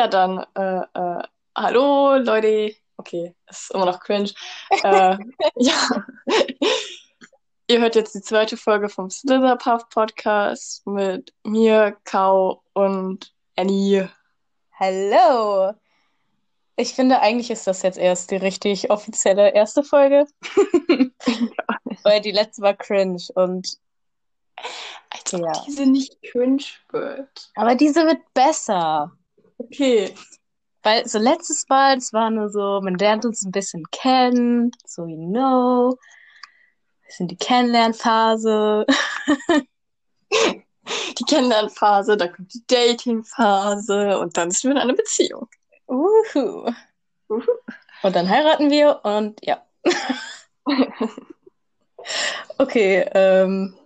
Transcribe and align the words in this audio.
Ja, 0.00 0.08
dann, 0.08 0.46
äh, 0.54 0.80
äh, 0.98 1.22
hallo 1.54 2.16
Leute. 2.16 2.74
Okay, 2.96 3.34
ist 3.46 3.70
immer 3.70 3.84
noch 3.84 4.00
cringe. 4.00 4.30
äh, 4.70 5.18
ja. 5.56 5.74
Ihr 7.68 7.80
hört 7.80 7.96
jetzt 7.96 8.14
die 8.14 8.22
zweite 8.22 8.56
Folge 8.56 8.88
vom 8.88 9.10
Slitherpuff 9.10 9.90
Podcast 9.90 10.86
mit 10.86 11.34
mir, 11.44 11.98
Kau 12.04 12.62
und 12.72 13.34
Annie. 13.56 14.08
Hallo. 14.72 15.74
Ich 16.76 16.94
finde, 16.94 17.20
eigentlich 17.20 17.50
ist 17.50 17.66
das 17.66 17.82
jetzt 17.82 17.98
erst 17.98 18.30
die 18.30 18.36
richtig 18.36 18.90
offizielle 18.90 19.52
erste 19.52 19.82
Folge. 19.82 20.24
Weil 22.04 22.22
die 22.22 22.32
letzte 22.32 22.62
war 22.62 22.72
cringe 22.72 23.22
und. 23.34 23.76
Als 25.10 25.32
ja. 25.32 25.52
diese 25.66 25.84
nicht 25.84 26.22
cringe 26.22 26.64
wird. 26.88 27.50
Aber 27.54 27.74
diese 27.74 28.06
wird 28.06 28.22
besser. 28.32 29.14
Okay. 29.60 30.14
Weil 30.82 31.06
so 31.06 31.18
letztes 31.18 31.68
Mal, 31.68 31.98
es 31.98 32.12
war 32.12 32.30
nur 32.30 32.48
so, 32.48 32.80
man 32.82 32.96
lernt 32.96 33.26
uns 33.26 33.42
ein 33.42 33.52
bisschen 33.52 33.84
kennen, 33.90 34.70
so 34.86 35.06
you 35.06 35.28
know. 35.30 35.98
Wir 37.04 37.12
sind 37.12 37.30
die 37.30 37.36
Kennenlernphase. 37.36 38.86
die 40.30 41.24
Kennenlernphase, 41.28 42.16
dann 42.16 42.32
kommt 42.32 42.54
die 42.54 42.64
Datingphase 42.66 44.18
und 44.18 44.36
dann 44.36 44.50
sind 44.50 44.70
wir 44.70 44.70
in 44.72 44.78
einer 44.78 44.94
Beziehung. 44.94 45.48
Uhu. 45.86 46.72
Uhu. 47.28 47.52
Und 48.02 48.16
dann 48.16 48.28
heiraten 48.28 48.70
wir 48.70 49.00
und 49.04 49.44
ja. 49.44 49.62
okay, 52.58 53.06
ähm, 53.12 53.76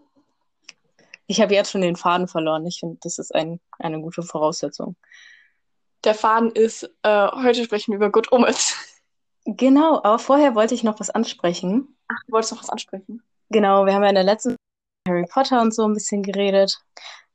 ich 1.26 1.40
habe 1.40 1.54
jetzt 1.54 1.72
schon 1.72 1.80
den 1.80 1.96
Faden 1.96 2.28
verloren. 2.28 2.66
Ich 2.66 2.78
finde, 2.78 2.98
das 3.02 3.18
ist 3.18 3.34
ein, 3.34 3.60
eine 3.78 4.00
gute 4.00 4.22
Voraussetzung. 4.22 4.96
Der 6.04 6.14
Faden 6.14 6.50
ist, 6.50 6.84
äh, 7.02 7.28
heute 7.32 7.64
sprechen 7.64 7.92
wir 7.92 7.96
über 7.96 8.10
Good 8.10 8.30
Omens. 8.30 8.76
Genau, 9.46 9.98
aber 10.02 10.18
vorher 10.18 10.54
wollte 10.54 10.74
ich 10.74 10.84
noch 10.84 11.00
was 11.00 11.10
ansprechen. 11.10 11.96
Ach, 12.08 12.16
du 12.26 12.32
wolltest 12.32 12.52
noch 12.52 12.62
was 12.62 12.70
ansprechen? 12.70 13.22
Genau, 13.50 13.86
wir 13.86 13.94
haben 13.94 14.02
ja 14.02 14.08
in 14.10 14.14
der 14.14 14.24
letzten 14.24 14.56
Harry 15.08 15.26
Potter 15.26 15.60
und 15.60 15.74
so 15.74 15.86
ein 15.86 15.94
bisschen 15.94 16.22
geredet. 16.22 16.78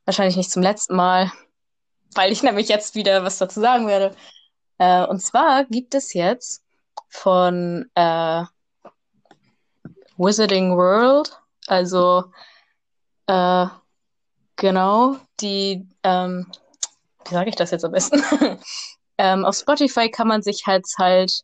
Wahrscheinlich 0.06 0.36
nicht 0.36 0.52
zum 0.52 0.64
letzten 0.64 0.96
Mal, 0.96 1.32
weil 2.16 2.32
ich 2.32 2.44
nämlich 2.44 2.68
jetzt 2.68 2.96
wieder 2.96 3.24
was 3.24 3.38
dazu 3.38 3.60
sagen 3.60 3.88
werde. 3.88 4.16
Äh, 4.80 5.06
und 5.06 5.20
zwar 5.20 5.66
gibt 5.66 5.94
es 5.94 6.14
jetzt 6.14 6.64
von 7.10 7.90
äh, 7.96 8.44
Wizarding 10.18 10.76
World, 10.76 11.40
also 11.68 12.26
äh, 13.28 13.68
genau, 14.56 15.18
die, 15.40 15.88
ähm, 16.04 16.52
wie 17.28 17.34
sage 17.34 17.50
ich 17.50 17.56
das 17.56 17.72
jetzt 17.72 17.86
am 17.86 17.92
besten? 17.92 18.24
ähm, 19.18 19.46
auf 19.46 19.56
Spotify 19.56 20.10
kann 20.10 20.28
man 20.28 20.42
sich 20.42 20.66
halt 20.66 20.86
halt 20.98 21.42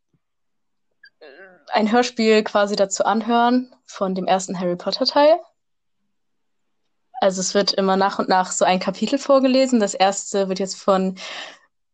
äh, 1.20 1.26
ein 1.74 1.92
Hörspiel 1.92 2.44
quasi 2.44 2.76
dazu 2.76 3.04
anhören 3.06 3.74
von 3.86 4.16
dem 4.16 4.26
ersten 4.26 4.60
Harry 4.60 4.76
Potter 4.76 5.06
Teil. 5.06 5.40
Also 7.22 7.42
es 7.42 7.54
wird 7.54 7.74
immer 7.74 7.98
nach 7.98 8.20
und 8.20 8.30
nach 8.30 8.52
so 8.52 8.66
ein 8.66 8.80
Kapitel 8.80 9.18
vorgelesen. 9.18 9.80
Das 9.80 9.94
erste 9.94 10.50
wird 10.50 10.60
jetzt 10.60 10.78
von 10.78 11.16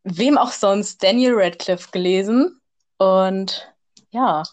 wem 0.03 0.37
auch 0.37 0.51
sonst, 0.51 1.03
Daniel 1.03 1.33
Radcliffe 1.35 1.89
gelesen. 1.91 2.59
Und 2.97 3.71
ja. 4.09 4.43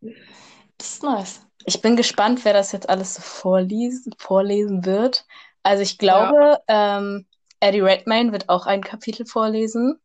Das 0.00 0.88
ist 0.88 1.02
nice. 1.02 1.40
Ich 1.64 1.80
bin 1.80 1.96
gespannt, 1.96 2.44
wer 2.44 2.52
das 2.52 2.72
jetzt 2.72 2.88
alles 2.88 3.14
so 3.14 3.22
vorlesen, 3.22 4.14
vorlesen 4.18 4.84
wird. 4.84 5.26
Also 5.62 5.82
ich 5.82 5.98
glaube, 5.98 6.60
ja. 6.68 6.98
ähm, 6.98 7.26
Eddie 7.60 7.80
Redmayne 7.80 8.32
wird 8.32 8.48
auch 8.48 8.66
ein 8.66 8.82
Kapitel 8.82 9.26
vorlesen. 9.26 9.98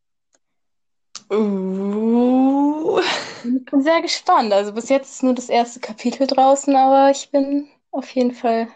Uh. 1.31 2.99
Ich 3.43 3.65
bin 3.65 3.81
sehr 3.81 4.01
gespannt. 4.01 4.53
Also 4.53 4.73
bis 4.73 4.89
jetzt 4.89 5.11
ist 5.11 5.23
nur 5.23 5.33
das 5.33 5.49
erste 5.49 5.79
Kapitel 5.79 6.27
draußen, 6.27 6.75
aber 6.75 7.11
ich 7.11 7.29
bin 7.31 7.67
auf 7.91 8.09
jeden 8.15 8.33
Fall 8.33 8.67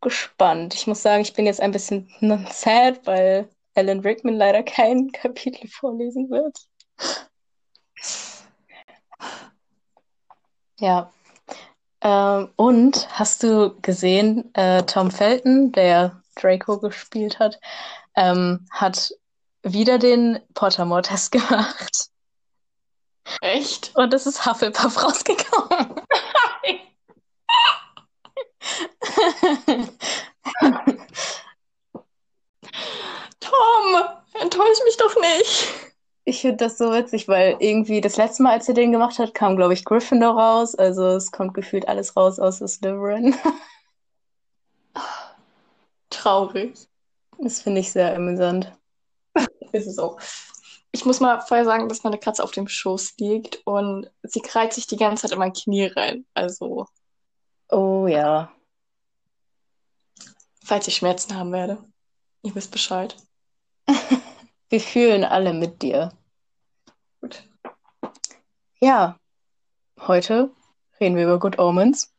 gespannt. 0.00 0.74
Ich 0.74 0.86
muss 0.86 1.02
sagen, 1.02 1.22
ich 1.22 1.32
bin 1.32 1.46
jetzt 1.46 1.60
ein 1.60 1.72
bisschen 1.72 2.08
sad, 2.50 3.06
weil 3.06 3.48
Alan 3.74 4.00
Rickman 4.00 4.34
leider 4.34 4.62
kein 4.62 5.10
Kapitel 5.12 5.68
vorlesen 5.68 6.30
wird. 6.30 6.58
Ja. 10.78 11.12
Ähm, 12.00 12.50
und 12.56 13.08
hast 13.18 13.42
du 13.44 13.76
gesehen, 13.80 14.52
äh, 14.54 14.82
Tom 14.82 15.10
Felton, 15.10 15.72
der 15.72 16.21
Draco 16.34 16.78
gespielt 16.78 17.38
hat, 17.38 17.58
ähm, 18.16 18.66
hat 18.70 19.12
wieder 19.62 19.98
den 19.98 20.40
Pottermore-Test 20.54 21.32
gemacht. 21.32 22.08
Echt? 23.40 23.92
Und 23.94 24.12
es 24.12 24.26
ist 24.26 24.44
Hufflepuff 24.44 25.02
rausgekommen. 25.02 26.02
Tom, 33.40 34.02
enttäusch 34.40 34.78
mich 34.84 34.96
doch 34.96 35.14
nicht. 35.20 35.68
Ich 36.24 36.40
finde 36.40 36.58
das 36.58 36.78
so 36.78 36.92
witzig, 36.92 37.26
weil 37.26 37.56
irgendwie 37.58 38.00
das 38.00 38.16
letzte 38.16 38.44
Mal, 38.44 38.52
als 38.52 38.68
er 38.68 38.74
den 38.74 38.92
gemacht 38.92 39.18
hat, 39.18 39.34
kam, 39.34 39.56
glaube 39.56 39.74
ich, 39.74 39.84
Gryffindor 39.84 40.38
raus. 40.38 40.74
Also 40.74 41.08
es 41.08 41.32
kommt 41.32 41.54
gefühlt 41.54 41.88
alles 41.88 42.16
raus 42.16 42.38
aus 42.38 42.58
Slytherin. 42.58 43.34
Traurig. 46.12 46.88
Das 47.38 47.62
finde 47.62 47.80
ich 47.80 47.90
sehr 47.90 48.14
amüsant. 48.14 48.72
Ist 49.72 49.86
es 49.86 49.98
auch. 49.98 50.20
Ich 50.92 51.04
muss 51.06 51.20
mal 51.20 51.40
vorher 51.40 51.64
sagen, 51.64 51.88
dass 51.88 52.04
meine 52.04 52.18
Katze 52.18 52.44
auf 52.44 52.50
dem 52.50 52.68
Schoß 52.68 53.14
liegt 53.18 53.62
und 53.64 54.10
sie 54.22 54.40
kreit 54.40 54.74
sich 54.74 54.86
die 54.86 54.96
ganze 54.96 55.22
Zeit 55.22 55.32
in 55.32 55.38
mein 55.38 55.54
Knie 55.54 55.86
rein. 55.86 56.26
Also. 56.34 56.86
Oh 57.70 58.06
ja. 58.06 58.52
Falls 60.62 60.86
ich 60.86 60.96
Schmerzen 60.96 61.34
haben 61.34 61.52
werde. 61.52 61.82
Ihr 62.42 62.54
wisst 62.54 62.70
Bescheid. 62.70 63.16
Wir 64.68 64.80
fühlen 64.80 65.24
alle 65.24 65.54
mit 65.54 65.82
dir. 65.82 66.12
Gut. 67.20 67.42
Ja, 68.80 69.18
heute 70.00 70.50
reden 70.98 71.16
wir 71.16 71.24
über 71.24 71.38
Good 71.38 71.58
Omens. 71.58 72.12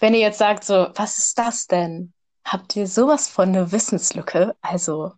Wenn 0.00 0.14
ihr 0.14 0.20
jetzt 0.20 0.38
sagt, 0.38 0.64
so, 0.64 0.88
was 0.94 1.18
ist 1.18 1.38
das 1.38 1.66
denn? 1.66 2.12
Habt 2.54 2.76
ihr 2.76 2.86
sowas 2.86 3.28
von 3.28 3.48
eine 3.48 3.72
Wissenslücke? 3.72 4.54
Also, 4.60 5.12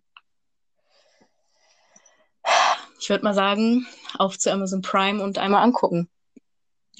ich 2.99 3.11
würde 3.11 3.23
mal 3.23 3.35
sagen, 3.35 3.85
auf 4.17 4.39
zu 4.39 4.51
Amazon 4.51 4.81
Prime 4.81 5.23
und 5.23 5.37
einmal 5.37 5.61
angucken. 5.61 6.09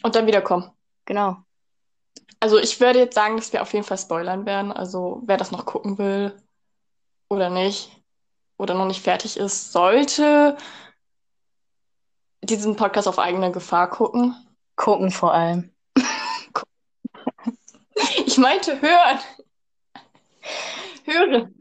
Und 0.04 0.16
dann 0.16 0.28
wiederkommen. 0.28 0.70
Genau. 1.06 1.38
Also, 2.40 2.60
ich 2.60 2.80
würde 2.80 3.00
jetzt 3.00 3.16
sagen, 3.16 3.36
dass 3.38 3.52
wir 3.52 3.64
auf 3.64 3.74
jeden 3.74 3.84
Fall 3.84 3.98
spoilern 3.98 4.46
werden. 4.46 4.72
Also, 4.72 5.24
wer 5.26 5.38
das 5.38 5.50
noch 5.50 5.66
gucken 5.66 5.98
will 5.98 6.40
oder 7.30 7.50
nicht, 7.50 8.00
oder 8.60 8.76
noch 8.76 8.86
nicht 8.86 9.02
fertig 9.02 9.38
ist, 9.38 9.72
sollte 9.72 10.56
diesen 12.44 12.76
Podcast 12.76 13.08
auf 13.08 13.18
eigene 13.18 13.52
Gefahr 13.52 13.90
gucken. 13.90 14.36
Gucken 14.76 15.10
vor 15.10 15.34
allem. 15.34 15.74
ich 18.28 18.38
meinte 18.38 18.80
hören. 18.80 19.18
Hören. 21.06 21.56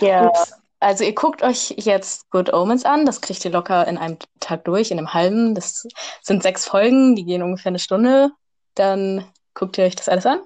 Ja. 0.00 0.26
Ups. 0.28 0.52
Also 0.80 1.02
ihr 1.04 1.14
guckt 1.14 1.42
euch 1.42 1.70
jetzt 1.78 2.30
Good 2.30 2.52
Omens 2.52 2.84
an, 2.84 3.06
das 3.06 3.22
kriegt 3.22 3.42
ihr 3.44 3.50
locker 3.50 3.88
in 3.88 3.96
einem 3.96 4.18
Tag 4.38 4.64
durch, 4.64 4.90
in 4.90 4.98
einem 4.98 5.14
halben. 5.14 5.54
Das 5.54 5.86
sind 6.20 6.42
sechs 6.42 6.66
Folgen, 6.66 7.16
die 7.16 7.24
gehen 7.24 7.42
ungefähr 7.42 7.70
eine 7.70 7.78
Stunde. 7.78 8.32
Dann 8.74 9.26
guckt 9.54 9.78
ihr 9.78 9.84
euch 9.84 9.96
das 9.96 10.10
alles 10.10 10.26
an. 10.26 10.40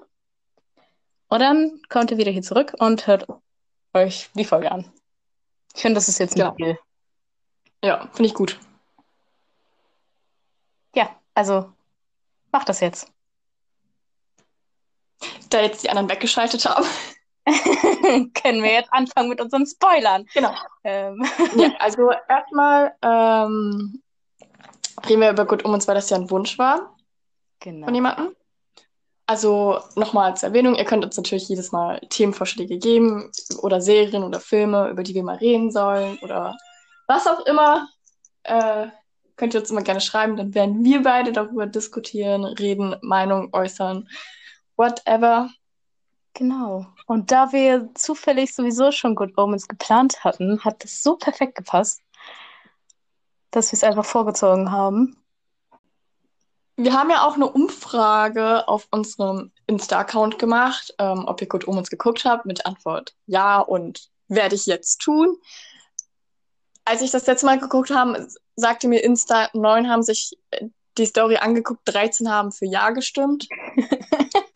Und 1.27 1.39
dann 1.39 1.81
kommt 1.89 2.11
ihr 2.11 2.17
wieder 2.17 2.31
hier 2.31 2.41
zurück 2.41 2.73
und 2.79 3.05
hört 3.05 3.27
euch 3.93 4.29
die 4.33 4.45
Folge 4.45 4.71
an. 4.71 4.89
Ich 5.75 5.81
finde, 5.81 5.95
das 5.95 6.07
ist 6.07 6.19
jetzt 6.19 6.39
ein 6.39 6.55
ja. 6.57 6.75
Ja, 7.83 8.09
finde 8.13 8.27
ich 8.27 8.33
gut. 8.33 8.57
Ja, 10.95 11.09
also 11.33 11.71
mach 12.51 12.63
das 12.63 12.79
jetzt. 12.79 13.11
Da 15.49 15.61
jetzt 15.61 15.83
die 15.83 15.89
anderen 15.89 16.09
weggeschaltet 16.09 16.65
haben. 16.65 16.85
können 18.33 18.63
wir 18.63 18.71
jetzt 18.71 18.91
anfangen 18.91 19.29
mit 19.29 19.41
unseren 19.41 19.65
Spoilern. 19.65 20.25
Genau. 20.33 20.53
Ähm. 20.83 21.25
Ja, 21.55 21.71
also 21.79 22.11
erstmal 22.27 22.93
ähm, 23.01 24.01
reden 25.07 25.21
wir 25.21 25.31
über 25.31 25.45
Gut 25.45 25.63
um 25.63 25.73
uns, 25.73 25.87
weil 25.87 25.95
das 25.95 26.09
ja 26.09 26.17
ein 26.17 26.29
Wunsch 26.29 26.57
war. 26.57 26.95
Genau. 27.59 27.85
Von 27.85 27.95
jemandem. 27.95 28.35
Also 29.25 29.79
nochmal 29.95 30.31
als 30.31 30.41
Erwähnung, 30.41 30.73
ihr 30.73 30.85
könnt 30.85 31.05
uns 31.05 31.15
natürlich 31.15 31.47
jedes 31.47 31.71
Mal 31.71 31.99
Themenvorschläge 32.09 32.79
geben 32.79 33.31
oder 33.61 33.79
Serien 33.79 34.23
oder 34.23 34.39
Filme, 34.39 34.89
über 34.89 35.03
die 35.03 35.13
wir 35.13 35.23
mal 35.23 35.35
reden 35.35 35.71
sollen 35.71 36.17
oder 36.23 36.57
was 37.05 37.27
auch 37.27 37.45
immer. 37.45 37.87
Äh, 38.41 38.87
könnt 39.35 39.53
ihr 39.53 39.59
uns 39.59 39.69
immer 39.69 39.83
gerne 39.83 40.01
schreiben, 40.01 40.35
dann 40.35 40.55
werden 40.55 40.83
wir 40.83 41.03
beide 41.03 41.31
darüber 41.31 41.67
diskutieren, 41.67 42.43
reden, 42.43 42.95
Meinung 43.01 43.49
äußern, 43.53 44.09
whatever. 44.75 45.49
Genau. 46.33 46.85
Und 47.05 47.31
da 47.31 47.51
wir 47.51 47.89
zufällig 47.95 48.53
sowieso 48.53 48.91
schon 48.91 49.15
Good 49.15 49.37
Omens 49.37 49.67
geplant 49.67 50.23
hatten, 50.23 50.63
hat 50.63 50.83
das 50.83 51.03
so 51.03 51.15
perfekt 51.15 51.55
gepasst, 51.55 52.01
dass 53.51 53.71
wir 53.71 53.77
es 53.77 53.83
einfach 53.83 54.05
vorgezogen 54.05 54.71
haben. 54.71 55.17
Wir 56.75 56.93
haben 56.93 57.09
ja 57.09 57.27
auch 57.27 57.35
eine 57.35 57.49
Umfrage 57.49 58.67
auf 58.67 58.87
unserem 58.91 59.51
Insta-Account 59.67 60.39
gemacht, 60.39 60.93
ähm, 60.97 61.25
ob 61.27 61.41
ihr 61.41 61.47
Good 61.47 61.67
Omens 61.67 61.89
geguckt 61.89 62.23
habt, 62.23 62.45
mit 62.45 62.65
Antwort 62.65 63.15
ja 63.25 63.59
und 63.59 64.09
werde 64.29 64.55
ich 64.55 64.65
jetzt 64.65 64.99
tun. 64.99 65.35
Als 66.85 67.01
ich 67.01 67.11
das 67.11 67.27
letzte 67.27 67.47
Mal 67.47 67.59
geguckt 67.59 67.89
habe, 67.89 68.27
sagte 68.55 68.87
mir 68.87 69.03
Insta, 69.03 69.49
neun 69.53 69.89
haben 69.89 70.03
sich 70.03 70.37
äh, 70.51 70.67
die 70.97 71.05
Story 71.05 71.37
angeguckt, 71.37 71.81
13 71.85 72.29
haben 72.29 72.51
für 72.51 72.65
ja 72.65 72.91
gestimmt. 72.91 73.47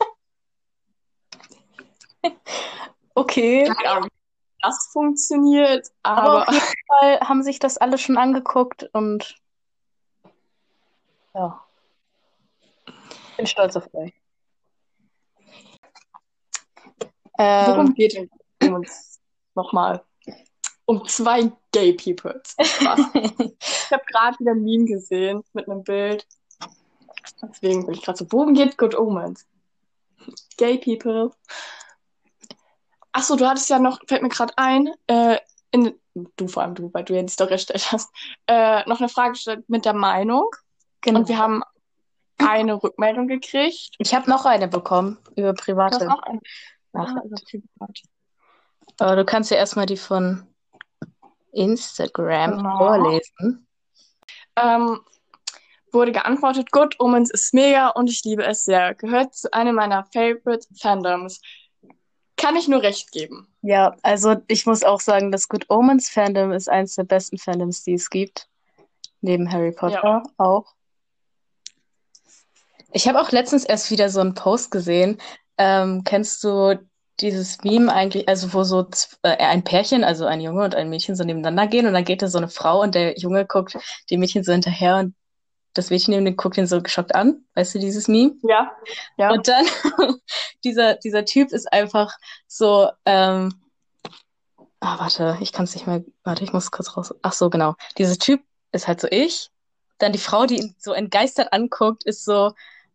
okay. 3.16 3.72
Ja, 3.84 4.08
das 4.62 4.90
funktioniert, 4.92 5.92
aber, 6.04 6.22
aber 6.22 6.50
auf 6.50 6.54
jeden 6.54 6.88
Fall 7.00 7.20
haben 7.22 7.44
sich 7.44 7.60
das 7.60 7.78
alle 7.78 7.98
schon 7.98 8.18
angeguckt 8.18 8.90
und 8.94 9.36
ja. 11.34 11.64
Bin 13.38 13.48
stolz 13.48 13.76
auf 13.76 13.92
euch. 13.94 14.14
Worum 17.38 17.88
ähm, 17.88 17.94
geht 17.96 18.16
es 18.60 18.70
uns 18.70 19.20
nochmal? 19.56 20.04
Um 20.86 21.08
zwei 21.08 21.52
Gay 21.72 21.94
Peoples. 21.94 22.56
ich 22.58 23.92
habe 23.92 24.04
gerade 24.06 24.40
wieder 24.40 24.52
ein 24.52 24.64
Meme 24.64 24.86
gesehen 24.86 25.44
mit 25.54 25.68
einem 25.68 25.84
Bild. 25.84 26.28
Deswegen 27.42 27.86
bin 27.86 27.96
ich 27.96 28.04
gerade 28.04 28.18
so, 28.18 28.32
worum 28.32 28.54
geht 28.54 28.78
Good 28.78 28.96
Omens? 28.96 29.48
Gay 30.58 30.78
People. 30.78 31.32
Achso, 33.14 33.36
du 33.36 33.48
hattest 33.48 33.70
ja 33.70 33.80
noch, 33.80 34.00
fällt 34.08 34.24
mir 34.24 34.30
gerade 34.30 34.54
ein, 34.58 34.90
äh, 35.08 35.38
in, 35.72 35.94
du 36.14 36.48
vor 36.48 36.64
allem 36.64 36.76
du, 36.76 36.94
weil 36.94 37.04
du 37.04 37.16
ja 37.16 37.22
die 37.22 37.32
Story 37.32 37.54
erstellt 37.54 37.92
hast, 37.92 38.12
äh, 38.48 38.88
noch 38.88 39.00
eine 39.00 39.10
Frage 39.10 39.32
gestellt 39.32 39.70
mit 39.70 39.86
der 39.86 39.94
Meinung. 39.94 40.50
Genau. 41.02 41.20
Und 41.20 41.30
wir 41.30 41.38
haben 41.38 41.64
eine 42.38 42.82
Rückmeldung 42.82 43.28
gekriegt. 43.28 43.96
Ich 44.00 44.14
habe 44.14 44.30
noch 44.30 44.46
eine 44.46 44.68
bekommen 44.68 45.18
über 45.36 45.54
private. 45.54 46.00
Du 46.00 46.06
noch 46.06 46.24
eine. 46.24 46.40
Ah, 46.94 47.16
also 47.22 47.36
privat. 47.50 48.02
Aber 49.00 49.16
du 49.16 49.26
kannst 49.26 49.52
ja 49.52 49.58
erstmal 49.58 49.86
die 49.86 49.98
von 49.98 50.48
Instagram 51.52 52.58
genau. 52.58 52.78
vorlesen. 52.78 53.68
Ähm, 54.56 55.02
wurde 55.92 56.12
geantwortet, 56.12 56.72
Good 56.72 57.00
Omens 57.00 57.32
ist 57.32 57.54
mega 57.54 57.90
und 57.90 58.10
ich 58.10 58.24
liebe 58.24 58.44
es 58.44 58.66
sehr. 58.66 58.96
Gehört 58.96 59.34
zu 59.36 59.52
einem 59.54 59.76
meiner 59.76 60.06
Favorite 60.06 60.68
Fandoms. 60.80 61.40
Kann 62.44 62.58
ich 62.58 62.68
nur 62.68 62.82
recht 62.82 63.14
geben. 63.14 63.48
Ja, 63.62 63.96
also 64.02 64.36
ich 64.48 64.66
muss 64.66 64.84
auch 64.84 65.00
sagen, 65.00 65.32
das 65.32 65.48
Good 65.48 65.70
Omens 65.70 66.10
Fandom 66.10 66.52
ist 66.52 66.70
eines 66.70 66.96
der 66.96 67.06
besten 67.06 67.38
Fandoms, 67.38 67.86
die 67.86 67.94
es 67.94 68.10
gibt. 68.10 68.50
Neben 69.22 69.50
Harry 69.50 69.72
Potter 69.72 70.04
ja. 70.04 70.24
auch. 70.36 70.66
Ich 72.92 73.08
habe 73.08 73.22
auch 73.22 73.32
letztens 73.32 73.64
erst 73.64 73.92
wieder 73.92 74.10
so 74.10 74.20
einen 74.20 74.34
Post 74.34 74.72
gesehen. 74.72 75.20
Ähm, 75.58 76.04
kennst 76.04 76.44
du 76.44 76.78
dieses 77.22 77.64
Meme 77.64 77.94
eigentlich, 77.94 78.28
also 78.28 78.54
wo 78.54 78.66
so 78.66 78.90
äh, 79.22 79.38
ein 79.38 79.64
Pärchen, 79.64 80.04
also 80.04 80.26
ein 80.26 80.42
Junge 80.42 80.66
und 80.66 80.76
ein 80.76 80.90
Mädchen 80.90 81.16
so 81.16 81.24
nebeneinander 81.24 81.68
gehen 81.68 81.88
und 81.88 81.94
dann 81.94 82.04
geht 82.04 82.22
da 82.22 82.28
so 82.28 82.40
eine 82.40 82.50
Frau 82.50 82.82
und 82.82 82.94
der 82.94 83.18
Junge 83.18 83.46
guckt 83.46 83.78
dem 84.12 84.20
Mädchen 84.20 84.44
so 84.44 84.52
hinterher 84.52 84.98
und 84.98 85.16
das 85.74 85.90
Mädchen 85.90 86.14
neben 86.14 86.26
dem 86.26 86.36
guckt 86.36 86.58
ihn 86.58 86.68
so 86.68 86.82
geschockt 86.82 87.16
an. 87.16 87.46
Weißt 87.56 87.76
du 87.76 87.80
dieses 87.80 88.08
Meme? 88.08 88.36
Ja. 88.44 88.72
ja. 89.18 89.32
Und 89.32 89.48
dann 89.48 89.66
dieser, 90.64 90.96
dieser 90.96 91.26
Typ 91.26 91.52
ist 91.52 91.72
einfach 91.72 92.16
so, 92.48 92.90
ähm, 93.06 93.54
ah, 94.80 95.00
warte, 95.00 95.38
ich 95.42 95.52
kann 95.52 95.66
es 95.66 95.74
nicht 95.74 95.88
mehr, 95.88 96.04
warte, 96.24 96.44
ich 96.44 96.54
muss 96.54 96.72
kurz 96.72 96.96
raus. 96.96 97.14
Ach 97.22 97.34
so, 97.34 97.50
genau. 97.50 97.76
Dieser 97.98 98.18
Typ 98.18 98.42
ist 98.72 98.88
halt 98.88 99.02
so 99.02 99.08
ich. 99.10 99.50
Dann 99.98 100.12
die 100.12 100.20
Frau, 100.20 100.46
die 100.46 100.58
ihn 100.58 100.76
so 100.78 100.94
entgeistert 100.94 101.54
anguckt, 101.54 102.04
ist 102.04 102.26
so, 102.26 102.54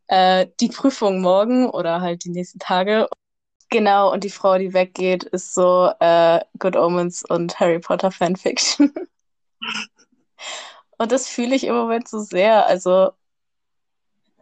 äh, 0.09 0.47
die 0.61 0.69
Prüfung 0.69 1.21
morgen 1.21 1.69
oder 1.71 2.01
halt 2.01 2.25
die 2.25 2.31
nächsten 2.31 2.59
Tage. 2.59 3.09
Genau, 3.71 4.13
und 4.13 4.25
die 4.25 4.31
Frau, 4.31 4.57
die 4.59 4.73
weggeht, 4.73 5.25
ist 5.25 5.55
so 5.55 5.91
äh, 6.01 6.41
Good 6.59 6.77
Omens 6.77 7.23
und 7.23 7.61
Harry 7.61 7.79
Potter 7.79 8.11
Fanfiction. 8.11 8.93
und 10.99 11.13
das 11.13 11.29
fühle 11.29 11.55
ich 11.55 11.65
im 11.65 11.75
Moment 11.75 12.09
so 12.09 12.21
sehr. 12.21 12.67
Also, 12.67 13.13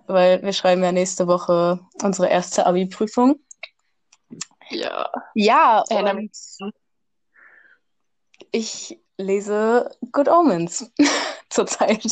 weil 0.06 0.42
wir 0.42 0.52
schreiben 0.52 0.82
ja 0.82 0.92
nächste 0.92 1.26
Woche 1.26 1.80
unsere 2.02 2.28
erste 2.28 2.66
Abi-Prüfung. 2.66 3.40
Ja. 4.70 5.10
Ja, 5.34 5.84
und 5.90 6.30
ich 8.50 8.98
lese 9.18 9.90
Good 10.12 10.28
Omens 10.28 10.90
zurzeit. 11.50 12.04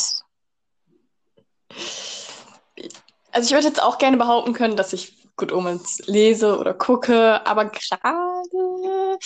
Also 3.32 3.49
ich 3.49 3.52
würde 3.52 3.67
jetzt 3.67 3.82
auch 3.82 3.99
gerne 3.99 4.17
behaupten 4.17 4.52
können, 4.52 4.76
dass 4.76 4.93
ich 4.93 5.17
Good 5.37 5.52
Omens 5.52 6.00
lese 6.06 6.58
oder 6.58 6.75
gucke, 6.75 7.44
aber 7.47 7.64
gerade 7.67 9.19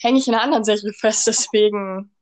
hänge 0.00 0.18
ich 0.18 0.28
in 0.28 0.34
einer 0.34 0.42
anderen 0.42 0.64
Serie 0.64 0.92
fest, 0.92 1.26
deswegen 1.26 2.15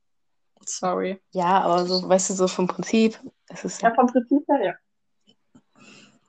sorry. 0.69 1.21
Ja, 1.31 1.61
aber 1.61 1.85
so, 1.85 2.07
weißt 2.07 2.29
du, 2.29 2.33
so 2.33 2.47
vom 2.47 2.67
Prinzip. 2.67 3.19
Es 3.47 3.65
ist 3.65 3.81
ja, 3.81 3.93
vom 3.93 4.07
Prinzip 4.07 4.47
her, 4.47 4.65
ja. 4.65 4.73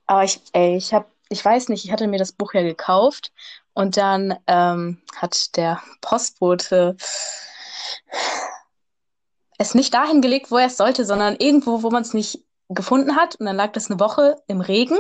Aber 0.07 0.25
ich, 0.25 0.41
ey, 0.53 0.77
ich 0.77 0.95
habe, 0.95 1.07
ich 1.29 1.45
weiß 1.45 1.69
nicht, 1.69 1.85
ich 1.85 1.93
hatte 1.93 2.07
mir 2.07 2.19
das 2.19 2.33
Buch 2.33 2.55
ja 2.55 2.63
gekauft 2.63 3.33
und 3.75 3.97
dann 3.97 4.39
ähm, 4.47 5.03
hat 5.17 5.57
der 5.57 5.83
Postbote 6.01 6.97
es 9.59 9.75
nicht 9.75 9.95
dahin 9.95 10.21
gelegt, 10.21 10.51
wo 10.51 10.59
er 10.59 10.67
es 10.67 10.77
sollte, 10.77 11.05
sondern 11.05 11.37
irgendwo, 11.37 11.83
wo 11.83 11.91
man 11.91 12.03
es 12.03 12.15
nicht 12.15 12.45
gefunden 12.69 13.17
hat. 13.17 13.37
Und 13.37 13.47
dann 13.47 13.57
lag 13.57 13.73
das 13.73 13.91
eine 13.91 14.01
Woche 14.01 14.37
im 14.47 14.61
Regen 14.61 14.99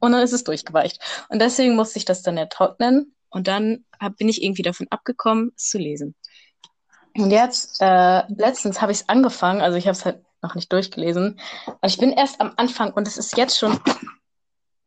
und 0.00 0.12
dann 0.12 0.22
ist 0.22 0.32
es 0.32 0.44
durchgeweicht. 0.44 1.00
Und 1.28 1.40
deswegen 1.40 1.76
musste 1.76 1.98
ich 1.98 2.04
das 2.04 2.22
dann 2.22 2.36
ja 2.36 2.46
trocknen. 2.46 3.14
Und 3.30 3.48
dann 3.48 3.84
hab, 3.98 4.16
bin 4.16 4.28
ich 4.28 4.42
irgendwie 4.42 4.62
davon 4.62 4.88
abgekommen, 4.90 5.52
es 5.56 5.68
zu 5.68 5.78
lesen. 5.78 6.14
Und 7.16 7.30
jetzt, 7.30 7.80
äh, 7.80 8.22
letztens 8.28 8.80
habe 8.80 8.92
ich 8.92 9.00
es 9.00 9.08
angefangen, 9.08 9.60
also 9.60 9.76
ich 9.76 9.86
habe 9.86 9.96
es 9.96 10.04
halt 10.04 10.24
noch 10.42 10.54
nicht 10.54 10.72
durchgelesen. 10.72 11.38
Und 11.66 11.88
ich 11.88 11.98
bin 11.98 12.12
erst 12.12 12.40
am 12.40 12.52
Anfang 12.56 12.92
und 12.92 13.06
es 13.06 13.18
ist 13.18 13.36
jetzt 13.36 13.58
schon, 13.58 13.78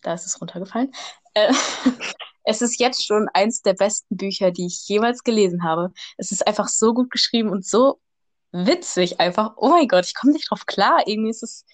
da 0.02 0.14
ist 0.14 0.26
es 0.26 0.42
runtergefallen. 0.42 0.92
Äh, 1.34 1.54
es 2.44 2.62
ist 2.62 2.80
jetzt 2.80 3.06
schon 3.06 3.30
eins 3.34 3.62
der 3.62 3.74
besten 3.74 4.18
Bücher, 4.18 4.52
die 4.52 4.68
ich 4.68 4.88
jemals 4.88 5.24
gelesen 5.24 5.64
habe. 5.64 5.94
Es 6.18 6.32
ist 6.32 6.48
einfach 6.48 6.68
so 6.68 6.94
gut 6.94 7.12
geschrieben 7.12 7.50
und 7.50 7.66
so 7.66 8.00
witzig 8.52 9.20
einfach. 9.20 9.54
Oh 9.58 9.70
mein 9.70 9.88
Gott, 9.88 10.06
ich 10.06 10.16
komme 10.16 10.34
nicht 10.34 10.50
drauf 10.50 10.66
klar. 10.66 11.04
Irgendwie 11.06 11.30
ist 11.30 11.44
es. 11.44 11.66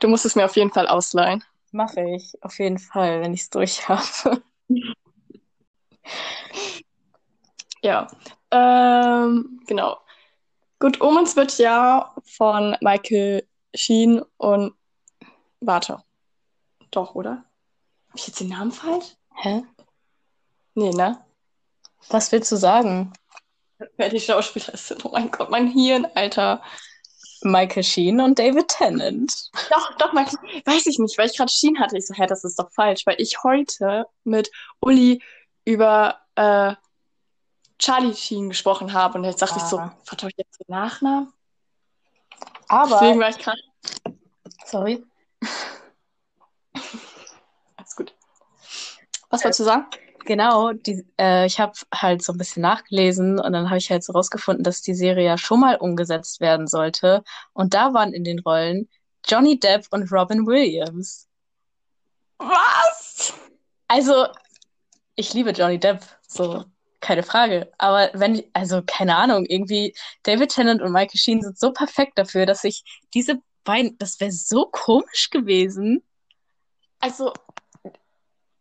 Du 0.00 0.08
musst 0.08 0.26
es 0.26 0.34
mir 0.34 0.44
auf 0.44 0.56
jeden 0.56 0.72
Fall 0.72 0.88
ausleihen. 0.88 1.44
Mache 1.72 2.02
ich, 2.14 2.32
auf 2.42 2.58
jeden 2.58 2.78
Fall, 2.78 3.20
wenn 3.20 3.34
ich 3.34 3.42
es 3.42 3.50
durch 3.50 3.88
habe. 3.88 4.42
ja. 7.86 8.06
Ähm, 8.50 9.60
genau. 9.66 9.98
Good 10.78 11.00
Omens 11.00 11.36
wird 11.36 11.56
ja 11.58 12.14
von 12.24 12.76
Michael 12.80 13.46
Sheen 13.74 14.22
und. 14.36 14.74
Warte. 15.60 16.02
Doch, 16.90 17.14
oder? 17.14 17.44
Habe 18.08 18.16
ich 18.16 18.26
jetzt 18.26 18.40
den 18.40 18.48
Namen 18.48 18.72
falsch? 18.72 19.16
Hä? 19.34 19.62
Nee, 20.74 20.90
ne? 20.90 21.24
Was 22.10 22.30
willst 22.30 22.52
du 22.52 22.56
sagen? 22.56 23.12
Wer 23.96 24.10
die 24.10 24.20
Schauspieler 24.20 24.76
sind. 24.76 25.04
Oh 25.04 25.10
mein 25.12 25.30
Gott, 25.30 25.50
mein 25.50 25.68
Hirn, 25.68 26.06
Alter. 26.14 26.62
Michael 27.42 27.84
Sheen 27.84 28.20
und 28.20 28.38
David 28.38 28.68
Tennant. 28.68 29.50
Doch, 29.70 29.96
doch, 29.98 30.12
Michael, 30.12 30.38
weiß 30.64 30.86
ich 30.86 30.98
nicht, 30.98 31.18
weil 31.18 31.26
ich 31.26 31.36
gerade 31.36 31.52
Sheen 31.52 31.78
hatte. 31.78 31.96
Ich 31.96 32.06
so, 32.06 32.14
hä, 32.14 32.26
das 32.26 32.44
ist 32.44 32.58
doch 32.58 32.70
falsch, 32.72 33.06
weil 33.06 33.16
ich 33.18 33.42
heute 33.44 34.06
mit 34.24 34.50
Uli 34.80 35.22
über 35.64 36.18
äh, 36.34 36.74
Charlie 37.78 38.14
Sheen 38.14 38.48
gesprochen 38.48 38.92
habe 38.92 39.18
und 39.18 39.24
jetzt 39.24 39.42
dachte 39.42 39.56
ah. 39.56 39.58
ich 39.58 39.64
so, 39.64 39.78
ah. 39.78 39.96
vertausche 40.04 40.32
ich 40.36 40.44
jetzt 40.46 40.60
den 40.60 40.66
Nachnamen? 40.68 41.32
Aber. 42.68 42.98
Deswegen 43.00 43.20
war 43.20 43.28
ich 43.28 43.38
gerade. 43.38 43.60
Sorry. 44.64 45.04
Alles 47.76 47.96
gut. 47.96 48.14
Was 49.30 49.44
wolltest 49.44 49.60
du 49.60 49.64
sagen? 49.64 49.86
Genau, 50.24 50.72
die, 50.72 51.06
äh, 51.20 51.46
ich 51.46 51.60
habe 51.60 51.72
halt 51.94 52.22
so 52.22 52.32
ein 52.32 52.38
bisschen 52.38 52.62
nachgelesen 52.62 53.38
und 53.38 53.52
dann 53.52 53.66
habe 53.66 53.78
ich 53.78 53.90
halt 53.90 54.02
so 54.02 54.12
rausgefunden, 54.12 54.64
dass 54.64 54.82
die 54.82 54.94
Serie 54.94 55.24
ja 55.24 55.38
schon 55.38 55.60
mal 55.60 55.76
umgesetzt 55.76 56.40
werden 56.40 56.66
sollte. 56.66 57.22
Und 57.52 57.74
da 57.74 57.94
waren 57.94 58.12
in 58.12 58.24
den 58.24 58.40
Rollen 58.40 58.88
Johnny 59.24 59.58
Depp 59.58 59.86
und 59.90 60.10
Robin 60.10 60.44
Williams. 60.46 61.28
Was? 62.38 63.34
Also, 63.86 64.26
ich 65.14 65.32
liebe 65.32 65.50
Johnny 65.50 65.78
Depp, 65.78 66.02
so 66.26 66.64
keine 67.00 67.22
Frage. 67.22 67.70
Aber 67.78 68.10
wenn, 68.14 68.42
also 68.52 68.82
keine 68.84 69.16
Ahnung, 69.16 69.44
irgendwie 69.46 69.94
David 70.22 70.50
Tennant 70.50 70.82
und 70.82 70.92
Michael 70.92 71.18
Sheen 71.18 71.42
sind 71.42 71.58
so 71.58 71.72
perfekt 71.72 72.18
dafür, 72.18 72.46
dass 72.46 72.64
ich 72.64 72.84
diese 73.14 73.40
beiden, 73.64 73.98
das 73.98 74.20
wäre 74.20 74.32
so 74.32 74.66
komisch 74.66 75.30
gewesen. 75.30 76.02
Also, 77.00 77.32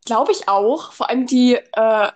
Glaube 0.06 0.32
ich 0.32 0.48
auch. 0.48 0.92
Vor 0.92 1.10
allem 1.10 1.26
die, 1.26 1.56
äh, 1.56 2.12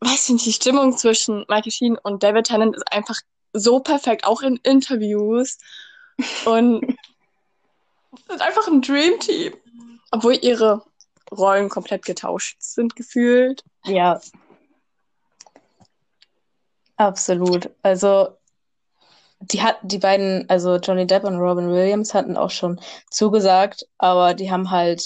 weiß 0.00 0.28
ich 0.28 0.34
nicht, 0.34 0.46
die 0.46 0.52
Stimmung 0.52 0.96
zwischen 0.96 1.44
Michael 1.48 1.72
Sheen 1.72 1.98
und 1.98 2.22
David 2.22 2.46
Tennant 2.46 2.76
ist 2.76 2.92
einfach 2.92 3.18
so 3.54 3.80
perfekt, 3.80 4.24
auch 4.24 4.42
in 4.42 4.56
Interviews. 4.62 5.58
Und 6.44 6.82
sind 8.28 8.42
einfach 8.42 8.66
ein 8.68 8.82
Dream 8.82 9.18
Team. 9.18 9.54
Obwohl 10.10 10.34
ihre 10.42 10.82
Rollen 11.30 11.70
komplett 11.70 12.04
getauscht 12.04 12.58
sind, 12.60 12.96
gefühlt. 12.96 13.64
Ja. 13.86 14.20
Absolut. 17.02 17.68
Also, 17.82 18.36
die 19.40 19.62
hat, 19.62 19.78
die 19.82 19.98
beiden, 19.98 20.48
also 20.48 20.76
Johnny 20.76 21.06
Depp 21.06 21.24
und 21.24 21.36
Robin 21.36 21.68
Williams 21.70 22.14
hatten 22.14 22.36
auch 22.36 22.50
schon 22.50 22.80
zugesagt, 23.10 23.84
aber 23.98 24.34
die 24.34 24.50
haben 24.52 24.70
halt, 24.70 25.02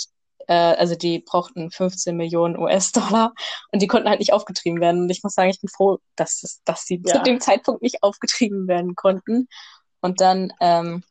äh, 0.47 0.53
also 0.55 0.95
die 0.95 1.21
brauchten 1.21 1.71
15 1.71 2.17
Millionen 2.17 2.59
US-Dollar 2.59 3.33
und 3.73 3.81
die 3.81 3.87
konnten 3.87 4.09
halt 4.09 4.21
nicht 4.21 4.33
aufgetrieben 4.35 4.81
werden. 4.81 5.03
Und 5.03 5.11
ich 5.11 5.23
muss 5.23 5.35
sagen, 5.35 5.51
ich 5.51 5.61
bin 5.61 5.71
froh, 5.71 5.99
dass, 6.17 6.43
es, 6.43 6.61
dass 6.65 6.85
sie 6.85 7.01
Ja. 7.05 7.15
zu 7.15 7.23
dem 7.23 7.41
Zeitpunkt 7.41 7.83
nicht 7.83 8.03
aufgetrieben 8.03 8.69
werden 8.69 8.95
konnten. 8.95 9.49
Und 10.03 10.21
dann, 10.21 10.53
ähm, 10.61 11.03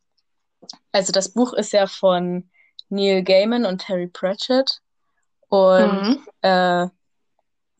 also 0.92 1.12
das 1.12 1.32
Buch 1.32 1.52
ist 1.52 1.72
ja 1.72 1.86
von 1.88 2.48
Neil 2.88 3.24
Gaiman 3.24 3.66
und 3.66 3.78
Terry 3.78 4.06
Pratchett. 4.06 4.78
Und 5.48 6.08
Mhm. 6.08 6.22
äh, 6.42 6.86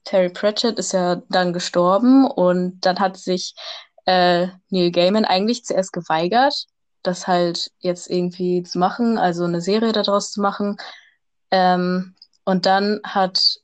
Terry 0.06 0.30
Pratchett 0.30 0.78
ist 0.78 0.92
ja 0.92 1.16
dann 1.28 1.52
gestorben 1.52 2.30
und 2.30 2.80
dann 2.86 2.98
hat 3.00 3.16
sich 3.16 3.54
äh, 4.06 4.46
Neil 4.70 4.92
Gaiman 4.92 5.24
eigentlich 5.24 5.64
zuerst 5.64 5.92
geweigert, 5.92 6.66
das 7.02 7.26
halt 7.26 7.72
jetzt 7.80 8.08
irgendwie 8.08 8.62
zu 8.62 8.78
machen, 8.78 9.18
also 9.18 9.44
eine 9.44 9.60
Serie 9.60 9.92
daraus 9.92 10.30
zu 10.30 10.40
machen. 10.40 10.76
Ähm, 11.50 12.14
und 12.44 12.66
dann 12.66 13.00
hat 13.04 13.58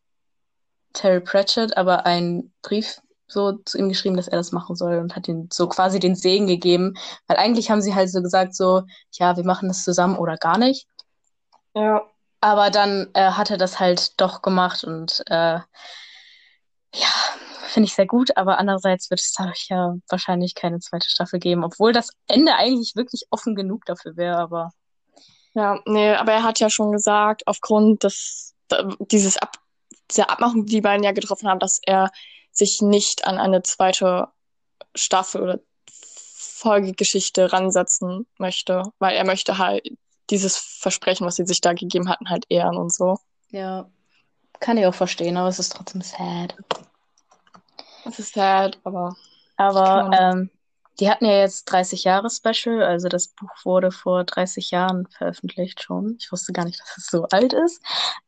Terry 0.93 1.21
Pratchett 1.21 1.77
aber 1.77 2.07
einen 2.07 2.53
Brief 2.63 3.01
so 3.29 3.53
zu 3.53 3.79
ihm 3.79 3.89
geschrieben, 3.89 4.17
dass 4.17 4.29
er 4.29 4.37
das 4.37 4.53
machen 4.53 4.75
soll 4.75 4.99
und 4.99 5.15
hat 5.15 5.29
ihm 5.29 5.49
so 5.51 5.69
quasi 5.69 6.01
den 6.01 6.17
Segen 6.17 6.49
gegeben, 6.49 6.95
weil 7.29 7.37
eigentlich 7.39 7.71
haben 7.71 7.81
sie 7.81 7.95
halt 7.95 8.11
so 8.11 8.21
gesagt 8.21 8.55
so, 8.55 8.83
ja, 9.13 9.37
wir 9.37 9.45
machen 9.45 9.69
das 9.69 9.85
zusammen 9.85 10.19
oder 10.19 10.37
gar 10.37 10.59
nicht. 10.59 10.87
Ja. 11.75 12.03
Aber 12.41 12.71
dann 12.71 13.09
äh, 13.15 13.31
hat 13.31 13.51
er 13.51 13.57
das 13.57 13.79
halt 13.79 14.21
doch 14.21 14.43
gemacht 14.43 14.83
und 14.83 15.23
äh, 15.27 15.61
ja, 16.95 17.09
finde 17.69 17.87
ich 17.87 17.95
sehr 17.95 18.07
gut. 18.07 18.37
Aber 18.37 18.59
andererseits 18.59 19.11
wird 19.11 19.21
es 19.21 19.33
dadurch 19.33 19.67
ja 19.69 19.95
wahrscheinlich 20.09 20.55
keine 20.55 20.81
zweite 20.81 21.09
Staffel 21.09 21.39
geben, 21.39 21.65
obwohl 21.65 21.93
das 21.93 22.11
Ende 22.27 22.55
eigentlich 22.55 22.95
wirklich 22.97 23.27
offen 23.31 23.55
genug 23.55 23.85
dafür 23.87 24.17
wäre. 24.17 24.39
Aber 24.39 24.71
Ja, 25.55 25.81
nee, 25.87 26.15
aber 26.15 26.33
er 26.33 26.43
hat 26.43 26.61
ja 26.61 26.71
schon 26.71 26.93
gesagt, 26.93 27.47
aufgrund 27.47 28.05
des, 28.05 28.55
dieses 29.11 29.37
Ab, 29.37 29.57
dieser 30.11 30.31
Abmachung, 30.31 30.67
die 30.67 30.73
die 30.73 30.81
beiden 30.81 31.05
ja 31.05 31.13
getroffen 31.13 31.49
haben, 31.49 31.61
dass 31.61 31.81
er 31.85 32.11
sich 32.51 32.83
nicht 32.83 33.27
an 33.27 33.39
eine 33.39 33.63
zweite 33.63 34.29
Staffel 34.95 35.43
oder 35.43 35.61
Folgegeschichte 36.63 37.53
ransetzen 37.53 38.27
möchte, 38.39 38.83
weil 38.99 39.17
er 39.17 39.25
möchte 39.25 39.59
halt 39.59 39.89
dieses 40.31 40.57
Versprechen, 40.57 41.27
was 41.27 41.37
sie 41.37 41.47
sich 41.47 41.61
da 41.61 41.73
gegeben 41.73 42.09
hatten, 42.09 42.31
halt 42.31 42.45
ehren 42.49 42.77
und 42.77 42.93
so. 42.93 43.17
ja, 43.51 43.91
kann 44.63 44.79
ich 44.79 44.87
auch 44.87 44.95
verstehen, 44.95 45.37
aber 45.37 45.49
es 45.49 45.59
ist 45.59 45.75
trotzdem 45.75 46.01
sad. 46.01 46.57
Das 48.05 48.19
ist 48.19 48.35
sad, 48.35 48.81
aber 48.85 49.15
Aber 49.57 50.11
ähm, 50.19 50.51
die 50.99 51.11
hatten 51.11 51.27
ja 51.27 51.39
jetzt 51.39 51.65
30 51.65 52.05
Jahre 52.05 52.31
Special, 52.31 52.83
also 52.83 53.09
das 53.09 53.29
Buch 53.29 53.51
wurde 53.65 53.91
vor 53.91 54.25
30 54.25 54.71
Jahren 54.71 55.07
veröffentlicht 55.09 55.83
schon. 55.83 56.17
Ich 56.21 56.31
wusste 56.33 56.53
gar 56.53 56.65
nicht, 56.65 56.81
dass 56.81 56.97
es 56.97 57.07
so 57.09 57.27
alt 57.31 57.53
ist. 57.53 57.83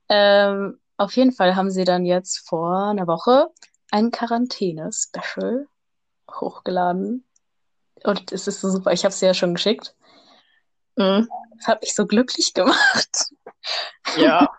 Ähm, 0.08 0.80
auf 0.96 1.16
jeden 1.16 1.32
Fall 1.32 1.56
haben 1.56 1.70
sie 1.70 1.84
dann 1.84 2.04
jetzt 2.04 2.46
vor 2.48 2.88
einer 2.88 3.06
Woche 3.06 3.48
ein 3.90 4.10
Quarantäne-Special 4.10 5.66
hochgeladen. 6.30 7.24
Und 8.02 8.32
es 8.32 8.48
ist 8.48 8.60
so 8.60 8.70
super. 8.70 8.92
Ich 8.92 9.04
habe 9.04 9.12
es 9.12 9.20
ja 9.20 9.34
schon 9.34 9.54
geschickt. 9.54 9.94
mhm. 10.96 11.28
Das 11.56 11.68
hat 11.68 11.82
mich 11.82 11.94
so 11.94 12.06
glücklich 12.06 12.54
gemacht. 12.54 13.32
ja. 14.16 14.48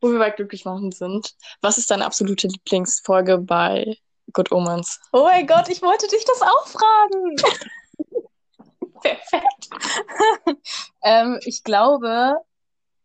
Wo 0.00 0.12
wir 0.12 0.18
bei 0.18 0.30
glücklich 0.30 0.64
machen 0.64 0.92
sind. 0.92 1.34
Was 1.60 1.78
ist 1.78 1.90
deine 1.90 2.06
absolute 2.06 2.46
Lieblingsfolge 2.46 3.38
bei 3.38 3.96
Good 4.32 4.52
Omens? 4.52 5.00
Oh 5.12 5.24
mein 5.24 5.46
Gott, 5.46 5.68
ich 5.68 5.82
wollte 5.82 6.06
dich 6.08 6.24
das 6.24 6.42
auch 6.42 6.66
fragen. 6.66 7.36
Perfekt. 9.02 9.68
Ähm, 11.04 11.38
ich 11.44 11.62
glaube, 11.62 12.34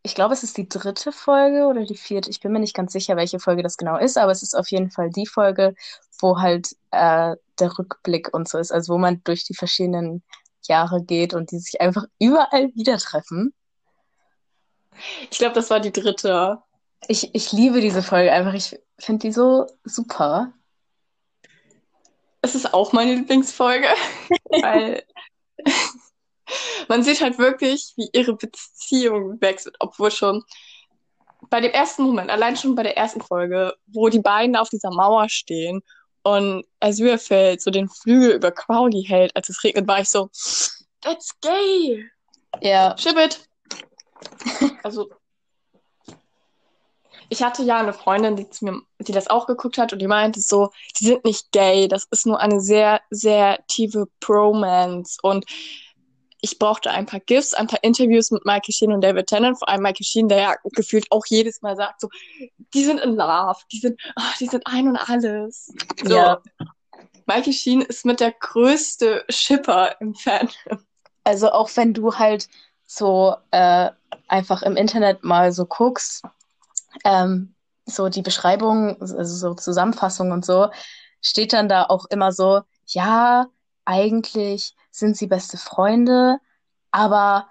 ich 0.01 0.15
glaube, 0.15 0.33
es 0.33 0.43
ist 0.43 0.57
die 0.57 0.67
dritte 0.67 1.11
Folge 1.11 1.65
oder 1.67 1.85
die 1.85 1.95
vierte. 1.95 2.29
Ich 2.29 2.41
bin 2.41 2.51
mir 2.51 2.59
nicht 2.59 2.75
ganz 2.75 2.91
sicher, 2.91 3.15
welche 3.15 3.39
Folge 3.39 3.63
das 3.63 3.77
genau 3.77 3.97
ist, 3.97 4.17
aber 4.17 4.31
es 4.31 4.43
ist 4.43 4.55
auf 4.55 4.69
jeden 4.71 4.91
Fall 4.91 5.09
die 5.09 5.27
Folge, 5.27 5.75
wo 6.19 6.39
halt 6.39 6.75
äh, 6.91 7.35
der 7.59 7.77
Rückblick 7.79 8.33
und 8.33 8.49
so 8.49 8.57
ist, 8.57 8.71
also 8.71 8.93
wo 8.93 8.97
man 8.97 9.21
durch 9.23 9.45
die 9.45 9.53
verschiedenen 9.53 10.23
Jahre 10.67 11.03
geht 11.03 11.33
und 11.33 11.51
die 11.51 11.59
sich 11.59 11.79
einfach 11.79 12.05
überall 12.19 12.69
wieder 12.75 12.97
treffen. 12.97 13.53
Ich 15.29 15.37
glaube, 15.37 15.53
das 15.53 15.69
war 15.69 15.79
die 15.79 15.91
dritte. 15.91 16.59
Ich, 17.07 17.33
ich 17.35 17.51
liebe 17.51 17.81
diese 17.81 18.01
Folge 18.01 18.31
einfach. 18.31 18.53
Ich 18.53 18.79
finde 18.99 19.27
die 19.27 19.31
so 19.31 19.67
super. 19.83 20.53
Es 22.41 22.55
ist 22.55 22.73
auch 22.73 22.91
meine 22.91 23.15
Lieblingsfolge, 23.15 23.87
weil 24.61 25.03
man 26.87 27.03
sieht 27.03 27.21
halt 27.21 27.37
wirklich, 27.37 27.93
wie 27.95 28.09
ihre 28.13 28.35
Beziehung 28.35 29.39
wechselt, 29.41 29.75
obwohl 29.79 30.11
schon 30.11 30.43
bei 31.49 31.61
dem 31.61 31.71
ersten 31.71 32.03
Moment, 32.03 32.29
allein 32.29 32.57
schon 32.57 32.75
bei 32.75 32.83
der 32.83 32.97
ersten 32.97 33.21
Folge, 33.21 33.73
wo 33.87 34.09
die 34.09 34.19
beiden 34.19 34.55
auf 34.55 34.69
dieser 34.69 34.91
Mauer 34.91 35.29
stehen 35.29 35.81
und 36.23 36.65
Azurfeld 36.79 37.61
so 37.61 37.69
den 37.71 37.89
Flügel 37.89 38.31
über 38.31 38.51
Crowley 38.51 39.03
hält, 39.03 39.35
als 39.35 39.49
es 39.49 39.63
regnet, 39.63 39.87
war 39.87 39.99
ich 39.99 40.09
so, 40.09 40.29
that's 41.01 41.31
gay, 41.41 42.09
Ja, 42.61 42.95
ship 42.97 43.17
it. 43.17 43.39
Also, 44.83 45.09
ich 47.29 47.41
hatte 47.41 47.63
ja 47.63 47.79
eine 47.79 47.93
Freundin, 47.93 48.35
die, 48.35 48.47
mir, 48.61 48.81
die 48.99 49.11
das 49.11 49.29
auch 49.29 49.47
geguckt 49.47 49.77
hat 49.77 49.93
und 49.93 49.99
die 49.99 50.07
meinte 50.07 50.41
so, 50.41 50.71
die 50.99 51.05
sind 51.05 51.25
nicht 51.25 51.51
gay, 51.51 51.87
das 51.87 52.05
ist 52.11 52.25
nur 52.25 52.39
eine 52.39 52.59
sehr, 52.61 53.01
sehr 53.09 53.59
tiefe 53.67 54.07
Bromance 54.19 55.17
und 55.21 55.45
ich 56.41 56.59
brauchte 56.59 56.91
ein 56.91 57.05
paar 57.05 57.21
GIFs, 57.21 57.53
ein 57.53 57.67
paar 57.67 57.81
Interviews 57.83 58.29
mit 58.29 58.45
Michael 58.45 58.73
Sheen 58.73 58.91
und 58.91 59.01
David 59.01 59.27
Tennant, 59.27 59.57
vor 59.57 59.69
allem 59.69 59.81
Michael 59.81 60.05
Sheen, 60.05 60.27
der 60.27 60.37
ja 60.39 60.55
gefühlt 60.73 61.09
auch 61.09 61.25
jedes 61.25 61.61
Mal 61.61 61.77
sagt 61.77 62.01
so, 62.01 62.09
die 62.73 62.83
sind 62.83 62.99
in 62.99 63.15
love, 63.15 63.59
die 63.71 63.79
sind, 63.79 63.99
ah, 64.17 64.33
die 64.41 64.47
sind 64.47 64.67
ein 64.67 64.89
und 64.89 64.97
alles. 64.97 65.73
So, 66.03 66.13
Ja. 66.13 66.41
Michael 67.25 67.53
Sheen 67.53 67.81
ist 67.81 68.05
mit 68.05 68.19
der 68.19 68.33
größte 68.33 69.23
Shipper 69.29 69.95
im 70.01 70.13
Fan. 70.13 70.49
Also 71.23 71.51
auch 71.51 71.69
wenn 71.75 71.93
du 71.93 72.15
halt 72.15 72.49
so 72.95 73.35
äh, 73.51 73.89
einfach 74.27 74.61
im 74.61 74.75
Internet 74.75 75.23
mal 75.23 75.51
so 75.51 75.65
guckst, 75.65 76.23
ähm, 77.03 77.55
so 77.85 78.09
die 78.09 78.21
Beschreibung, 78.21 79.01
also 79.01 79.25
so 79.25 79.53
Zusammenfassung 79.55 80.31
und 80.31 80.45
so, 80.45 80.69
steht 81.21 81.53
dann 81.53 81.67
da 81.67 81.83
auch 81.83 82.05
immer 82.09 82.31
so, 82.31 82.61
ja, 82.87 83.47
eigentlich 83.85 84.75
sind 84.91 85.17
sie 85.17 85.27
beste 85.27 85.57
Freunde, 85.57 86.37
aber 86.91 87.47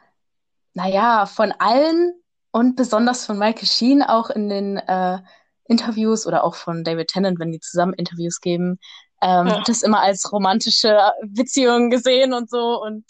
naja, 0.75 1.27
von 1.27 1.53
allen 1.59 2.15
und 2.53 2.77
besonders 2.77 3.27
von 3.27 3.39
Michael 3.39 3.67
Sheen 3.67 4.03
auch 4.03 4.31
in 4.31 4.49
den 4.49 4.77
äh, 4.77 5.19
Interviews 5.65 6.27
oder 6.27 6.45
auch 6.45 6.55
von 6.55 6.85
David 6.85 7.09
Tennant, 7.09 7.39
wenn 7.39 7.53
die 7.53 7.61
zusammen 7.61 7.95
Interviews 7.95 8.41
geben, 8.41 8.79
ähm, 9.21 9.47
Ja. 9.49 9.63
das 9.67 9.83
immer 9.83 10.01
als 10.01 10.33
romantische 10.33 10.99
Beziehung 11.27 11.91
gesehen 11.91 12.33
und 12.33 12.49
so 12.49 12.81
und 12.83 13.05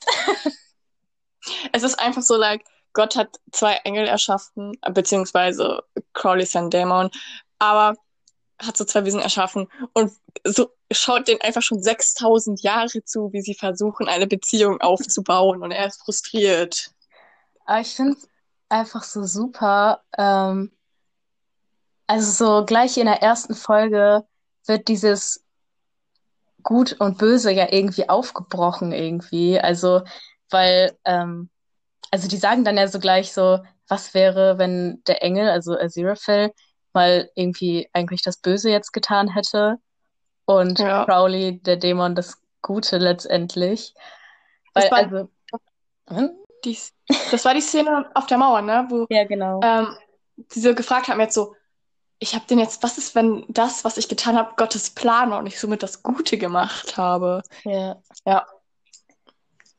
Es 1.72 1.82
ist 1.82 1.98
einfach 1.98 2.22
so, 2.22 2.36
like, 2.36 2.64
Gott 2.92 3.16
hat 3.16 3.38
zwei 3.52 3.74
Engel 3.84 4.06
erschaffen, 4.06 4.76
beziehungsweise 4.92 5.82
Crowley 6.12 6.42
ist 6.42 6.56
ein 6.56 6.70
Dämon, 6.70 7.10
aber 7.58 7.96
hat 8.60 8.76
so 8.76 8.84
zwei 8.84 9.04
Wesen 9.04 9.20
erschaffen 9.20 9.68
und 9.94 10.12
so 10.44 10.70
schaut 10.92 11.28
denen 11.28 11.40
einfach 11.40 11.62
schon 11.62 11.82
6000 11.82 12.62
Jahre 12.62 13.04
zu, 13.04 13.32
wie 13.32 13.40
sie 13.40 13.54
versuchen, 13.54 14.08
eine 14.08 14.26
Beziehung 14.26 14.80
aufzubauen 14.80 15.62
und 15.62 15.70
er 15.70 15.86
ist 15.86 16.02
frustriert. 16.02 16.90
Aber 17.64 17.80
ich 17.80 17.94
finde 17.94 18.18
es 18.18 18.28
einfach 18.68 19.04
so 19.04 19.24
super. 19.24 20.02
Ähm, 20.18 20.72
also 22.06 22.32
so 22.32 22.66
gleich 22.66 22.96
in 22.98 23.06
der 23.06 23.22
ersten 23.22 23.54
Folge 23.54 24.24
wird 24.66 24.88
dieses 24.88 25.44
Gut 26.62 26.96
und 26.98 27.18
Böse 27.18 27.52
ja 27.52 27.72
irgendwie 27.72 28.08
aufgebrochen 28.08 28.92
irgendwie. 28.92 29.58
Also, 29.58 30.02
weil, 30.50 30.96
ähm, 31.04 31.50
also 32.10 32.28
die 32.28 32.36
sagen 32.36 32.64
dann 32.64 32.76
ja 32.76 32.88
so 32.88 32.98
gleich 32.98 33.32
so, 33.32 33.58
was 33.88 34.14
wäre, 34.14 34.58
wenn 34.58 35.02
der 35.06 35.22
Engel, 35.22 35.48
also 35.48 35.76
Aziraphale, 35.78 36.52
mal 36.92 37.30
irgendwie 37.34 37.88
eigentlich 37.92 38.22
das 38.22 38.36
Böse 38.38 38.70
jetzt 38.70 38.92
getan 38.92 39.28
hätte 39.28 39.76
und 40.44 40.78
Ja. 40.78 41.04
Crowley, 41.04 41.60
der 41.62 41.76
Dämon, 41.76 42.14
das 42.14 42.40
Gute 42.62 42.98
letztendlich. 42.98 43.94
Das 44.74 44.84
Weil, 44.84 44.90
war- 44.90 44.98
also, 44.98 45.30
hm? 46.08 46.30
Die, 46.64 46.76
das 47.30 47.44
war 47.44 47.54
die 47.54 47.60
Szene 47.60 48.10
auf 48.14 48.26
der 48.26 48.38
Mauer, 48.38 48.60
ne? 48.62 48.86
Wo 48.90 49.06
Ja, 49.08 49.24
genau. 49.24 49.60
ähm, 49.62 49.96
die 50.36 50.60
so 50.60 50.74
gefragt 50.74 51.08
haben 51.08 51.20
jetzt 51.20 51.34
so, 51.34 51.54
ich 52.18 52.34
habe 52.34 52.44
den 52.46 52.58
jetzt, 52.58 52.82
was 52.82 52.98
ist, 52.98 53.14
wenn 53.14 53.46
das, 53.48 53.82
was 53.84 53.96
ich 53.96 54.08
getan 54.08 54.36
habe, 54.36 54.52
Gottes 54.56 54.90
Plan 54.90 55.30
war 55.30 55.38
und 55.38 55.46
ich 55.46 55.58
somit 55.58 55.82
das 55.82 56.02
Gute 56.02 56.36
gemacht 56.36 56.96
habe? 56.98 57.40
Ja. 57.64 57.96
Ja. 58.26 58.46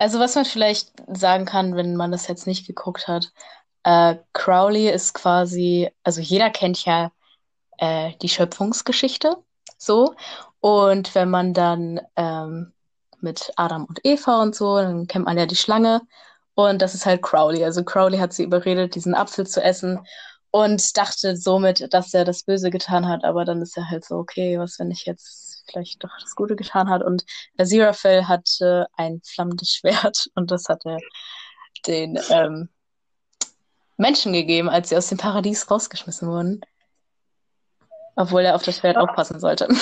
Also 0.01 0.19
was 0.19 0.33
man 0.33 0.45
vielleicht 0.45 0.93
sagen 1.15 1.45
kann, 1.45 1.75
wenn 1.75 1.95
man 1.95 2.11
das 2.11 2.27
jetzt 2.27 2.47
nicht 2.47 2.65
geguckt 2.65 3.07
hat, 3.07 3.31
äh, 3.83 4.15
Crowley 4.33 4.89
ist 4.89 5.13
quasi, 5.13 5.91
also 6.03 6.21
jeder 6.21 6.49
kennt 6.49 6.83
ja 6.85 7.11
äh, 7.77 8.13
die 8.19 8.29
Schöpfungsgeschichte 8.29 9.37
so. 9.77 10.15
Und 10.59 11.13
wenn 11.13 11.29
man 11.29 11.53
dann 11.53 12.01
ähm, 12.15 12.73
mit 13.19 13.51
Adam 13.57 13.85
und 13.85 13.99
Eva 14.03 14.41
und 14.41 14.55
so, 14.55 14.77
dann 14.77 15.05
kennt 15.05 15.25
man 15.25 15.37
ja 15.37 15.45
die 15.45 15.55
Schlange. 15.55 16.01
Und 16.55 16.81
das 16.81 16.95
ist 16.95 17.05
halt 17.05 17.21
Crowley. 17.21 17.63
Also 17.63 17.83
Crowley 17.83 18.17
hat 18.17 18.33
sie 18.33 18.43
überredet, 18.43 18.95
diesen 18.95 19.13
Apfel 19.13 19.45
zu 19.45 19.61
essen 19.63 19.99
und 20.49 20.97
dachte 20.97 21.37
somit, 21.37 21.93
dass 21.93 22.11
er 22.15 22.25
das 22.25 22.41
Böse 22.43 22.71
getan 22.71 23.07
hat. 23.07 23.23
Aber 23.23 23.45
dann 23.45 23.61
ist 23.61 23.77
er 23.77 23.91
halt 23.91 24.03
so, 24.05 24.15
okay, 24.15 24.57
was, 24.57 24.79
wenn 24.79 24.89
ich 24.89 25.05
jetzt 25.05 25.50
vielleicht 25.69 26.03
doch 26.03 26.11
das 26.21 26.35
Gute 26.35 26.55
getan 26.55 26.89
hat? 26.89 27.03
Und 27.03 27.25
Aziraphale 27.57 28.27
hatte 28.27 28.87
ein 28.95 29.21
flammendes 29.25 29.71
Schwert 29.71 30.27
und 30.35 30.51
das 30.51 30.69
hat 30.69 30.85
er 30.85 30.97
den 31.87 32.19
ähm, 32.29 32.69
Menschen 33.97 34.33
gegeben, 34.33 34.69
als 34.69 34.89
sie 34.89 34.97
aus 34.97 35.09
dem 35.09 35.17
Paradies 35.17 35.69
rausgeschmissen 35.69 36.27
wurden. 36.27 36.61
Obwohl 38.15 38.41
er 38.41 38.55
auf 38.55 38.63
das 38.63 38.77
Schwert 38.77 38.97
aufpassen 38.97 39.39
sollte. 39.39 39.67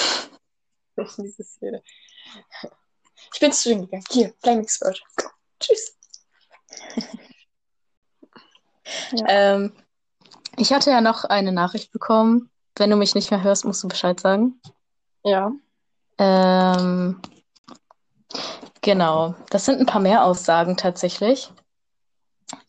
Ich 3.33 3.39
bin 3.39 3.51
zu 3.51 3.69
denen 3.69 3.81
gegangen. 3.81 4.03
Hier, 4.09 4.33
Flaming 4.41 4.67
Sword. 4.67 5.01
Tschüss. 5.59 5.98
Ja. 6.95 7.05
Ähm, 9.27 9.71
ich 10.57 10.74
hatte 10.74 10.89
ja 10.89 11.00
noch 11.00 11.24
eine 11.24 11.51
Nachricht 11.51 11.91
bekommen. 11.91 12.50
Wenn 12.75 12.89
du 12.89 12.95
mich 12.95 13.13
nicht 13.13 13.29
mehr 13.29 13.43
hörst, 13.43 13.65
musst 13.65 13.83
du 13.83 13.88
Bescheid 13.88 14.19
sagen. 14.19 14.59
Ja. 15.24 15.51
Ähm, 16.20 17.22
genau, 18.82 19.36
das 19.50 19.66
sind 19.66 19.80
ein 19.80 19.86
paar 19.86 20.02
mehr 20.02 20.26
Aussagen 20.26 20.78
tatsächlich. 20.78 21.52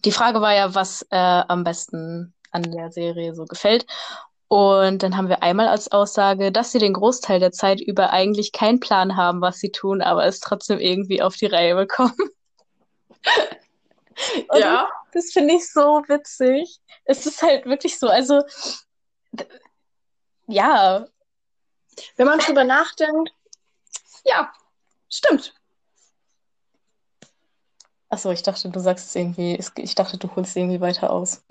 Die 0.04 0.12
Frage 0.12 0.40
war 0.40 0.54
ja, 0.54 0.75
was 0.75 1.02
äh, 1.11 1.16
am 1.16 1.64
besten 1.64 2.35
an 2.52 2.62
der 2.62 2.90
Serie 2.92 3.35
so 3.35 3.45
gefällt. 3.45 3.87
Und 4.49 5.02
dann 5.02 5.16
haben 5.16 5.28
wir 5.28 5.42
einmal 5.42 5.69
als 5.69 5.92
Aussage, 5.92 6.52
dass 6.52 6.73
sie 6.73 6.78
den 6.78 6.95
Großteil 6.95 7.40
der 7.40 7.52
Zeit 7.52 7.80
über 7.80 8.11
eigentlich 8.11 8.52
keinen 8.52 8.80
Plan 8.80 9.16
haben, 9.16 9.40
was 9.40 9.59
sie 9.59 9.71
tun, 9.71 10.02
aber 10.02 10.26
es 10.26 10.40
trotzdem 10.40 10.78
irgendwie 10.80 11.23
auf 11.23 11.37
die 11.37 11.47
Reihe 11.47 11.75
bekommen. 11.76 12.16
Ja. 14.54 14.88
Das, 15.12 15.25
das 15.25 15.33
finde 15.33 15.54
ich 15.54 15.73
so 15.73 16.02
witzig. 16.07 16.78
Es 17.04 17.25
ist 17.26 17.42
halt 17.42 17.64
wirklich 17.64 17.99
so, 17.99 18.09
also 18.09 18.42
ja, 20.47 21.07
Wenn 22.16 22.26
man 22.26 22.38
drüber 22.38 22.64
nachdenkt, 22.64 23.30
ja, 24.24 24.52
stimmt. 25.08 25.54
Achso, 28.08 28.30
ich 28.32 28.42
dachte, 28.42 28.68
du 28.68 28.80
sagst 28.80 29.06
es 29.06 29.14
irgendwie, 29.14 29.58
ich 29.76 29.94
dachte, 29.94 30.18
du 30.18 30.34
holst 30.34 30.56
irgendwie 30.56 30.80
weiter 30.80 31.10
aus. 31.10 31.44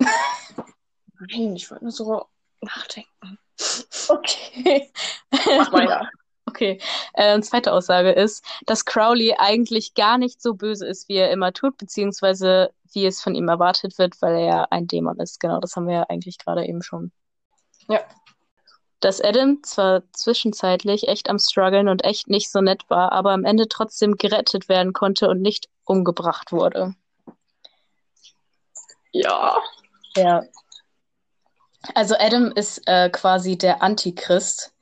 Nein, 1.18 1.56
ich 1.56 1.70
wollte 1.70 1.84
nur 1.84 1.92
so 1.92 2.26
nachdenken. 2.60 3.38
Okay. 4.08 4.90
Mach 5.30 5.72
weiter. 5.72 6.08
Okay. 6.46 6.80
Äh, 7.14 7.40
zweite 7.42 7.72
Aussage 7.72 8.10
ist, 8.10 8.44
dass 8.66 8.84
Crowley 8.84 9.36
eigentlich 9.38 9.94
gar 9.94 10.18
nicht 10.18 10.42
so 10.42 10.54
böse 10.54 10.84
ist, 10.84 11.08
wie 11.08 11.14
er 11.14 11.30
immer 11.30 11.52
tut, 11.52 11.76
beziehungsweise 11.76 12.72
wie 12.92 13.06
es 13.06 13.22
von 13.22 13.36
ihm 13.36 13.48
erwartet 13.48 13.98
wird, 13.98 14.20
weil 14.20 14.34
er 14.34 14.44
ja 14.44 14.66
ein 14.70 14.88
Dämon 14.88 15.20
ist. 15.20 15.38
Genau, 15.38 15.60
das 15.60 15.76
haben 15.76 15.86
wir 15.86 15.94
ja 15.94 16.02
eigentlich 16.08 16.38
gerade 16.38 16.66
eben 16.66 16.82
schon. 16.82 17.12
Ja. 17.88 18.00
Dass 19.00 19.20
Adam 19.20 19.62
zwar 19.62 20.02
zwischenzeitlich 20.12 21.08
echt 21.08 21.30
am 21.30 21.38
struggeln 21.38 21.88
und 21.88 22.04
echt 22.04 22.28
nicht 22.28 22.50
so 22.50 22.60
nett 22.60 22.88
war, 22.88 23.12
aber 23.12 23.32
am 23.32 23.44
Ende 23.44 23.68
trotzdem 23.68 24.16
gerettet 24.16 24.68
werden 24.68 24.92
konnte 24.92 25.28
und 25.28 25.40
nicht 25.40 25.68
umgebracht 25.84 26.52
wurde. 26.52 26.94
Ja. 29.12 29.56
Ja. 30.16 30.44
Also 31.94 32.14
Adam 32.18 32.52
ist 32.52 32.82
äh, 32.86 33.08
quasi 33.08 33.56
der 33.56 33.82
Antichrist 33.82 34.74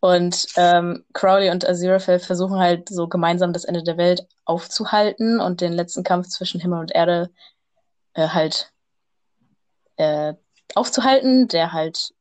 und 0.00 0.48
ähm, 0.56 1.04
Crowley 1.12 1.50
und 1.50 1.66
Aziraphale 1.66 2.20
versuchen 2.20 2.58
halt 2.58 2.88
so 2.88 3.08
gemeinsam 3.08 3.52
das 3.52 3.64
Ende 3.64 3.82
der 3.82 3.96
Welt 3.96 4.26
aufzuhalten 4.44 5.40
und 5.40 5.60
den 5.60 5.72
letzten 5.72 6.02
Kampf 6.02 6.28
zwischen 6.28 6.60
Himmel 6.60 6.80
und 6.80 6.94
Erde 6.94 7.30
äh, 8.14 8.28
halt 8.28 8.72
äh, 9.96 10.34
aufzuhalten, 10.74 11.48
der 11.48 11.72
halt 11.72 12.12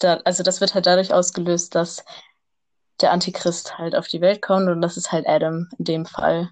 da, 0.00 0.20
also 0.24 0.42
das 0.42 0.60
wird 0.60 0.74
halt 0.74 0.86
dadurch 0.86 1.12
ausgelöst, 1.12 1.74
dass 1.74 2.04
der 3.00 3.12
Antichrist 3.12 3.78
halt 3.78 3.94
auf 3.94 4.08
die 4.08 4.20
Welt 4.20 4.42
kommt 4.42 4.68
und 4.68 4.80
das 4.82 4.96
ist 4.96 5.12
halt 5.12 5.26
Adam 5.26 5.68
in 5.78 5.84
dem 5.84 6.06
Fall. 6.06 6.50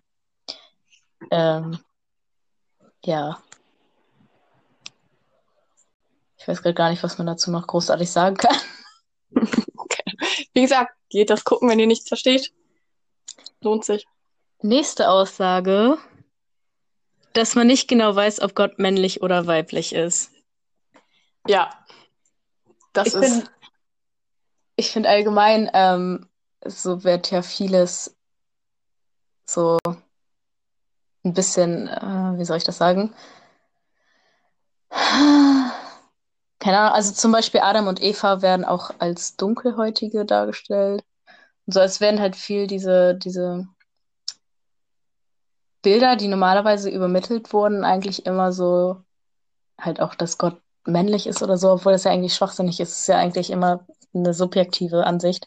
Ähm, 1.31 1.79
ja. 3.05 3.43
Ich 6.37 6.47
weiß 6.47 6.63
gerade 6.63 6.75
gar 6.75 6.91
nicht, 6.91 7.03
was 7.03 7.19
man 7.19 7.27
dazu 7.27 7.51
noch 7.51 7.67
großartig 7.67 8.11
sagen 8.11 8.37
kann. 8.37 8.57
Wie 10.55 10.63
gesagt, 10.63 10.93
geht 11.11 11.31
das 11.31 11.45
gucken, 11.45 11.69
wenn 11.69 11.79
ihr 11.79 11.87
nichts 11.87 12.09
versteht. 12.09 12.53
Lohnt 13.61 13.85
sich. 13.85 14.07
Nächste 14.63 15.11
Aussage, 15.11 15.99
dass 17.33 17.55
man 17.55 17.67
nicht 17.67 17.89
genau 17.89 18.15
weiß, 18.15 18.41
ob 18.41 18.55
Gott 18.55 18.79
männlich 18.79 19.23
oder 19.23 19.47
weiblich 19.47 19.95
ist. 19.95 20.33
Ja. 21.47 21.71
Das 22.99 23.09
Ich 23.09 23.15
ist. 23.15 23.45
bin- 23.45 23.49
Ich 24.77 24.91
finde 24.93 25.09
allgemein, 25.09 25.71
ähm, 25.75 26.29
so 26.65 27.03
wird 27.05 27.31
ja 27.31 27.43
vieles 27.43 28.17
so 29.45 29.79
ein 31.25 31.33
bisschen, 31.33 31.89
äh, 31.89 32.39
wie 32.39 32.45
soll 32.45 32.59
ich 32.59 32.65
das 32.65 32.79
sagen? 32.79 33.13
Keine 36.61 36.79
Ahnung, 36.79 36.95
also 36.95 37.13
zum 37.13 37.33
Beispiel 37.33 37.61
Adam 37.61 37.87
und 37.87 38.03
Eva 38.03 38.43
werden 38.43 38.65
auch 38.65 38.91
als 38.99 39.37
Dunkelhäutige 39.37 40.25
dargestellt. 40.25 41.05
Und 41.67 41.73
so, 41.75 41.81
es 41.81 42.01
werden 42.01 42.21
halt 42.21 42.37
viel 42.37 42.67
diese, 42.67 43.15
diese 43.15 43.67
Bilder, 45.83 46.17
die 46.17 46.29
normalerweise 46.29 46.91
übermittelt 46.91 47.53
wurden, 47.53 47.85
eigentlich 47.85 48.27
immer 48.27 48.53
so, 48.53 49.03
halt 49.81 50.01
auch, 50.01 50.15
dass 50.15 50.39
Gott 50.39 50.61
männlich 50.89 51.27
ist 51.27 51.43
oder 51.43 51.57
so, 51.57 51.71
obwohl 51.73 51.93
das 51.93 52.05
ja 52.05 52.11
eigentlich 52.11 52.35
schwachsinnig 52.35 52.81
ist. 52.81 53.01
Ist 53.01 53.09
ja 53.09 53.19
eigentlich 53.19 53.51
immer 53.51 53.87
eine 54.15 54.35
subjektive 54.35 55.05
Ansicht. 55.05 55.47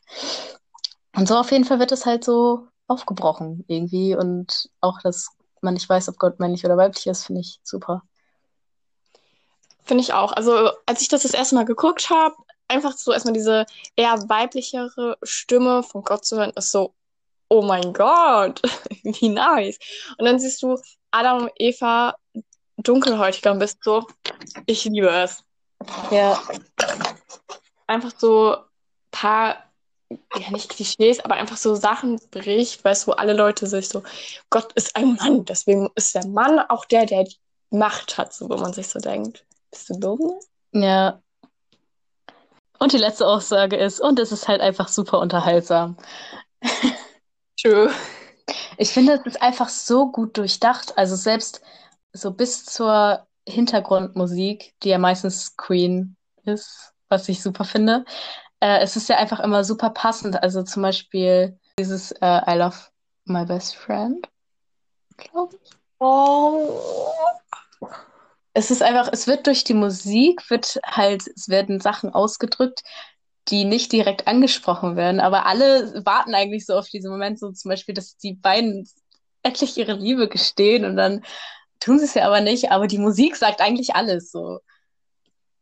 Und 1.15 1.27
so 1.27 1.36
auf 1.36 1.51
jeden 1.51 1.65
Fall 1.65 1.80
wird 1.80 1.91
es 1.91 2.06
halt 2.06 2.23
so 2.23 2.67
aufgebrochen 2.88 3.65
irgendwie. 3.67 4.15
Und 4.15 4.69
auch, 4.80 5.01
dass 5.01 5.30
man 5.62 5.73
nicht 5.73 5.89
weiß, 5.89 6.10
ob 6.10 6.17
Gott 6.17 6.39
männlich 6.39 6.63
oder 6.65 6.77
weiblich 6.77 7.08
ist, 7.08 7.25
finde 7.25 7.41
ich 7.41 7.60
super. 7.63 8.04
Finde 9.84 10.04
ich 10.04 10.13
auch. 10.13 10.32
Also, 10.32 10.71
als 10.86 11.01
ich 11.01 11.08
das 11.08 11.23
das 11.23 11.34
erste 11.34 11.56
Mal 11.56 11.65
geguckt 11.65 12.10
habe, 12.10 12.36
einfach 12.67 12.93
so 12.93 13.12
erstmal 13.12 13.34
diese 13.34 13.65
eher 13.95 14.30
weiblichere 14.30 15.17
Stimme 15.23 15.84
von 15.84 16.04
Gott 16.04 16.23
zu 16.23 16.38
hören, 16.38 16.54
ist 16.56 16.71
so, 16.71 16.93
oh 17.49 17.62
mein 17.62 17.93
Gott, 17.93 18.62
wie 19.04 19.30
nice. 19.30 19.77
Und 20.17 20.25
dann 20.25 20.39
siehst 20.39 20.63
du 20.63 20.77
Adam 21.12 21.43
und 21.43 21.51
Eva 21.58 22.15
dunkelhäutiger 22.83 23.55
bist 23.55 23.83
so, 23.83 24.05
ich 24.65 24.85
liebe 24.85 25.09
es. 25.09 25.43
Ja, 26.11 26.41
Einfach 27.87 28.11
so 28.17 28.57
paar, 29.11 29.57
ja 30.09 30.49
nicht 30.51 30.69
Klischees, 30.69 31.19
aber 31.19 31.35
einfach 31.35 31.57
so 31.57 31.75
Sachen 31.75 32.19
bricht, 32.31 32.83
weißt 32.83 33.03
du, 33.03 33.07
wo 33.07 33.11
alle 33.13 33.33
Leute 33.33 33.67
sich 33.67 33.89
so, 33.89 34.03
Gott 34.49 34.71
ist 34.73 34.95
ein 34.95 35.15
Mann, 35.15 35.43
deswegen 35.45 35.89
ist 35.95 36.15
der 36.15 36.25
Mann 36.27 36.59
auch 36.59 36.85
der, 36.85 37.05
der 37.05 37.25
die 37.25 37.35
Macht 37.69 38.17
hat, 38.17 38.33
so 38.33 38.49
wo 38.49 38.55
man 38.55 38.73
sich 38.73 38.87
so 38.87 38.99
denkt. 38.99 39.45
Bist 39.71 39.89
du 39.89 39.99
dumm? 39.99 40.39
ja. 40.71 41.21
Und 42.79 42.93
die 42.93 42.97
letzte 42.97 43.27
Aussage 43.27 43.75
ist, 43.75 43.99
und 43.99 44.17
es 44.17 44.31
ist 44.31 44.47
halt 44.47 44.59
einfach 44.59 44.87
super 44.87 45.19
unterhaltsam. 45.19 45.97
Tschö. 47.55 47.91
Ich 48.77 48.89
finde, 48.89 49.13
es 49.13 49.25
ist 49.25 49.41
einfach 49.41 49.69
so 49.69 50.11
gut 50.11 50.35
durchdacht. 50.35 50.97
Also 50.97 51.15
selbst 51.15 51.61
so 52.13 52.32
bis 52.32 52.65
zur 52.65 53.28
Hintergrundmusik, 53.47 54.74
die 54.84 54.89
ja 54.89 54.97
meistens 54.97 55.56
Queen 55.58 56.15
ist, 56.43 56.93
was 57.10 57.28
ich 57.30 57.41
super 57.41 57.65
finde. 57.65 58.06
Äh, 58.60 58.80
es 58.80 58.95
ist 58.95 59.10
ja 59.10 59.17
einfach 59.17 59.39
immer 59.39 59.63
super 59.63 59.89
passend. 59.89 60.41
Also 60.41 60.63
zum 60.63 60.84
Beispiel 60.84 61.60
dieses 61.80 62.12
äh, 62.12 62.41
I 62.47 62.58
Love 62.58 62.78
My 63.26 63.45
Best 63.45 63.76
Friend, 63.76 64.28
glaube 65.17 65.58
ich. 65.62 65.71
Oh. 66.00 66.82
Es 68.54 68.69
ist 68.69 68.84
einfach, 68.84 69.10
es 69.12 69.28
wird 69.28 69.47
durch 69.47 69.63
die 69.63 69.74
Musik, 69.74 70.50
wird 70.50 70.80
halt, 70.84 71.24
es 71.36 71.47
werden 71.47 71.80
Sachen 71.80 72.13
ausgedrückt, 72.13 72.82
die 73.47 73.65
nicht 73.65 73.91
direkt 73.91 74.28
angesprochen 74.28 74.95
werden, 74.95 75.19
aber 75.19 75.45
alle 75.45 76.06
warten 76.06 76.36
eigentlich 76.36 76.65
so 76.65 76.76
auf 76.76 76.89
diesen 76.89 77.12
Moment, 77.12 77.39
so 77.39 77.52
zum 77.52 77.69
Beispiel, 77.69 77.95
dass 77.95 78.17
die 78.17 78.34
beiden 78.34 78.88
endlich 79.43 79.78
ihre 79.78 79.93
Liebe 79.93 80.28
gestehen 80.28 80.86
und 80.86 80.95
dann 80.95 81.24
tun 81.81 81.99
sie 81.99 82.05
es 82.05 82.13
ja 82.13 82.25
aber 82.25 82.39
nicht, 82.39 82.71
aber 82.71 82.87
die 82.87 82.97
Musik 82.97 83.35
sagt 83.35 83.59
eigentlich 83.59 83.95
alles 83.95 84.31
so. 84.31 84.59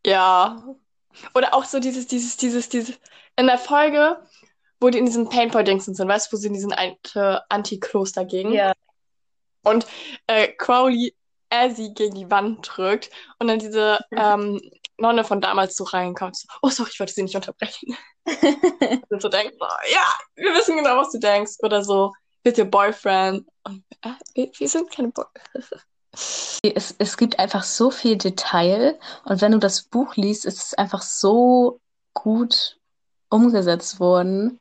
Ja. 0.05 0.63
Oder 1.33 1.55
auch 1.55 1.63
so 1.63 1.79
dieses, 1.79 2.05
dieses, 2.05 2.37
dieses, 2.37 2.69
dieses, 2.69 2.99
in 3.35 3.47
der 3.47 3.57
Folge, 3.57 4.21
wo 4.79 4.89
die 4.89 4.99
in 4.99 5.05
diesen 5.05 5.29
Paintball-Dings 5.29 5.85
sind, 5.85 5.97
weißt 5.97 6.31
du, 6.31 6.35
wo 6.35 6.39
sie 6.39 6.47
in 6.47 6.53
diesen 6.53 6.73
Anti-Kloster 6.73 8.25
gingen. 8.25 8.53
Ja. 8.53 8.73
Und 9.63 9.87
äh, 10.27 10.49
Crowley 10.49 11.15
Azzy 11.49 11.93
gegen 11.93 12.15
die 12.15 12.29
Wand 12.29 12.69
drückt 12.77 13.09
und 13.39 13.47
dann 13.47 13.59
diese 13.59 13.99
ähm, 14.11 14.61
Nonne 14.97 15.23
von 15.23 15.41
damals 15.41 15.75
so 15.75 15.85
reinkommt. 15.85 16.37
So, 16.37 16.47
oh, 16.61 16.69
sorry, 16.69 16.89
ich 16.93 16.99
wollte 16.99 17.13
sie 17.13 17.23
nicht 17.23 17.35
unterbrechen. 17.35 17.97
und 19.09 19.21
so 19.21 19.29
denkt, 19.29 19.55
so, 19.59 19.65
ja, 19.91 20.13
wir 20.35 20.53
wissen 20.53 20.77
genau, 20.77 20.97
was 20.97 21.11
du 21.11 21.19
denkst. 21.19 21.53
Oder 21.59 21.83
so, 21.83 22.13
your 22.57 22.65
boyfriend. 22.65 23.47
Und 23.63 23.83
äh, 24.01 24.11
wir, 24.33 24.51
wir 24.57 24.69
sind 24.69 24.91
keine 24.91 25.09
Boyfriends. 25.09 25.71
Es, 26.11 26.95
es 26.97 27.17
gibt 27.17 27.39
einfach 27.39 27.63
so 27.63 27.91
viel 27.91 28.17
Detail 28.17 28.99
und 29.25 29.41
wenn 29.41 29.51
du 29.51 29.59
das 29.59 29.83
Buch 29.83 30.15
liest, 30.15 30.45
ist 30.45 30.59
es 30.59 30.73
einfach 30.73 31.01
so 31.01 31.79
gut 32.13 32.77
umgesetzt 33.29 33.99
worden, 33.99 34.59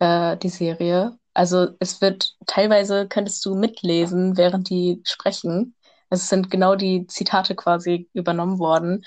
äh, 0.00 0.36
die 0.36 0.48
Serie. 0.48 1.18
Also 1.34 1.68
es 1.78 2.00
wird 2.00 2.34
teilweise 2.46 3.06
könntest 3.08 3.44
du 3.44 3.54
mitlesen, 3.54 4.36
während 4.36 4.68
die 4.68 5.00
sprechen. 5.04 5.74
Es 6.10 6.28
sind 6.28 6.50
genau 6.50 6.74
die 6.74 7.06
Zitate 7.06 7.54
quasi 7.54 8.08
übernommen 8.12 8.58
worden. 8.58 9.04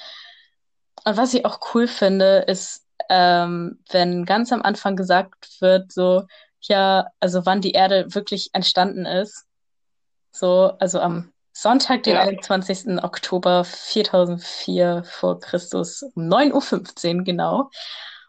Und 1.06 1.18
was 1.18 1.34
ich 1.34 1.46
auch 1.46 1.60
cool 1.74 1.88
finde, 1.88 2.46
ist, 2.48 2.86
ähm, 3.10 3.80
wenn 3.92 4.26
ganz 4.26 4.54
am 4.54 4.62
Anfang 4.62 4.96
gesagt 4.96 5.60
wird, 5.60 5.92
so, 5.92 6.24
ja, 6.62 7.08
also 7.20 7.46
wann 7.46 7.62
die 7.62 7.72
Erde 7.72 8.16
wirklich 8.16 8.50
entstanden 8.54 9.06
ist. 9.06 9.46
So, 10.32 10.74
also 10.80 11.00
am 11.02 11.33
Sonntag, 11.54 12.04
den 12.04 12.16
Ja. 12.16 12.22
21. 12.22 13.04
Oktober 13.04 13.64
4004 13.64 15.04
vor 15.06 15.40
Christus 15.40 16.04
um 16.16 16.28
9.15 16.28 17.18
Uhr, 17.18 17.24
genau. 17.24 17.70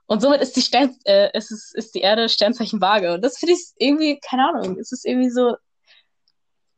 Und 0.07 0.21
somit 0.21 0.43
ist 0.43 0.55
die 0.57 0.61
Stern, 0.63 0.95
äh, 1.05 1.37
ist, 1.37 1.51
es, 1.51 1.73
ist 1.75 1.95
die 1.95 2.01
Erde 2.01 2.29
Sternzeichen 2.29 2.81
Waage. 2.83 3.15
Und 3.15 3.23
das 3.23 3.39
finde 3.39 3.55
ich 3.55 3.73
irgendwie, 3.79 4.21
keine 4.21 4.49
Ahnung, 4.49 4.79
es 4.79 4.93
ist 4.93 5.07
irgendwie 5.07 5.31
so, 5.31 5.57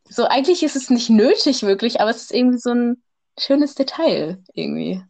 so 0.05 0.25
eigentlich 0.27 0.63
ist 0.63 0.77
es 0.77 0.89
nicht 0.89 1.11
nötig 1.11 1.65
wirklich, 1.65 2.01
aber 2.01 2.11
es 2.11 2.23
ist 2.23 2.33
irgendwie 2.33 2.59
so 2.59 2.71
ein 2.71 3.03
schönes 3.39 3.75
Detail 3.75 4.43
irgendwie. 4.55 5.03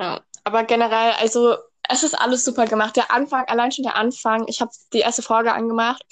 Ja, 0.00 0.20
aber 0.42 0.64
generell, 0.64 1.12
also 1.12 1.56
es 1.88 2.02
ist 2.02 2.14
alles 2.14 2.44
super 2.44 2.66
gemacht. 2.66 2.96
Der 2.96 3.10
Anfang, 3.10 3.44
allein 3.46 3.72
schon 3.72 3.84
der 3.84 3.96
Anfang, 3.96 4.46
ich 4.48 4.60
habe 4.60 4.70
die 4.92 5.00
erste 5.00 5.22
Folge 5.22 5.52
angemacht 5.52 6.02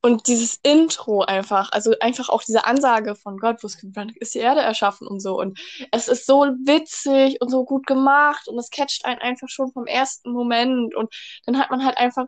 und 0.00 0.28
dieses 0.28 0.60
Intro 0.62 1.22
einfach, 1.22 1.70
also 1.72 1.92
einfach 2.00 2.28
auch 2.28 2.42
diese 2.42 2.64
Ansage 2.64 3.16
von 3.16 3.38
Gott, 3.38 3.62
wo 3.62 3.66
ist 3.66 4.34
die 4.34 4.38
Erde 4.38 4.60
erschaffen 4.60 5.08
und 5.08 5.20
so. 5.20 5.38
Und 5.38 5.58
es 5.90 6.08
ist 6.08 6.26
so 6.26 6.44
witzig 6.64 7.40
und 7.40 7.50
so 7.50 7.64
gut 7.64 7.86
gemacht 7.86 8.46
und 8.48 8.58
es 8.58 8.70
catcht 8.70 9.04
einen 9.04 9.20
einfach 9.20 9.48
schon 9.48 9.72
vom 9.72 9.86
ersten 9.86 10.30
Moment. 10.30 10.94
Und 10.94 11.12
dann 11.46 11.58
hat 11.58 11.70
man 11.70 11.84
halt 11.84 11.98
einfach 11.98 12.26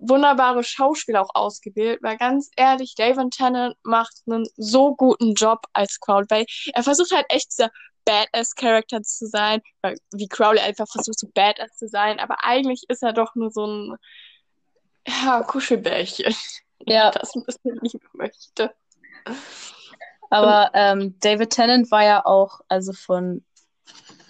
wunderbare 0.00 0.64
Schauspieler 0.64 1.22
auch 1.22 1.34
ausgewählt, 1.34 2.00
weil 2.02 2.16
ganz 2.16 2.50
ehrlich, 2.56 2.94
David 2.96 3.32
Tennant 3.32 3.76
macht 3.82 4.22
einen 4.26 4.46
so 4.56 4.96
guten 4.96 5.34
Job 5.34 5.66
als 5.72 5.98
weil 6.30 6.46
er 6.72 6.82
versucht 6.82 7.12
halt 7.12 7.26
echt 7.28 7.52
dieser 7.52 7.70
Badass-Charakter 8.04 9.02
zu 9.02 9.26
sein, 9.26 9.60
weil 9.82 9.96
wie 10.12 10.28
Crowley 10.28 10.60
einfach 10.60 10.86
versucht 10.88 11.18
so 11.18 11.28
Badass 11.34 11.76
zu 11.76 11.88
sein, 11.88 12.18
aber 12.18 12.36
eigentlich 12.42 12.84
ist 12.88 13.02
er 13.02 13.12
doch 13.12 13.34
nur 13.34 13.50
so 13.50 13.66
ein 13.66 13.96
ja, 15.06 15.42
Kuschelbärchen, 15.42 16.34
Ja, 16.86 17.10
das 17.10 17.34
ein 17.34 17.44
bisschen 17.44 17.78
lieben 17.82 18.08
möchte. 18.14 18.74
aber 20.30 20.70
ähm, 20.74 21.14
David 21.20 21.50
Tennant 21.50 21.90
war 21.90 22.04
ja 22.04 22.24
auch, 22.24 22.60
also 22.68 22.92
von, 22.92 23.44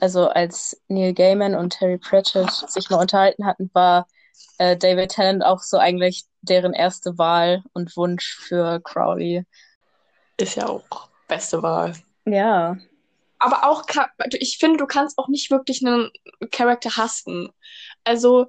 also 0.01 0.29
als 0.29 0.81
Neil 0.89 1.15
Gaiman 1.15 1.55
und 1.55 1.71
Terry 1.71 1.99
Pratchett 1.99 2.51
sich 2.51 2.91
mal 2.91 3.01
unterhalten 3.01 3.47
hatten, 3.47 3.71
war 3.73 4.09
äh, 4.59 4.77
David 4.77 5.11
Tennant 5.13 5.45
auch 5.45 5.61
so 5.61 5.79
eigentlich 5.79 6.25
deren 6.43 6.73
erste 6.73 7.19
Wahl 7.19 7.63
und 7.73 7.97
Wunsch 7.97 8.37
für 8.41 8.81
Crowley. 8.81 9.45
Ist 10.39 10.57
ja 10.57 10.69
auch 10.69 11.09
beste 11.29 11.63
Wahl. 11.63 11.95
Ja. 12.25 12.77
Aber 13.41 13.65
auch, 13.65 13.85
ich 14.39 14.59
finde, 14.59 14.77
du 14.77 14.87
kannst 14.87 15.19
auch 15.19 15.29
nicht 15.29 15.51
wirklich 15.51 15.85
einen 15.85 16.11
Charakter 16.53 16.97
hassen. 16.97 17.51
Also, 18.05 18.47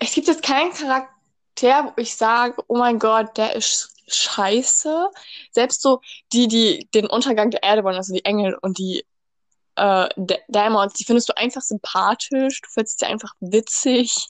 es 0.00 0.12
gibt 0.14 0.26
jetzt 0.26 0.42
keinen 0.42 0.72
Charakter, 0.72 1.92
wo 1.96 2.00
ich 2.00 2.14
sage, 2.16 2.62
oh 2.66 2.76
mein 2.76 2.98
Gott, 2.98 3.36
der 3.36 3.54
ist 3.54 3.94
scheiße. 4.08 5.10
Selbst 5.52 5.80
so 5.80 6.00
die, 6.32 6.48
die 6.48 6.88
den 6.92 7.06
Untergang 7.06 7.50
der 7.50 7.62
Erde 7.62 7.84
wollen, 7.84 7.96
also 7.96 8.12
die 8.12 8.24
Engel 8.24 8.58
und 8.62 8.78
die 8.78 9.04
äh, 9.76 10.08
Dä- 10.16 10.40
Dämons, 10.48 10.94
die 10.94 11.04
findest 11.04 11.28
du 11.28 11.36
einfach 11.36 11.62
sympathisch, 11.62 12.60
du 12.60 12.68
findest 12.68 12.98
sie 12.98 13.06
einfach 13.06 13.32
witzig. 13.40 14.28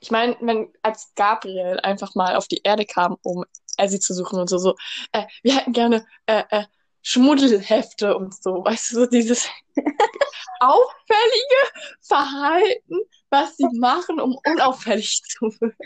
Ich 0.00 0.10
meine, 0.10 0.36
wenn 0.40 0.72
als 0.82 1.12
Gabriel 1.16 1.80
einfach 1.82 2.14
mal 2.14 2.36
auf 2.36 2.48
die 2.48 2.60
Erde 2.64 2.86
kam, 2.86 3.18
um 3.22 3.44
Elsie 3.76 4.00
zu 4.00 4.14
suchen 4.14 4.40
und 4.40 4.48
so, 4.48 4.58
so, 4.58 4.74
äh, 5.12 5.26
wir 5.42 5.56
hätten 5.56 5.72
gerne 5.72 6.06
äh, 6.26 6.44
äh, 6.50 6.64
Schmuddelhefte 7.02 8.16
und 8.16 8.40
so, 8.40 8.64
weißt 8.64 8.92
du, 8.92 8.94
so 8.94 9.06
dieses 9.06 9.48
auffällige 10.60 11.62
Verhalten, 12.00 13.00
was 13.30 13.56
sie 13.56 13.68
machen, 13.78 14.20
um 14.20 14.38
unauffällig 14.46 15.22
zu 15.28 15.46
wirken. 15.60 15.76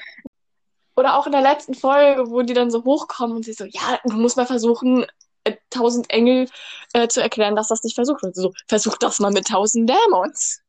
Oder 0.95 1.17
auch 1.17 1.27
in 1.27 1.33
der 1.33 1.43
letzten 1.43 1.75
Folge, 1.75 2.31
wo 2.31 2.43
die 2.43 2.55
dann 2.55 2.71
so 2.71 2.85
hochkommen 2.85 3.37
und 3.37 3.45
sie 3.45 3.53
so, 3.53 3.65
ja, 3.65 4.01
du 4.05 4.17
musst 4.17 4.37
mal 4.37 4.47
versuchen, 4.47 5.07
äh, 5.45 5.57
tausend 5.71 6.11
Engel 6.11 6.49
äh, 6.93 7.09
zu 7.09 7.23
erklären, 7.23 7.55
dass 7.55 7.69
das 7.69 7.83
nicht 7.83 7.95
versucht 7.95 8.23
wird. 8.23 8.35
So, 8.35 8.53
versuch 8.67 8.97
das 8.99 9.21
mal 9.21 9.31
mit 9.31 9.47
tausend 9.47 9.89
Dämons. 9.89 10.61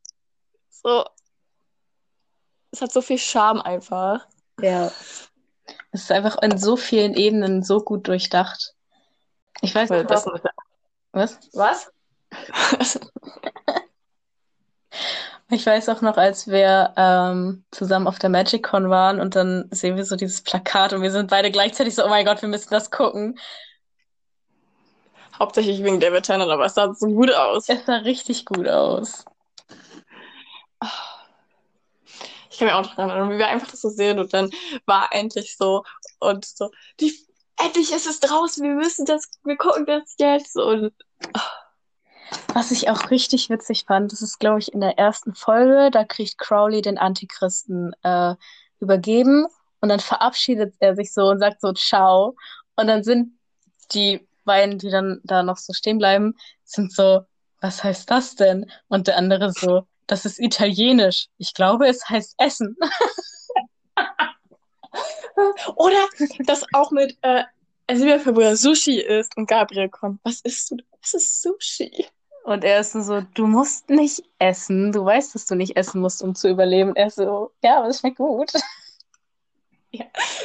So. 0.69 1.05
Es 2.71 2.81
hat 2.81 2.91
so 2.91 3.01
viel 3.01 3.17
Charme 3.17 3.61
einfach. 3.61 4.27
Ja. 4.61 4.91
Es 5.91 6.03
ist 6.03 6.11
einfach 6.11 6.41
in 6.41 6.57
so 6.57 6.75
vielen 6.75 7.13
Ebenen 7.13 7.63
so 7.63 7.79
gut 7.79 8.07
durchdacht. 8.07 8.75
Ich 9.61 9.73
weiß 9.73 9.89
noch, 9.89 10.03
das, 10.03 10.25
was? 11.11 11.39
was? 11.53 11.91
Ich 15.49 15.65
weiß 15.65 15.87
auch 15.89 16.01
noch, 16.01 16.17
als 16.17 16.47
wir 16.47 16.93
ähm, 16.97 17.63
zusammen 17.71 18.07
auf 18.07 18.19
der 18.19 18.29
MagicCon 18.29 18.89
waren 18.89 19.21
und 19.21 19.35
dann 19.35 19.69
sehen 19.71 19.95
wir 19.95 20.03
so 20.03 20.17
dieses 20.17 20.41
Plakat 20.41 20.91
und 20.91 21.01
wir 21.01 21.11
sind 21.11 21.29
beide 21.29 21.51
gleichzeitig 21.51 21.95
so, 21.95 22.03
oh 22.03 22.09
mein 22.09 22.25
Gott, 22.25 22.41
wir 22.41 22.49
müssen 22.49 22.69
das 22.69 22.91
gucken. 22.91 23.39
Hauptsächlich 25.39 25.81
wegen 25.83 26.01
David 26.01 26.25
Tennant, 26.25 26.51
aber 26.51 26.65
es 26.65 26.73
sah 26.73 26.93
so 26.93 27.07
gut 27.07 27.31
aus. 27.31 27.69
Es 27.69 27.85
sah 27.85 27.97
richtig 27.97 28.45
gut 28.45 28.67
aus. 28.67 29.23
Ich 32.49 32.57
kann 32.57 32.67
mich 32.67 32.73
auch 32.73 32.83
noch 32.83 32.97
erinnern, 32.97 33.29
wie 33.29 33.37
wir 33.37 33.47
einfach 33.47 33.69
das 33.69 33.81
so 33.81 33.89
sehen 33.89 34.19
und 34.19 34.33
dann 34.33 34.49
war 34.85 35.09
endlich 35.13 35.55
so 35.55 35.83
und 36.19 36.43
so, 36.43 36.71
die, 36.99 37.13
endlich 37.57 37.91
ist 37.91 38.07
es 38.07 38.19
draußen, 38.19 38.63
wir 38.63 38.75
müssen 38.75 39.05
das, 39.05 39.29
wir 39.43 39.57
gucken 39.57 39.85
das 39.85 40.15
jetzt 40.19 40.55
und 40.57 40.93
Was 42.53 42.71
ich 42.71 42.89
auch 42.89 43.09
richtig 43.09 43.49
witzig 43.49 43.85
fand, 43.85 44.11
das 44.11 44.21
ist, 44.21 44.39
glaube 44.39 44.59
ich, 44.59 44.73
in 44.73 44.81
der 44.81 44.97
ersten 44.97 45.33
Folge, 45.33 45.89
da 45.91 46.03
kriegt 46.03 46.37
Crowley 46.37 46.81
den 46.81 46.97
Antichristen 46.97 47.93
äh, 48.03 48.35
übergeben 48.79 49.47
und 49.79 49.89
dann 49.89 49.99
verabschiedet 49.99 50.75
er 50.79 50.95
sich 50.95 51.13
so 51.13 51.27
und 51.29 51.39
sagt 51.39 51.61
so 51.61 51.73
Ciao. 51.73 52.35
Und 52.75 52.87
dann 52.87 53.03
sind 53.03 53.37
die 53.93 54.27
beiden, 54.43 54.79
die 54.79 54.89
dann 54.89 55.21
da 55.23 55.43
noch 55.43 55.57
so 55.57 55.73
stehen 55.73 55.97
bleiben, 55.97 56.35
sind 56.63 56.91
so, 56.93 57.21
was 57.61 57.83
heißt 57.83 58.09
das 58.09 58.35
denn? 58.35 58.69
Und 58.87 59.07
der 59.07 59.17
andere 59.17 59.51
so, 59.51 59.87
das 60.07 60.25
ist 60.25 60.39
italienisch. 60.39 61.27
Ich 61.37 61.53
glaube, 61.53 61.87
es 61.87 62.07
heißt 62.09 62.35
Essen. 62.37 62.75
Oder 65.75 66.07
das 66.39 66.65
auch 66.73 66.91
mit 66.91 67.17
äh, 67.21 67.43
Silvia 67.91 68.19
Fabula 68.19 68.55
Sushi 68.55 68.99
ist 68.99 69.35
und 69.37 69.47
Gabriel 69.47 69.89
kommt. 69.89 70.19
Was 70.23 70.41
isst 70.41 70.71
du? 70.71 70.77
Was 71.01 71.13
ist 71.13 71.41
Sushi? 71.41 72.05
Und 72.43 72.63
er 72.63 72.79
ist 72.79 72.93
so, 72.93 73.21
du 73.33 73.45
musst 73.45 73.89
nicht 73.89 74.23
essen. 74.39 74.91
Du 74.91 75.03
weißt, 75.03 75.35
dass 75.35 75.45
du 75.45 75.55
nicht 75.55 75.75
essen 75.75 76.01
musst, 76.01 76.21
um 76.21 76.33
zu 76.33 76.49
überleben. 76.49 76.95
Er 76.95 77.07
ist 77.07 77.15
so, 77.15 77.51
ja, 77.61 77.79
aber 77.79 77.87
es 77.87 77.99
schmeckt 77.99 78.17
gut. 78.17 78.51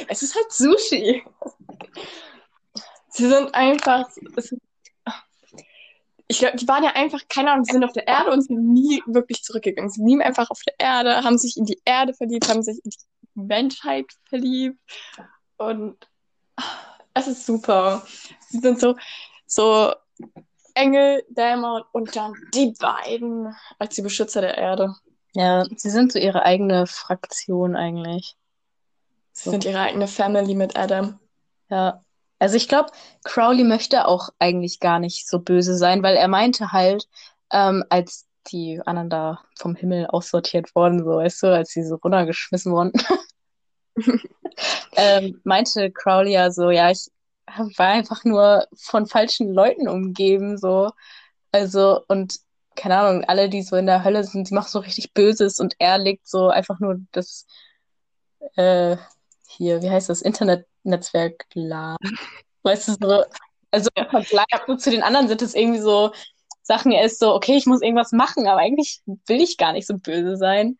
Es 0.07 0.23
ist 0.23 0.35
halt 0.35 0.51
Sushi. 0.51 1.23
Sie 3.09 3.27
sind 3.27 3.53
einfach. 3.53 4.09
Sind, 4.09 4.61
ich 6.27 6.39
glaube, 6.39 6.57
die 6.57 6.67
waren 6.67 6.83
ja 6.83 6.91
einfach, 6.91 7.21
keine 7.29 7.51
Ahnung, 7.51 7.65
sie 7.65 7.73
sind 7.73 7.83
auf 7.83 7.93
der 7.93 8.07
Erde 8.07 8.31
und 8.31 8.41
sind 8.41 8.73
nie 8.73 9.03
wirklich 9.05 9.43
zurückgegangen. 9.43 9.91
Sie 9.91 10.01
blieben 10.01 10.21
einfach 10.21 10.49
auf 10.49 10.61
der 10.65 10.73
Erde, 10.79 11.23
haben 11.23 11.37
sich 11.37 11.57
in 11.57 11.65
die 11.65 11.79
Erde 11.85 12.13
verliebt, 12.13 12.49
haben 12.49 12.63
sich 12.63 12.83
in 12.83 12.89
die 12.89 12.97
Menschheit 13.35 14.05
verliebt. 14.25 14.79
Und 15.57 15.97
es 17.13 17.27
ist 17.27 17.45
super. 17.45 18.03
Sie 18.49 18.59
sind 18.59 18.79
so, 18.79 18.95
so 19.45 19.93
Engel, 20.73 21.23
Dämon 21.29 21.83
und 21.91 22.15
dann 22.15 22.33
die 22.53 22.73
beiden 22.79 23.55
als 23.79 23.95
die 23.95 24.01
Beschützer 24.01 24.41
der 24.41 24.57
Erde. 24.57 24.95
Ja, 25.33 25.65
sie 25.75 25.89
sind 25.89 26.11
so 26.11 26.19
ihre 26.19 26.43
eigene 26.43 26.87
Fraktion 26.87 27.75
eigentlich. 27.75 28.35
Sie 29.31 29.49
sind 29.49 29.65
ihre 29.65 29.79
eigene 29.79 30.07
Family 30.07 30.53
mit 30.53 30.77
Adam. 30.77 31.19
Ja. 31.69 32.03
Also 32.37 32.55
ich 32.55 32.67
glaube, 32.67 32.91
Crowley 33.23 33.63
möchte 33.63 34.05
auch 34.05 34.29
eigentlich 34.37 34.79
gar 34.79 34.99
nicht 34.99 35.27
so 35.27 35.39
böse 35.39 35.75
sein, 35.75 36.03
weil 36.03 36.15
er 36.15 36.27
meinte 36.27 36.71
halt, 36.71 37.07
ähm, 37.51 37.83
als 37.89 38.27
die 38.51 38.81
anderen 38.85 39.09
da 39.09 39.41
vom 39.57 39.75
Himmel 39.75 40.07
aussortiert 40.07 40.75
wurden, 40.75 40.99
so 40.99 41.17
weißt 41.17 41.43
du, 41.43 41.47
als 41.47 41.69
sie 41.69 41.83
so 41.83 41.95
runtergeschmissen 41.95 42.71
wurden, 42.71 42.91
ähm, 44.95 45.41
meinte 45.43 45.91
Crowley 45.91 46.33
ja 46.33 46.51
so, 46.51 46.69
ja, 46.69 46.91
ich 46.91 47.09
war 47.77 47.87
einfach 47.87 48.23
nur 48.23 48.67
von 48.75 49.05
falschen 49.07 49.53
Leuten 49.53 49.87
umgeben, 49.87 50.57
so. 50.57 50.91
Also, 51.51 52.03
und 52.07 52.39
keine 52.75 52.97
Ahnung, 52.97 53.23
alle, 53.25 53.49
die 53.49 53.61
so 53.61 53.75
in 53.75 53.85
der 53.85 54.03
Hölle 54.03 54.23
sind, 54.23 54.49
die 54.49 54.53
machen 54.53 54.69
so 54.69 54.79
richtig 54.79 55.13
Böses 55.13 55.59
und 55.59 55.75
er 55.79 55.97
legt 55.97 56.27
so 56.27 56.49
einfach 56.49 56.79
nur 56.79 56.99
das, 57.11 57.45
äh, 58.55 58.97
hier, 59.47 59.81
wie 59.81 59.89
heißt 59.89 60.09
das, 60.09 60.21
Internetnetzwerk 60.21 61.45
lahm. 61.53 61.97
Weißt 62.63 62.87
du, 62.87 62.93
so, 62.93 63.25
also 63.71 63.89
im 63.95 64.09
Vergleich 64.09 64.77
zu 64.77 64.89
den 64.89 65.03
anderen 65.03 65.27
sind 65.27 65.41
es 65.41 65.53
irgendwie 65.53 65.81
so 65.81 66.13
Sachen, 66.63 66.91
er 66.91 67.03
ist 67.05 67.19
so, 67.19 67.33
okay, 67.33 67.55
ich 67.55 67.65
muss 67.65 67.81
irgendwas 67.81 68.11
machen, 68.13 68.47
aber 68.47 68.61
eigentlich 68.61 69.01
will 69.27 69.41
ich 69.41 69.57
gar 69.57 69.73
nicht 69.73 69.85
so 69.85 69.97
böse 69.97 70.37
sein. 70.37 70.77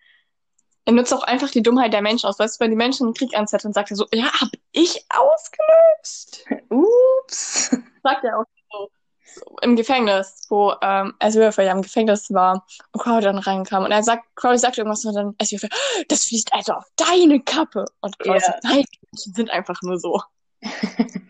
Er 0.86 0.94
nutzt 0.94 1.14
auch 1.14 1.24
einfach 1.24 1.50
die 1.50 1.62
Dummheit 1.62 1.94
der 1.94 2.02
Menschen 2.02 2.28
aus. 2.28 2.40
Weißt 2.40 2.60
du, 2.60 2.64
wenn 2.64 2.72
die 2.72 2.78
Menschen 2.78 3.06
einen 3.06 3.14
Krieg 3.14 3.38
anzetteln, 3.38 3.74
sagt 3.74 3.92
er 3.92 3.98
so, 3.98 4.06
ja, 4.14 4.26
hab 4.42 4.50
ich 4.72 5.06
ausgelöst. 5.10 6.46
Ups. 6.70 7.78
Sagt 8.04 8.24
er 8.26 8.40
auch 8.40 8.46
so. 8.72 8.90
so 9.24 9.56
Im 9.62 9.76
Gefängnis, 9.78 10.46
wo 10.50 10.74
ähm, 10.82 11.14
Ezreal 11.20 11.54
ja 11.66 11.72
im 11.72 11.82
Gefängnis 11.82 12.32
war 12.34 12.66
und 12.92 13.02
Crowley 13.02 13.22
dann 13.24 13.38
reinkam. 13.38 13.84
Und 13.86 13.92
er 13.92 14.04
sagt, 14.04 14.24
Crowley 14.36 14.58
sagt 14.58 14.78
irgendwas 14.78 15.06
und 15.06 15.16
dann 15.16 15.36
Ezreal, 15.38 15.70
das 16.10 16.26
fließt 16.26 16.54
also 16.54 16.74
auf 16.74 16.86
deine 16.98 17.40
Kappe. 17.42 17.86
Und 18.02 18.20
Crowley 18.20 18.40
Ja. 18.40 18.46
sagt, 18.46 18.64
nein, 18.66 18.84
die 18.94 19.00
Menschen 19.12 19.34
sind 19.36 19.50
einfach 19.52 19.82
nur 19.84 19.98
so. 20.00 20.22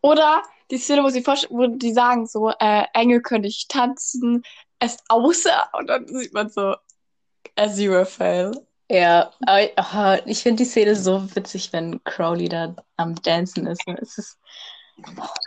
Oder 0.00 0.42
die 0.70 0.78
Szene, 0.78 1.02
wo 1.04 1.08
sie 1.08 1.26
wo 1.26 1.66
die 1.66 1.92
sagen 1.92 2.26
so, 2.26 2.50
äh, 2.58 2.84
Engel 2.94 3.20
können 3.22 3.42
nicht 3.42 3.70
tanzen, 3.70 4.42
es 4.78 4.98
außer, 5.08 5.68
und 5.78 5.86
dann 5.88 6.06
sieht 6.08 6.32
man 6.34 6.48
so, 6.50 6.74
Aziraphale. 7.56 8.66
Ja, 8.90 9.32
aber 9.46 9.68
aha, 9.76 10.18
ich 10.26 10.42
finde 10.42 10.62
die 10.62 10.68
Szene 10.70 10.94
so 10.94 11.34
witzig, 11.34 11.72
wenn 11.72 12.02
Crowley 12.04 12.48
da 12.48 12.74
am 12.96 13.14
Dancen 13.22 13.66
ist. 13.66 13.82
Es 13.86 14.18
ist, 14.18 14.38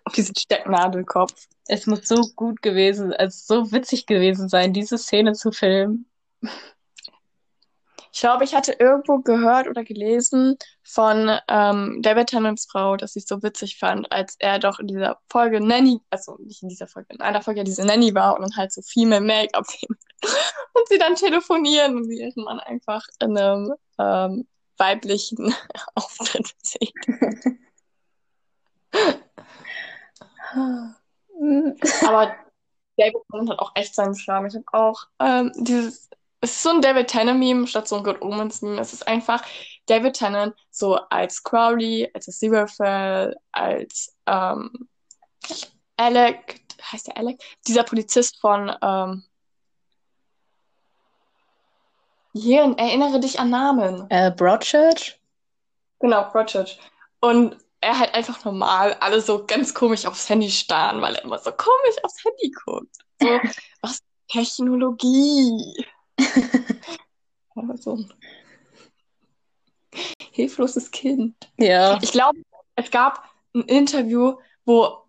Auf 0.06 0.14
diesen 0.14 0.36
Stecknadelkopf. 0.36 1.48
es 1.68 1.88
muss 1.88 2.08
so 2.08 2.22
gut 2.36 2.62
gewesen, 2.62 3.14
also 3.14 3.64
so 3.66 3.72
witzig 3.72 4.06
gewesen 4.08 4.50
sein, 4.50 4.74
diese 4.74 4.98
Szene 4.98 5.34
zu 5.34 5.52
filmen. 5.52 6.06
Ich 8.12 8.22
glaube, 8.22 8.44
ich 8.44 8.56
hatte 8.56 8.74
irgendwo 8.74 9.20
gehört 9.20 9.68
oder 9.68 9.84
gelesen 9.84 10.58
von 10.84 11.38
ähm, 11.48 12.00
David 12.02 12.28
Tennants 12.28 12.68
Frau, 12.70 12.98
dass 12.98 13.14
sie 13.14 13.20
es 13.20 13.28
so 13.28 13.44
witzig 13.44 13.78
fand, 13.78 14.12
als 14.12 14.36
er 14.40 14.60
doch 14.60 14.80
in 14.80 14.88
dieser 14.88 15.20
Folge 15.30 15.62
Nanny, 15.62 16.00
also 16.10 16.38
nicht 16.40 16.64
in 16.64 16.70
dieser 16.70 16.88
Folge, 16.88 17.14
in 17.14 17.22
einer 17.22 17.42
Folge 17.42 17.64
diese 17.64 17.86
Nanny 17.86 18.14
war 18.16 18.36
und 18.36 18.42
dann 18.42 18.56
halt 18.58 18.72
so 18.72 18.82
Female 18.82 19.22
Make-up 19.22 19.66
und 20.24 20.88
sie 20.88 20.98
dann 20.98 21.16
telefonieren 21.16 21.98
und 21.98 22.06
sie 22.06 22.20
ihren 22.20 22.44
Mann 22.44 22.60
einfach 22.60 23.06
in 23.22 23.38
einem 23.38 23.74
ähm, 24.00 24.48
weiblichen 24.78 25.54
Auftritt 25.96 26.54
sieht. 26.64 26.94
Aber 32.06 32.36
David 32.98 33.22
Tennant 33.32 33.50
hat 33.52 33.60
auch 33.60 33.72
echt 33.76 33.96
seinen 33.96 34.16
Charme. 34.16 34.48
Ich 34.48 34.56
habe 34.56 34.66
auch 34.74 35.06
ähm, 35.20 35.52
dieses, 35.58 36.10
es 36.42 36.52
ist 36.52 36.64
so 36.64 36.70
ein 36.70 36.82
David 36.82 37.08
Tennant-Meme 37.08 37.68
statt 37.68 37.88
so 37.88 37.98
ein 37.98 38.04
Good 38.04 38.22
Omens-Meme. 38.22 38.80
Es 38.80 38.94
ist 38.94 39.08
einfach 39.08 39.44
David 39.88 40.16
Tennant 40.16 40.56
so 40.72 40.96
als 41.10 41.44
Crowley, 41.44 42.10
als 42.14 42.30
Aziraphale, 42.30 43.36
als 43.52 44.16
ähm, 44.26 44.88
Alec, 45.98 46.62
heißt 46.92 47.08
der 47.08 47.18
Alec? 47.18 47.42
Dieser 47.68 47.84
Polizist 47.84 48.40
von 48.40 48.74
ähm, 48.82 49.24
hier, 52.34 52.62
erinnere 52.78 53.20
dich 53.20 53.40
an 53.40 53.50
Namen. 53.50 54.10
Äh, 54.10 54.32
Broadchurch? 54.32 55.20
Genau, 56.00 56.30
Broadchurch. 56.32 56.80
Und 57.20 57.58
er 57.82 57.98
halt 57.98 58.14
einfach 58.14 58.46
normal 58.46 58.94
alle 59.00 59.20
so 59.22 59.46
ganz 59.46 59.74
komisch 59.74 60.06
aufs 60.06 60.30
Handy 60.30 60.50
starren, 60.50 61.02
weil 61.02 61.16
er 61.16 61.24
immer 61.24 61.40
so 61.40 61.52
komisch 61.52 62.04
aufs 62.04 62.24
Handy 62.24 62.52
guckt. 62.64 62.96
So, 63.20 63.28
was 63.82 64.02
Technologie. 64.30 65.86
So 67.76 67.96
ein 67.96 68.14
hilfloses 70.32 70.92
Kind. 70.92 71.36
Ja. 71.58 72.00
Ich 72.02 72.12
glaube, 72.12 72.40
es 72.76 72.90
gab 72.90 73.30
ein 73.54 73.64
Interview, 73.64 74.36
wo 74.66 75.00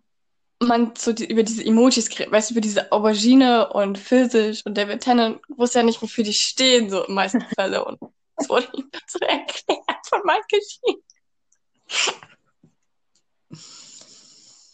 man 0.63 0.93
die, 0.95 1.27
über 1.27 1.43
diese 1.43 1.65
Emojis 1.65 2.11
geredet, 2.11 2.33
weißt 2.33 2.51
du, 2.51 2.55
über 2.55 2.61
diese 2.61 2.93
Aubergine 2.93 3.73
und 3.73 3.99
Pfirsich 3.99 4.65
und 4.67 4.77
David 4.77 5.01
Tennant 5.01 5.41
wusste 5.49 5.79
ja 5.79 5.85
nicht, 5.85 6.03
wofür 6.03 6.25
die 6.25 6.33
stehen, 6.33 6.91
so 6.91 7.05
in 7.05 7.15
meisten 7.15 7.41
Fällen. 7.55 7.83
Und 7.83 8.01
das 8.37 8.49
wurde 8.49 8.69
ihm 8.75 8.91
so 9.07 9.19
erklärt 9.21 10.07
von 10.07 10.21
Michael 10.25 10.61
Sheen. 10.69 10.97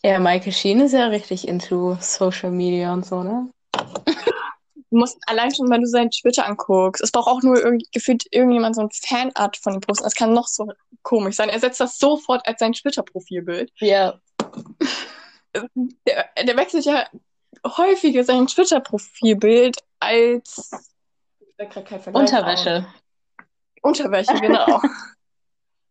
Ja, 0.02 0.18
Michael 0.18 0.52
Sheen 0.52 0.80
ist 0.80 0.92
ja 0.92 1.06
richtig 1.06 1.46
into 1.46 1.96
Social 2.00 2.50
Media 2.50 2.92
und 2.92 3.04
so, 3.04 3.22
ne? 3.22 3.50
Du 4.90 4.98
musst 4.98 5.18
allein 5.26 5.54
schon, 5.54 5.68
wenn 5.70 5.82
du 5.82 5.88
seinen 5.88 6.10
Twitter 6.10 6.46
anguckst, 6.46 7.02
es 7.02 7.10
braucht 7.10 7.28
auch 7.28 7.42
nur 7.42 7.60
irgend, 7.62 7.90
gefühlt 7.92 8.24
irgendjemand 8.30 8.76
so 8.76 8.82
ein 8.82 8.90
Fanart 8.90 9.56
von 9.56 9.74
ihm 9.74 9.80
posten. 9.80 10.06
Es 10.06 10.14
kann 10.14 10.32
noch 10.32 10.46
so 10.46 10.72
komisch 11.02 11.36
sein. 11.36 11.48
Er 11.48 11.60
setzt 11.60 11.80
das 11.80 11.98
sofort 11.98 12.46
als 12.46 12.60
sein 12.60 12.72
Twitter-Profilbild. 12.72 13.72
Ja. 13.78 14.20
Der, 16.06 16.28
der 16.44 16.56
wechselt 16.56 16.84
ja 16.84 17.06
häufiger 17.64 18.22
sein 18.24 18.46
Twitter-Profilbild 18.46 19.78
als. 19.98 20.92
Unterwäsche. 22.12 22.86
Unterwäsche, 23.82 24.34
genau. 24.34 24.80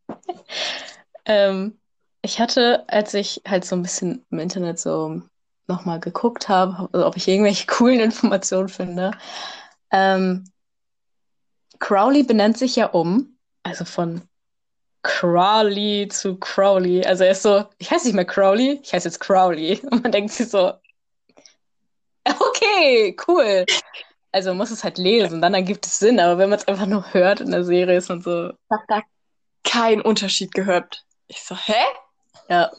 Ähm, 1.25 1.79
ich 2.21 2.39
hatte, 2.39 2.85
als 2.87 3.13
ich 3.13 3.41
halt 3.47 3.65
so 3.65 3.75
ein 3.75 3.81
bisschen 3.81 4.25
im 4.29 4.39
Internet 4.39 4.79
so 4.79 5.21
nochmal 5.67 5.99
geguckt 5.99 6.49
habe, 6.49 6.89
ob 6.93 7.17
ich 7.17 7.27
irgendwelche 7.27 7.65
coolen 7.67 7.99
Informationen 7.99 8.69
finde, 8.69 9.11
ähm, 9.91 10.45
Crowley 11.79 12.23
benennt 12.23 12.57
sich 12.57 12.75
ja 12.75 12.87
um, 12.87 13.37
also 13.63 13.85
von 13.85 14.21
Crowley 15.03 16.07
zu 16.09 16.37
Crowley. 16.37 17.05
Also 17.05 17.23
er 17.25 17.31
ist 17.31 17.43
so, 17.43 17.65
ich 17.77 17.91
heiße 17.91 18.07
nicht 18.07 18.15
mehr 18.15 18.25
Crowley, 18.25 18.79
ich 18.83 18.93
heiße 18.93 19.07
jetzt 19.07 19.19
Crowley. 19.19 19.79
Und 19.91 20.03
man 20.03 20.11
denkt 20.11 20.31
sich 20.31 20.49
so, 20.49 20.73
okay, 22.25 23.15
cool. 23.27 23.65
Also 24.31 24.49
man 24.49 24.57
muss 24.57 24.71
es 24.71 24.83
halt 24.83 24.97
lesen, 24.97 25.41
dann 25.41 25.53
ergibt 25.53 25.85
es 25.85 25.99
Sinn, 25.99 26.19
aber 26.19 26.37
wenn 26.37 26.49
man 26.49 26.59
es 26.59 26.67
einfach 26.67 26.87
nur 26.87 27.13
hört 27.13 27.39
in 27.39 27.51
der 27.51 27.63
Serie, 27.63 27.97
ist 27.97 28.09
man 28.09 28.21
so, 28.21 28.49
Ich 28.49 28.55
hab 28.69 28.87
da 28.87 29.01
keinen 29.63 30.01
Unterschied 30.01 30.53
gehört. 30.53 31.05
Ich 31.27 31.41
so, 31.43 31.55
hä? 31.55 31.83
Ja. 32.49 32.71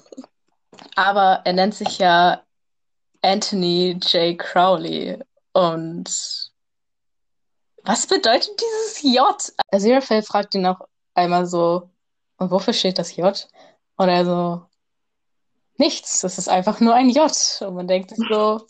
Aber 0.96 1.42
er 1.44 1.52
nennt 1.52 1.74
sich 1.74 1.98
ja 1.98 2.42
Anthony 3.26 3.98
J. 4.00 4.38
Crowley. 4.38 5.18
Und 5.52 6.50
was 7.82 8.06
bedeutet 8.06 8.50
dieses 8.60 9.02
J? 9.02 9.52
Aziraphale 9.72 10.22
fragt 10.22 10.54
ihn 10.54 10.66
auch 10.66 10.80
einmal 11.14 11.46
so, 11.46 11.90
und 12.38 12.50
wofür 12.50 12.72
steht 12.72 12.98
das 12.98 13.16
J? 13.16 13.48
Und 13.96 14.08
er 14.08 14.24
so, 14.24 14.66
nichts, 15.76 16.20
das 16.20 16.38
ist 16.38 16.48
einfach 16.48 16.80
nur 16.80 16.94
ein 16.94 17.10
J. 17.10 17.30
Und 17.62 17.74
man 17.74 17.88
denkt 17.88 18.10
sich 18.10 18.18
so, 18.30 18.66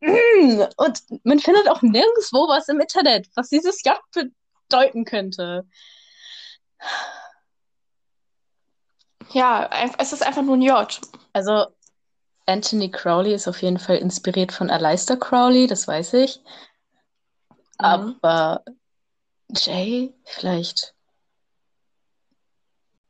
"Mm." 0.00 0.62
und 0.76 1.02
man 1.24 1.38
findet 1.38 1.68
auch 1.68 1.82
nirgendwo 1.82 2.48
was 2.48 2.68
im 2.68 2.80
Internet, 2.80 3.28
was 3.36 3.50
dieses 3.50 3.84
J 3.84 3.96
bedeuten 4.68 5.04
könnte. 5.04 5.66
Ja, 9.32 9.70
es 9.98 10.12
ist 10.12 10.26
einfach 10.26 10.42
nur 10.42 10.56
ein 10.56 10.62
J. 10.62 11.00
Also, 11.32 11.66
Anthony 12.50 12.90
Crowley 12.90 13.32
ist 13.32 13.46
auf 13.46 13.62
jeden 13.62 13.78
Fall 13.78 13.98
inspiriert 13.98 14.50
von 14.50 14.70
Aleister 14.70 15.16
Crowley, 15.16 15.68
das 15.68 15.86
weiß 15.86 16.14
ich. 16.14 16.40
Mhm. 16.40 17.56
Aber 17.78 18.64
Jay, 19.54 20.12
vielleicht 20.24 20.94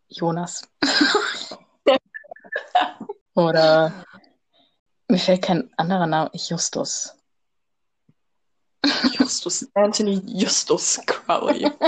Jonas. 0.09 0.69
Oder 3.35 4.05
mir 5.09 5.19
fällt 5.19 5.43
kein 5.43 5.73
anderer 5.77 6.07
Name. 6.07 6.31
Justus. 6.35 7.15
Justus, 9.13 9.67
Anthony 9.75 10.23
Justus 10.27 11.01
Crowley. 11.07 11.71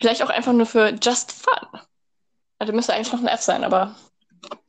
Vielleicht 0.00 0.22
auch 0.22 0.30
einfach 0.30 0.52
nur 0.52 0.66
für 0.66 0.90
Just 1.00 1.32
Fun. 1.32 1.80
Also 2.58 2.72
müsste 2.72 2.94
eigentlich 2.94 3.12
noch 3.12 3.20
ein 3.20 3.26
F 3.26 3.40
sein, 3.40 3.64
aber 3.64 3.94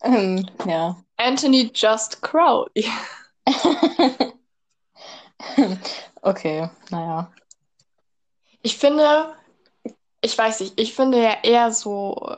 Ähm, 0.01 0.49
ja. 0.65 0.95
Anthony 1.17 1.71
Just 1.73 2.21
Crowley. 2.21 2.85
Okay, 6.25 6.67
naja. 6.89 7.31
Ich 8.63 8.77
finde, 8.77 9.35
ich 10.21 10.35
weiß 10.35 10.61
nicht, 10.61 10.79
ich 10.79 10.95
finde 10.95 11.21
ja 11.21 11.37
eher 11.43 11.71
so 11.71 12.35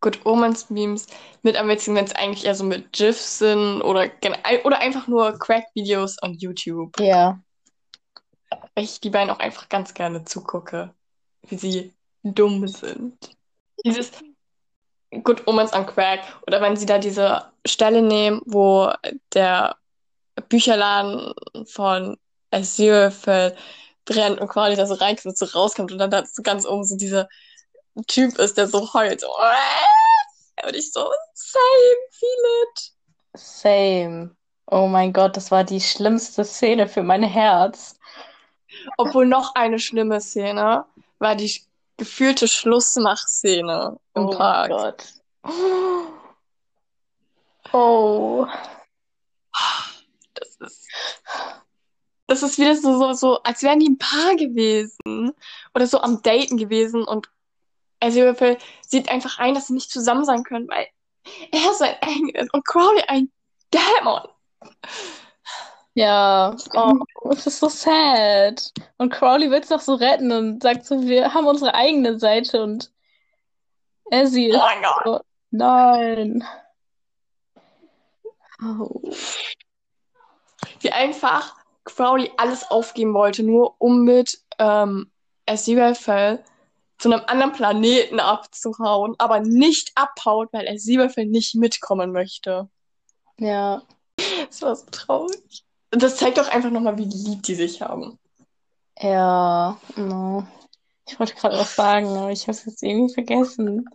Good 0.00 0.24
Omens 0.24 0.70
Memes 0.70 1.06
mit 1.42 1.56
am 1.56 1.68
witzigsten, 1.68 1.94
wenn 1.94 2.06
es 2.06 2.14
eigentlich 2.14 2.46
eher 2.46 2.54
so 2.54 2.64
mit 2.64 2.92
GIFs 2.92 3.38
sind 3.38 3.82
oder, 3.82 4.10
oder 4.64 4.78
einfach 4.78 5.08
nur 5.08 5.38
Crack-Videos 5.38 6.16
on 6.22 6.32
YouTube. 6.34 6.98
Ja. 6.98 7.38
Weil 8.74 8.84
ich 8.84 9.00
die 9.00 9.10
beiden 9.10 9.28
auch 9.28 9.40
einfach 9.40 9.68
ganz 9.68 9.92
gerne 9.92 10.24
zugucke, 10.24 10.94
wie 11.42 11.58
sie 11.58 11.92
dumm 12.22 12.66
sind. 12.66 13.36
Dieses 13.84 14.10
Good 15.22 15.46
Omens 15.46 15.72
on 15.72 15.86
Crack 15.86 16.20
oder 16.46 16.60
wenn 16.60 16.76
sie 16.76 16.86
da 16.86 16.98
diese 16.98 17.44
Stelle 17.66 18.02
nehmen, 18.02 18.42
wo 18.46 18.90
der 19.32 19.76
Bücherladen 20.48 21.34
von 21.66 22.16
Aziraphale 22.50 23.56
brennt 24.04 24.40
und 24.40 24.48
quasi 24.48 24.76
da 24.76 24.86
so 24.86 24.94
reinkommt, 24.94 25.36
so 25.36 25.46
rauskommt 25.46 25.92
und 25.92 25.98
dann 25.98 26.10
da 26.10 26.24
so 26.26 26.42
ganz 26.42 26.66
oben 26.66 26.84
so 26.84 26.96
dieser 26.96 27.28
Typ 28.06 28.38
ist, 28.38 28.58
der 28.58 28.66
so 28.66 28.92
heult. 28.92 29.20
So, 29.20 29.28
und 30.66 30.74
ich 30.74 30.92
so, 30.92 31.10
same, 31.34 31.96
feel 32.10 32.28
it. 32.62 32.92
Same. 33.36 34.36
Oh 34.70 34.86
mein 34.86 35.12
Gott, 35.12 35.36
das 35.36 35.50
war 35.50 35.64
die 35.64 35.80
schlimmste 35.80 36.44
Szene 36.44 36.88
für 36.88 37.02
mein 37.02 37.22
Herz. 37.22 37.98
Obwohl 38.96 39.26
noch 39.26 39.54
eine 39.54 39.78
schlimme 39.78 40.20
Szene 40.20 40.84
war 41.18 41.36
die 41.36 41.62
gefühlte 41.96 42.48
Schlussmachszene 42.48 43.98
im 44.14 44.26
oh 44.26 44.30
Park. 44.30 44.70
Oh 44.70 44.76
Gott. 44.76 45.04
Oh. 47.72 48.46
Das 50.34 50.56
ist. 50.56 50.88
Das 52.26 52.42
ist 52.42 52.58
wieder 52.58 52.74
so, 52.74 52.98
so, 52.98 53.12
so, 53.12 53.42
als 53.42 53.62
wären 53.62 53.80
die 53.80 53.88
ein 53.88 53.98
Paar 53.98 54.34
gewesen. 54.36 55.32
Oder 55.74 55.86
so 55.86 56.00
am 56.00 56.22
Daten 56.22 56.56
gewesen 56.56 57.04
und 57.04 57.28
Aziraphale 58.00 58.58
sieht 58.80 59.08
einfach 59.08 59.38
ein, 59.38 59.54
dass 59.54 59.66
sie 59.66 59.74
nicht 59.74 59.90
zusammen 59.90 60.24
sein 60.24 60.42
können, 60.42 60.68
weil 60.68 60.86
er 61.52 61.70
ist 61.70 61.82
ein 61.82 61.96
Engel 62.00 62.48
und 62.52 62.64
Crowley 62.64 63.02
ein 63.08 63.30
Dämon. 63.72 64.22
Ja, 65.94 66.56
oh, 66.74 66.94
es 67.30 67.46
ist 67.46 67.60
so 67.60 67.68
sad. 67.68 68.72
Und 68.98 69.12
Crowley 69.12 69.50
will 69.50 69.60
es 69.60 69.68
doch 69.68 69.80
so 69.80 69.94
retten 69.94 70.32
und 70.32 70.62
sagt 70.62 70.84
so, 70.86 71.02
wir 71.02 71.32
haben 71.32 71.46
unsere 71.46 71.74
eigene 71.74 72.18
Seite 72.18 72.62
und 72.62 72.90
Ezzy 74.10 74.46
ist 74.46 74.56
oh 74.56 74.58
mein 74.58 74.82
Gott. 74.82 75.04
so, 75.04 75.20
nein. 75.50 76.44
Oh. 78.60 79.02
Wie 80.80 80.90
einfach 80.90 81.56
Crowley 81.84 82.32
alles 82.38 82.70
aufgeben 82.70 83.14
wollte, 83.14 83.44
nur 83.44 83.76
um 83.78 84.02
mit 84.04 84.40
ähm, 84.58 85.12
Aziraphale 85.46 86.42
zu 86.98 87.12
einem 87.12 87.24
anderen 87.26 87.52
Planeten 87.52 88.18
abzuhauen, 88.18 89.14
aber 89.18 89.40
nicht 89.40 89.92
abhaut, 89.94 90.52
weil 90.52 90.76
Silberfell 90.78 91.26
nicht 91.26 91.54
mitkommen 91.54 92.12
möchte. 92.12 92.68
Ja. 93.38 93.82
Das 94.46 94.62
war 94.62 94.76
so 94.76 94.86
traurig. 94.90 95.64
Das 95.96 96.16
zeigt 96.16 96.38
doch 96.38 96.48
einfach 96.48 96.70
nochmal, 96.70 96.98
wie 96.98 97.04
lieb 97.04 97.42
die 97.42 97.54
sich 97.54 97.80
haben. 97.82 98.18
Ja, 98.98 99.78
no. 99.96 100.46
Ich 101.06 101.18
wollte 101.18 101.34
gerade 101.34 101.58
was 101.58 101.76
sagen, 101.76 102.08
aber 102.16 102.30
ich 102.30 102.42
habe 102.42 102.52
es 102.52 102.64
jetzt 102.64 102.82
irgendwie 102.82 103.12
vergessen. 103.12 103.88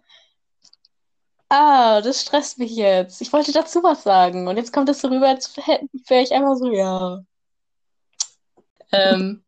Ah, 1.49 2.01
das 2.01 2.21
stresst 2.21 2.59
mich 2.59 2.75
jetzt. 2.75 3.21
Ich 3.21 3.33
wollte 3.33 3.51
dazu 3.51 3.81
was 3.81 4.03
sagen 4.03 4.47
und 4.47 4.57
jetzt 4.57 4.71
kommt 4.71 4.87
es 4.89 5.01
so 5.01 5.07
rüber, 5.07 5.29
als 5.29 5.57
wäre 5.57 6.21
ich 6.21 6.31
einfach 6.31 6.55
so, 6.55 6.71
ja. 6.71 7.23
Ähm, 8.91 9.43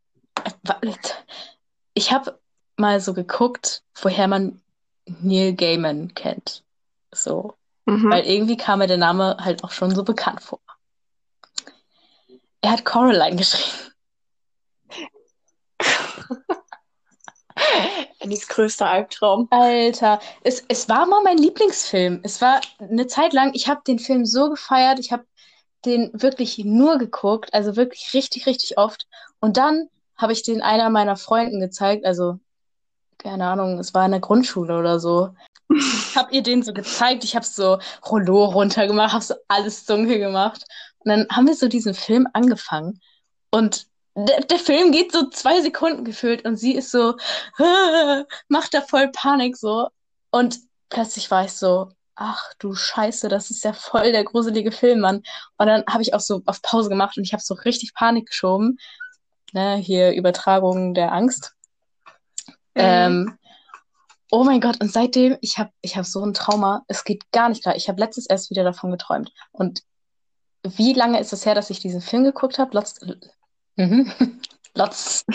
ich 1.94 2.12
habe 2.12 2.40
mal 2.78 3.00
so 3.00 3.14
geguckt, 3.14 3.84
woher 4.02 4.28
man 4.28 4.62
Neil 5.06 5.54
Gaiman 5.54 6.14
kennt. 6.16 6.64
So. 7.12 7.54
Mhm. 7.86 8.10
Weil 8.10 8.26
irgendwie 8.26 8.58
kam 8.58 8.80
mir 8.80 8.88
der 8.88 8.98
Name 8.98 9.38
halt 9.40 9.64
auch 9.64 9.72
schon 9.72 9.94
so 9.94 10.04
bekannt 10.04 10.42
vor. 10.42 10.60
Er 12.62 12.72
hat 12.72 12.86
Coraline 12.86 13.36
geschrieben. 13.36 13.92
Annys 18.22 18.48
größter 18.48 18.88
Albtraum. 18.88 19.48
Alter, 19.50 20.20
es, 20.44 20.64
es 20.68 20.88
war 20.88 21.08
mal 21.08 21.24
mein 21.24 21.38
Lieblingsfilm. 21.38 22.20
Es 22.24 22.40
war 22.42 22.62
eine 22.80 23.08
Zeit 23.08 23.34
lang, 23.34 23.52
ich 23.54 23.68
habe 23.68 23.82
den 23.86 24.00
Film 24.00 24.26
so 24.26 24.50
gefeiert, 24.50 25.00
ich 25.00 25.12
habe 25.12 25.26
den 25.86 26.12
wirklich 26.14 26.60
nur 26.60 26.98
geguckt, 27.00 27.54
also 27.54 27.76
wirklich 27.76 28.14
richtig, 28.14 28.46
richtig 28.46 28.78
oft. 28.78 29.08
Und 29.40 29.58
dann 29.58 29.90
habe 30.16 30.34
ich 30.34 30.44
den 30.44 30.62
einer 30.62 30.92
meiner 30.92 31.18
Freunden 31.18 31.60
gezeigt, 31.60 32.06
also 32.06 32.40
keine 33.18 33.48
Ahnung, 33.48 33.80
es 33.80 33.94
war 33.94 34.06
in 34.06 34.12
der 34.12 34.20
Grundschule 34.20 34.78
oder 34.78 35.00
so. 35.00 35.34
Ich 35.70 36.16
habe 36.18 36.34
ihr 36.34 36.44
den 36.44 36.64
so 36.64 36.74
gezeigt, 36.74 37.24
ich 37.24 37.36
habe 37.36 37.46
so 37.46 37.80
Rollo 38.10 38.46
runtergemacht, 38.46 39.14
habe 39.14 39.24
so 39.24 39.36
alles 39.48 39.86
dunkel 39.86 40.20
gemacht. 40.20 40.66
Und 41.04 41.10
dann 41.10 41.28
haben 41.32 41.48
wir 41.48 41.56
so 41.56 41.68
diesen 41.68 41.94
Film 41.94 42.28
angefangen 42.34 43.02
und 43.52 43.88
der, 44.16 44.42
der 44.42 44.60
Film 44.60 44.92
geht 44.92 45.12
so 45.12 45.30
zwei 45.30 45.62
Sekunden 45.62 46.04
gefühlt 46.04 46.46
und 46.46 46.58
sie 46.58 46.76
ist 46.76 46.92
so, 46.92 47.16
macht 48.50 48.74
da 48.74 48.82
voll 48.82 49.10
Panik 49.10 49.56
so. 49.58 49.88
Und 50.32 50.60
plötzlich 50.90 51.32
war 51.32 51.46
ich 51.46 51.54
so, 51.54 51.92
ach 52.16 52.54
du 52.60 52.76
Scheiße, 52.76 53.30
das 53.30 53.50
ist 53.52 53.64
ja 53.64 53.74
voll 53.74 54.12
der 54.12 54.24
gruselige 54.24 54.72
Film, 54.72 55.00
Mann. 55.00 55.24
Und 55.58 55.68
dann 55.68 55.84
habe 55.88 56.02
ich 56.04 56.14
auch 56.14 56.20
so 56.20 56.42
auf 56.46 56.62
Pause 56.62 56.90
gemacht 56.90 57.18
und 57.18 57.24
ich 57.24 57.34
habe 57.34 57.44
so 57.44 57.54
richtig 57.54 57.94
Panik 57.94 58.28
geschoben. 58.28 58.78
Ne, 59.54 59.76
hier 59.76 60.14
Übertragung 60.14 60.94
der 60.94 61.12
Angst. 61.12 61.54
Mhm. 62.74 62.82
Ähm, 62.82 63.38
oh 64.30 64.44
mein 64.44 64.62
Gott, 64.62 64.80
und 64.82 64.92
seitdem, 64.92 65.38
ich 65.42 65.58
habe 65.58 65.72
ich 65.82 65.98
hab 65.98 66.06
so 66.06 66.24
ein 66.24 66.34
Trauma, 66.34 66.84
es 66.88 67.04
geht 67.04 67.32
gar 67.32 67.50
nicht 67.50 67.64
klar. 67.64 67.76
Ich 67.76 67.90
habe 67.90 68.00
letztens 68.00 68.28
erst 68.28 68.50
wieder 68.50 68.64
davon 68.64 68.92
geträumt. 68.92 69.34
Und 69.52 69.84
wie 70.64 70.94
lange 70.94 71.20
ist 71.20 71.34
es 71.34 71.46
her, 71.46 71.56
dass 71.56 71.70
ich 71.70 71.80
diesen 71.80 72.02
Film 72.02 72.24
geguckt 72.24 72.60
habe? 72.60 72.76
Lotz, 72.76 73.00
mhm. 73.76 74.12
Lotz. 74.76 75.26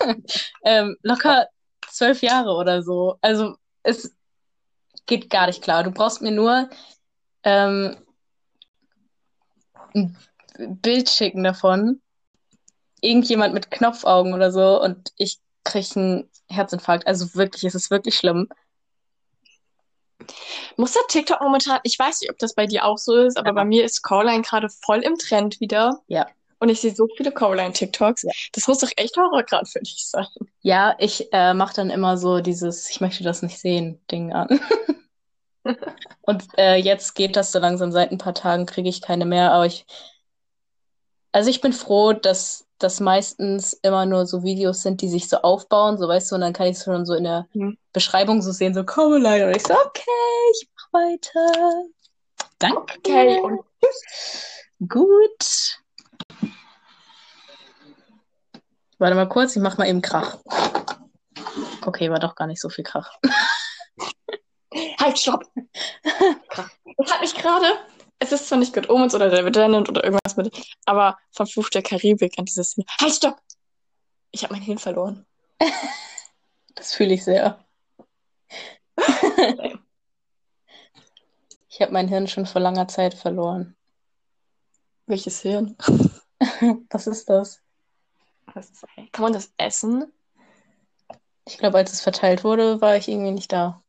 ähm, 0.64 0.96
locker 1.02 1.48
zwölf 1.88 2.22
Jahre 2.22 2.54
oder 2.54 2.82
so. 2.82 3.16
Also 3.20 3.56
es 3.82 4.14
geht 5.06 5.30
gar 5.30 5.46
nicht 5.46 5.62
klar. 5.62 5.84
Du 5.84 5.90
brauchst 5.90 6.22
mir 6.22 6.30
nur 6.30 6.70
ähm, 7.44 7.96
ein 9.94 10.16
Bild 10.56 11.10
schicken 11.10 11.44
davon. 11.44 12.00
Irgendjemand 13.00 13.52
mit 13.52 13.70
Knopfaugen 13.70 14.32
oder 14.32 14.52
so 14.52 14.80
und 14.80 15.12
ich 15.16 15.40
kriege 15.64 15.88
einen 15.96 16.30
Herzinfarkt. 16.48 17.06
Also 17.06 17.34
wirklich, 17.34 17.64
es 17.64 17.74
ist 17.74 17.90
wirklich 17.90 18.16
schlimm. 18.16 18.48
Muss 20.76 20.92
der 20.92 21.02
TikTok 21.08 21.40
momentan, 21.40 21.80
ich 21.82 21.98
weiß 21.98 22.20
nicht, 22.20 22.30
ob 22.30 22.38
das 22.38 22.54
bei 22.54 22.66
dir 22.66 22.84
auch 22.84 22.98
so 22.98 23.14
ist, 23.16 23.36
aber 23.36 23.48
ja. 23.48 23.54
bei 23.54 23.64
mir 23.64 23.84
ist 23.84 24.02
Coraline 24.02 24.42
gerade 24.42 24.68
voll 24.68 25.00
im 25.00 25.16
Trend 25.16 25.60
wieder. 25.60 26.00
Ja. 26.06 26.26
Und 26.62 26.68
ich 26.68 26.80
sehe 26.80 26.94
so 26.94 27.08
viele 27.16 27.32
Coraline-TikToks. 27.32 28.22
Ja. 28.22 28.30
Das 28.52 28.68
muss 28.68 28.78
doch 28.78 28.90
echt 28.94 29.16
Horror 29.16 29.42
gerade 29.42 29.66
für 29.66 29.80
dich 29.80 30.06
sein. 30.08 30.26
Ja, 30.60 30.94
ich 31.00 31.32
äh, 31.32 31.54
mache 31.54 31.74
dann 31.74 31.90
immer 31.90 32.16
so 32.16 32.38
dieses 32.38 32.88
Ich 32.88 33.00
möchte 33.00 33.24
das 33.24 33.42
nicht 33.42 33.58
sehen 33.58 34.00
Ding 34.12 34.32
an. 34.32 34.60
Und 36.22 36.44
äh, 36.56 36.76
jetzt 36.76 37.14
geht 37.14 37.34
das 37.34 37.50
so 37.50 37.58
langsam. 37.58 37.90
Seit 37.90 38.12
ein 38.12 38.18
paar 38.18 38.34
Tagen 38.34 38.66
kriege 38.66 38.88
ich 38.88 39.02
keine 39.02 39.26
mehr. 39.26 39.50
Aber 39.50 39.66
ich. 39.66 39.86
Also 41.32 41.50
ich 41.50 41.60
bin 41.60 41.72
froh, 41.72 42.12
dass 42.12 42.68
das 42.82 43.00
meistens 43.00 43.72
immer 43.82 44.06
nur 44.06 44.26
so 44.26 44.42
Videos 44.42 44.82
sind, 44.82 45.00
die 45.00 45.08
sich 45.08 45.28
so 45.28 45.38
aufbauen, 45.38 45.98
so 45.98 46.08
weißt 46.08 46.30
du, 46.30 46.34
und 46.36 46.40
dann 46.40 46.52
kann 46.52 46.66
ich 46.66 46.76
es 46.76 46.84
schon 46.84 47.06
so 47.06 47.14
in 47.14 47.24
der 47.24 47.46
mhm. 47.52 47.78
Beschreibung 47.92 48.42
so 48.42 48.52
sehen, 48.52 48.74
so 48.74 48.84
komm 48.84 49.20
leider. 49.20 49.46
Und 49.46 49.56
ich 49.56 49.66
so, 49.66 49.74
okay, 49.74 50.02
ich 50.52 50.68
mach 50.74 51.00
weiter. 51.00 51.84
Danke. 52.58 52.98
Okay, 52.98 53.40
und 53.40 53.60
Gut. 54.88 55.78
Warte 58.98 59.14
mal 59.14 59.28
kurz, 59.28 59.56
ich 59.56 59.62
mach 59.62 59.78
mal 59.78 59.88
eben 59.88 60.02
Krach. 60.02 60.38
Okay, 61.84 62.10
war 62.10 62.18
doch 62.18 62.34
gar 62.34 62.46
nicht 62.46 62.60
so 62.60 62.68
viel 62.68 62.84
Krach. 62.84 63.10
Halt, 64.98 65.18
stopp! 65.18 65.44
Das 66.98 67.10
hat 67.10 67.20
mich 67.22 67.34
gerade 67.34 67.66
es 68.22 68.32
ist 68.32 68.48
zwar 68.48 68.58
nicht 68.58 68.72
Good 68.72 68.88
Omens 68.88 69.14
oder 69.14 69.28
David 69.30 69.54
Tennant 69.54 69.88
oder 69.88 70.04
irgendwas 70.04 70.36
mit, 70.36 70.54
aber 70.86 71.18
von 71.32 71.46
Fluch 71.46 71.68
der 71.70 71.82
Karibik 71.82 72.38
an 72.38 72.44
dieses 72.44 72.70
Szene. 72.70 72.86
Halt, 73.00 73.12
stopp! 73.12 73.40
Ich 74.30 74.44
habe 74.44 74.54
mein 74.54 74.62
Hirn 74.62 74.78
verloren. 74.78 75.26
das 76.74 76.94
fühle 76.94 77.14
ich 77.14 77.24
sehr. 77.24 77.64
ich 81.68 81.80
habe 81.80 81.92
mein 81.92 82.08
Hirn 82.08 82.28
schon 82.28 82.46
vor 82.46 82.60
langer 82.60 82.86
Zeit 82.88 83.14
verloren. 83.14 83.76
Welches 85.06 85.40
Hirn? 85.40 85.76
Was 86.90 87.08
ist 87.08 87.28
das? 87.28 87.60
Was 88.54 88.70
ist, 88.70 88.84
kann 89.12 89.22
man 89.22 89.32
das 89.32 89.52
essen? 89.56 90.12
Ich 91.46 91.58
glaube, 91.58 91.78
als 91.78 91.92
es 91.92 92.00
verteilt 92.00 92.44
wurde, 92.44 92.80
war 92.80 92.96
ich 92.96 93.08
irgendwie 93.08 93.32
nicht 93.32 93.50
da. 93.52 93.82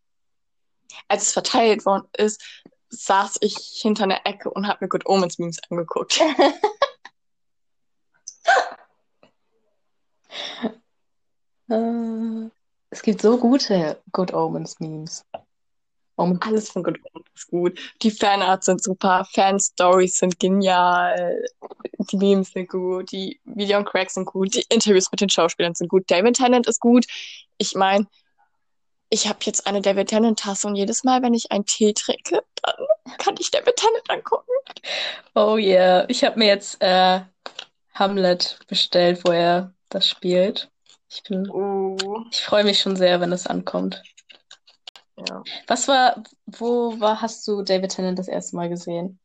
Als 1.07 1.23
es 1.23 1.33
verteilt 1.33 1.85
worden 1.85 2.07
ist, 2.17 2.62
saß 2.93 3.37
ich 3.41 3.57
hinter 3.81 4.03
einer 4.03 4.25
Ecke 4.25 4.49
und 4.49 4.67
habe 4.67 4.85
mir 4.85 4.89
Good 4.89 5.07
Omens 5.07 5.39
Memes 5.39 5.59
angeguckt. 5.69 6.19
äh, 11.69 12.49
es 12.89 13.01
gibt 13.01 13.21
so 13.21 13.37
gute 13.37 14.01
Good 14.11 14.33
Omens 14.33 14.79
Memes. 14.79 15.25
Oh, 16.15 16.31
Alles 16.41 16.69
von 16.69 16.83
Good 16.83 16.99
Omens 17.11 17.27
ist 17.35 17.47
gut. 17.47 17.79
Die 18.03 18.11
Fanarts 18.11 18.67
sind 18.67 18.83
super, 18.83 19.27
Fanstories 19.33 20.19
sind 20.19 20.39
genial, 20.39 21.43
die 22.11 22.17
Memes 22.17 22.51
sind 22.51 22.69
gut, 22.69 23.11
die 23.11 23.39
Video 23.45 23.79
und 23.79 23.85
Cracks 23.85 24.13
sind 24.13 24.25
gut, 24.25 24.53
die 24.53 24.63
Interviews 24.69 25.11
mit 25.11 25.21
den 25.21 25.29
Schauspielern 25.29 25.73
sind 25.73 25.87
gut, 25.87 26.03
David 26.07 26.35
Tennant 26.35 26.67
ist 26.67 26.79
gut. 26.79 27.07
Ich 27.57 27.73
meine, 27.73 28.05
ich 29.13 29.27
habe 29.27 29.37
jetzt 29.43 29.67
eine 29.67 29.79
David 29.79 30.09
Tennant-Tasse 30.09 30.67
und 30.67 30.75
jedes 30.75 31.03
Mal, 31.03 31.21
wenn 31.21 31.35
ich 31.35 31.51
einen 31.51 31.67
Tee 31.67 31.93
trinke, 31.93 32.43
dann 32.63 33.17
kann 33.19 33.35
ich 33.39 33.51
David 33.51 33.75
Tennant 33.75 34.09
angucken. 34.09 34.51
oh 35.35 35.55
yeah. 35.55 36.05
Ich 36.07 36.23
habe 36.23 36.39
mir 36.39 36.47
jetzt 36.47 36.81
äh, 36.81 37.21
Hamlet 37.93 38.57
bestellt, 38.67 39.23
wo 39.23 39.31
er 39.31 39.71
das 39.89 40.09
spielt. 40.09 40.71
Ich 41.09 41.21
bin, 41.21 41.47
Oh, 41.51 41.95
ich 42.31 42.41
freue 42.41 42.63
mich 42.63 42.79
schon 42.79 42.95
sehr, 42.95 43.21
wenn 43.21 43.31
es 43.31 43.45
ankommt. 43.45 44.01
ja. 45.29 45.43
Was 45.67 45.87
war, 45.87 46.23
wo 46.47 46.99
war, 46.99 47.21
hast 47.21 47.47
du 47.47 47.61
David 47.61 47.91
Tennant 47.91 48.17
das 48.17 48.27
erste 48.27 48.55
Mal 48.55 48.69
gesehen? 48.69 49.19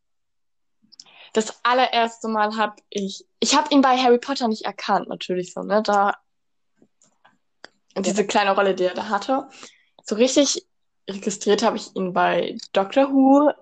Das 1.33 1.61
allererste 1.63 2.29
Mal 2.29 2.59
habe 2.59 2.77
ich, 2.91 3.25
ich 3.41 3.57
habe 3.57 3.73
ihn 3.73 3.81
bei 3.81 3.97
Harry 3.97 4.19
Potter 4.19 4.49
nicht 4.49 4.67
erkannt, 4.67 5.09
natürlich 5.09 5.55
so, 5.55 5.63
ne? 5.63 5.83
Da, 5.83 6.15
diese 7.97 8.27
kleine 8.27 8.55
Rolle, 8.55 8.75
die 8.75 8.85
er 8.85 8.95
da 8.95 9.09
hatte. 9.09 9.49
So 10.09 10.15
richtig 10.15 10.67
registriert 11.07 11.63
habe 11.63 11.77
ich 11.77 11.95
ihn 11.95 12.15
bei 12.15 12.57
Doctor 12.73 13.13
Who, 13.13 13.53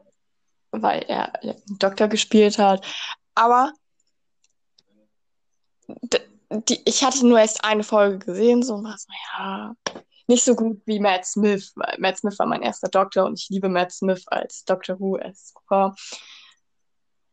weil 0.70 1.02
er 1.08 1.42
einen 1.42 1.60
Doktor 1.80 2.06
gespielt 2.06 2.56
hat. 2.58 2.86
Aber 3.34 3.72
die, 5.88 6.80
ich 6.84 7.02
hatte 7.02 7.26
nur 7.26 7.40
erst 7.40 7.64
eine 7.64 7.82
Folge 7.82 8.24
gesehen, 8.24 8.62
so 8.62 8.74
war 8.84 8.96
so, 8.96 9.08
ja, 9.36 9.74
nicht 10.28 10.44
so 10.44 10.54
gut 10.54 10.80
wie 10.86 11.00
Matt 11.00 11.26
Smith, 11.26 11.72
weil 11.74 11.96
Matt 11.98 12.18
Smith 12.18 12.38
war 12.38 12.46
mein 12.46 12.62
erster 12.62 12.88
Doktor 12.88 13.24
und 13.24 13.40
ich 13.40 13.48
liebe 13.48 13.68
Matt 13.68 13.90
Smith 13.90 14.22
als 14.28 14.64
Doctor 14.64 15.00
Who, 15.00 15.16
er 15.16 15.30
ist 15.30 15.52
super. 15.52 15.96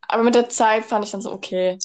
Aber 0.08 0.24
mit 0.24 0.34
der 0.34 0.50
Zeit 0.50 0.86
fand 0.86 1.06
ich 1.06 1.12
dann 1.12 1.22
so, 1.22 1.32
okay, 1.32 1.78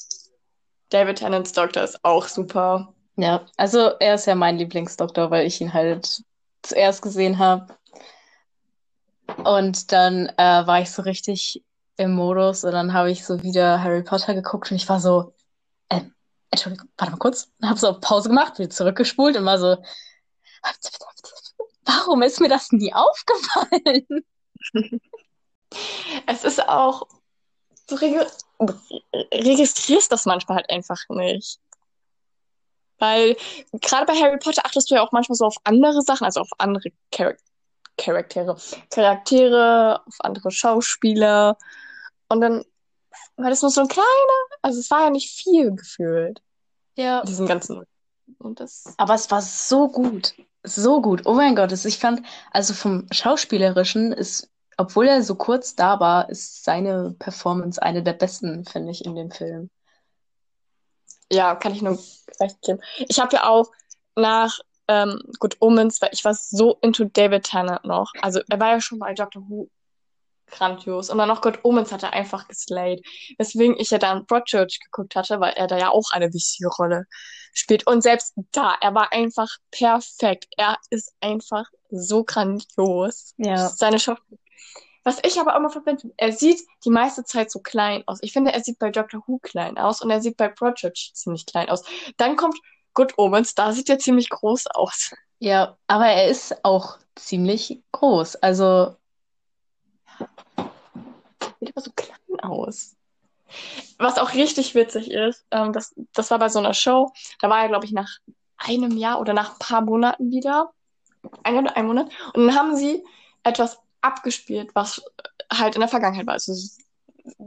David 0.89 1.19
Tennants 1.19 1.53
Doktor 1.53 1.83
ist 1.83 2.03
auch 2.07 2.27
super. 2.27 2.95
Ja, 3.17 3.45
also 3.59 3.91
er 4.01 4.15
ist 4.15 4.27
ja 4.27 4.35
mein 4.35 4.57
Lieblingsdoktor, 4.57 5.31
weil 5.31 5.47
ich 5.47 5.61
ihn 5.61 5.75
halt 5.75 6.23
zuerst 6.63 7.03
gesehen 7.03 7.39
habe. 7.39 7.67
Und 9.45 9.93
dann 9.93 10.27
äh, 10.37 10.67
war 10.67 10.81
ich 10.81 10.91
so 10.91 11.03
richtig 11.03 11.63
im 11.97 12.13
Modus 12.15 12.65
und 12.65 12.73
dann 12.73 12.93
habe 12.93 13.11
ich 13.11 13.25
so 13.25 13.43
wieder 13.43 13.83
Harry 13.83 14.03
Potter 14.03 14.35
geguckt 14.35 14.71
und 14.71 14.77
ich 14.77 14.89
war 14.89 15.01
so, 15.01 15.35
ähm, 15.91 16.15
Entschuldigung, 16.51 16.89
warte 16.97 17.13
mal 17.13 17.19
kurz. 17.19 17.51
Und 17.61 17.69
habe 17.69 17.79
so 17.79 17.99
Pause 18.01 18.29
gemacht, 18.29 18.59
wieder 18.59 18.71
zurückgespult 18.71 19.37
und 19.37 19.45
war 19.45 19.59
so, 19.59 19.77
warum 21.85 22.23
ist 22.23 22.41
mir 22.41 22.49
das 22.49 22.73
nie 22.73 22.93
aufgefallen? 22.93 24.25
Es 26.27 26.45
ist 26.45 26.67
auch, 26.67 27.07
du 27.89 27.95
reg 27.97 28.27
registrierst 29.33 30.11
das 30.11 30.25
manchmal 30.25 30.57
halt 30.57 30.71
einfach 30.71 30.99
nicht. 31.11 31.61
Weil 32.99 33.37
gerade 33.73 34.07
bei 34.07 34.15
Harry 34.15 34.39
Potter 34.39 34.65
achtest 34.65 34.91
du 34.91 34.95
ja 34.97 35.03
auch 35.03 35.13
manchmal 35.13 35.37
so 35.37 35.45
auf 35.47 35.57
andere 35.65 36.03
Sachen, 36.03 36.25
also 36.25 36.41
auf 36.41 36.51
andere 36.59 36.91
Char 37.15 37.35
Charaktere, 37.97 38.57
Charaktere, 38.91 40.01
auf 40.07 40.15
andere 40.21 40.53
Schauspieler. 40.53 41.59
Und 42.29 42.41
dann 42.41 42.65
war 43.37 43.51
das 43.51 43.63
nur 43.63 43.73
so 43.73 43.81
ein 43.81 43.89
kleiner, 43.89 44.07
also 44.63 44.79
es 44.79 44.91
war 44.91 45.05
ja 45.05 45.11
nicht 45.11 45.31
viel 45.31 45.75
gefühlt, 45.75 46.41
Ja. 46.97 47.23
diesen 47.23 47.47
ganzen. 47.47 47.85
Und 48.39 48.61
das, 48.61 48.95
Aber 48.99 49.15
es 49.15 49.31
war 49.31 49.43
so 49.43 49.89
gut. 49.89 50.35
So 50.63 51.01
gut. 51.01 51.23
Oh 51.25 51.35
mein 51.35 51.57
Gott, 51.57 51.73
ich 51.73 51.99
fand, 51.99 52.23
also 52.53 52.75
vom 52.75 53.07
Schauspielerischen 53.11 54.13
ist, 54.13 54.51
obwohl 54.77 55.09
er 55.09 55.23
so 55.23 55.35
kurz 55.35 55.75
da 55.75 55.99
war, 55.99 56.29
ist 56.29 56.65
seine 56.65 57.17
Performance 57.19 57.81
eine 57.83 58.03
der 58.03 58.13
besten, 58.13 58.65
finde 58.65 58.91
ich, 58.91 59.05
in 59.05 59.15
dem 59.17 59.31
Film. 59.31 59.71
Ja, 61.31 61.55
kann 61.55 61.75
ich 61.75 61.83
nur 61.83 61.99
recht 62.41 62.61
geben. 62.63 62.81
Ich 63.09 63.19
habe 63.19 63.37
ja 63.37 63.49
auch 63.49 63.71
nach 64.17 64.59
ähm, 64.89 65.21
Good 65.39 65.57
Omens, 65.61 66.01
weil 66.01 66.11
ich 66.13 66.25
war 66.25 66.35
so 66.35 66.79
into 66.83 67.05
David 67.05 67.45
Tennant 67.45 67.85
noch. 67.85 68.13
Also 68.23 68.41
er 68.49 68.59
war 68.61 68.71
ja 68.71 68.81
schon 68.81 68.99
bei 68.99 69.13
Doctor 69.15 69.43
Who 69.49 69.69
grandios. 70.51 71.11
Und 71.11 71.19
dann 71.19 71.29
noch 71.29 71.43
Good 71.43 71.61
Omens 71.63 71.93
hat 71.93 72.03
er 72.03 72.13
einfach 72.13 72.49
geslayed. 72.49 73.05
Weswegen 73.39 73.79
ich 73.79 73.91
ja 73.91 73.99
dann 73.99 74.27
Broadchurch 74.27 74.81
geguckt 74.81 75.15
hatte, 75.15 75.41
weil 75.41 75.53
er 75.55 75.67
da 75.67 75.79
ja 75.79 75.91
auch 75.91 76.11
eine 76.11 76.33
wichtige 76.33 76.69
Rolle 76.69 77.07
spielt. 77.53 77.87
Und 77.87 78.03
selbst 78.03 78.35
da, 78.53 78.75
er 78.81 78.95
war 78.95 79.13
einfach 79.13 79.49
perfekt. 79.71 80.47
Er 80.57 80.77
ist 80.91 81.13
einfach 81.21 81.67
so 81.91 82.25
grandios. 82.25 83.35
Ja. 83.37 83.69
Seine 83.69 83.99
Schauspiel. 83.99 84.39
Was 85.09 85.21
ich 85.25 85.41
aber 85.41 85.57
immer 85.57 85.71
verbinde, 85.71 86.13
er 86.19 86.33
sieht 86.33 86.61
die 86.85 86.91
meiste 86.91 87.25
Zeit 87.25 87.51
so 87.51 87.61
klein 87.61 88.03
aus. 88.05 88.19
Ich 88.21 88.35
finde, 88.35 88.53
er 88.53 88.63
sieht 88.63 88.79
bei 88.79 88.91
Doctor 88.91 89.23
Who 89.27 89.39
klein 89.39 89.79
aus 89.79 90.03
und 90.03 90.11
er 90.11 90.21
sieht 90.21 90.37
bei 90.37 90.49
Broadchurch 90.49 91.13
ziemlich 91.15 91.47
klein 91.47 91.71
aus. 91.71 91.83
Dann 92.19 92.37
kommt 92.37 92.59
Good 92.93 93.17
Omens, 93.17 93.55
da 93.55 93.73
sieht 93.73 93.89
er 93.89 93.99
ziemlich 93.99 94.29
groß 94.29 94.67
aus. 94.67 95.15
Ja, 95.39 95.79
aber 95.87 96.09
er 96.09 96.29
ist 96.29 96.63
auch 96.63 96.99
ziemlich 97.15 97.81
groß. 97.93 98.37
Also, 98.37 98.97
Sieht 100.19 101.71
aber 101.75 101.81
so 101.81 101.91
klein 101.97 102.41
aus. 102.43 102.95
Was 103.97 104.19
auch 104.19 104.35
richtig 104.35 104.75
witzig 104.75 105.11
ist, 105.11 105.47
ähm, 105.51 105.73
das, 105.73 105.95
das 106.13 106.31
war 106.31 106.39
bei 106.39 106.51
so 106.51 106.59
einer 106.59 106.75
Show, 106.75 107.15
da 107.41 107.49
war 107.49 107.63
er, 107.63 107.69
glaube 107.69 107.87
ich, 107.87 107.93
nach 107.93 108.19
einem 108.59 108.95
Jahr 108.99 109.23
oder 109.23 109.33
nach 109.33 109.53
ein 109.53 109.59
paar 109.59 109.81
Monaten 109.81 110.31
wieder. 110.31 110.71
Ein 111.45 111.57
oder 111.57 111.75
ein 111.79 111.87
Monat. 111.87 112.11
Und 112.35 112.47
dann 112.47 112.55
haben 112.55 112.77
sie 112.77 113.03
etwas 113.43 113.81
abgespielt, 114.09 114.75
was 114.75 115.03
halt 115.53 115.75
in 115.75 115.81
der 115.81 115.89
Vergangenheit 115.89 116.27
war. 116.27 116.35
Also 116.35 116.53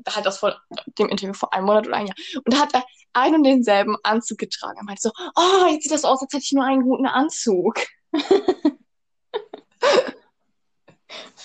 halt 0.08 0.26
das 0.26 0.40
vor 0.40 0.56
dem 1.00 1.10
Interview 1.10 1.34
vor 1.34 1.54
einem 1.54 1.66
Monat 1.66 1.88
oder 1.88 1.98
ein 1.98 2.08
Jahr. 2.08 2.16
Und 2.46 2.54
da 2.54 2.60
hat 2.60 2.74
er 2.74 2.84
einen 3.14 3.36
und 3.36 3.44
denselben 3.44 3.98
Anzug 4.04 4.38
getragen. 4.38 4.78
Er 4.78 4.84
meinte 4.84 5.02
so, 5.02 5.12
oh, 5.36 5.68
jetzt 5.68 5.84
sieht 5.84 5.92
das 5.92 6.06
aus, 6.06 6.22
als 6.22 6.34
hätte 6.34 6.44
ich 6.44 6.52
nur 6.54 6.66
einen 6.66 6.84
guten 6.84 7.06
Anzug. 7.06 7.76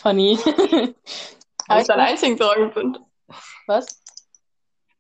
funny. 0.07 0.39
Weil 1.69 1.81
es 1.81 1.87
seine 1.87 2.03
einzigen 2.03 2.37
Sorgen 2.37 2.73
sind. 2.73 3.01
Was? 3.67 4.03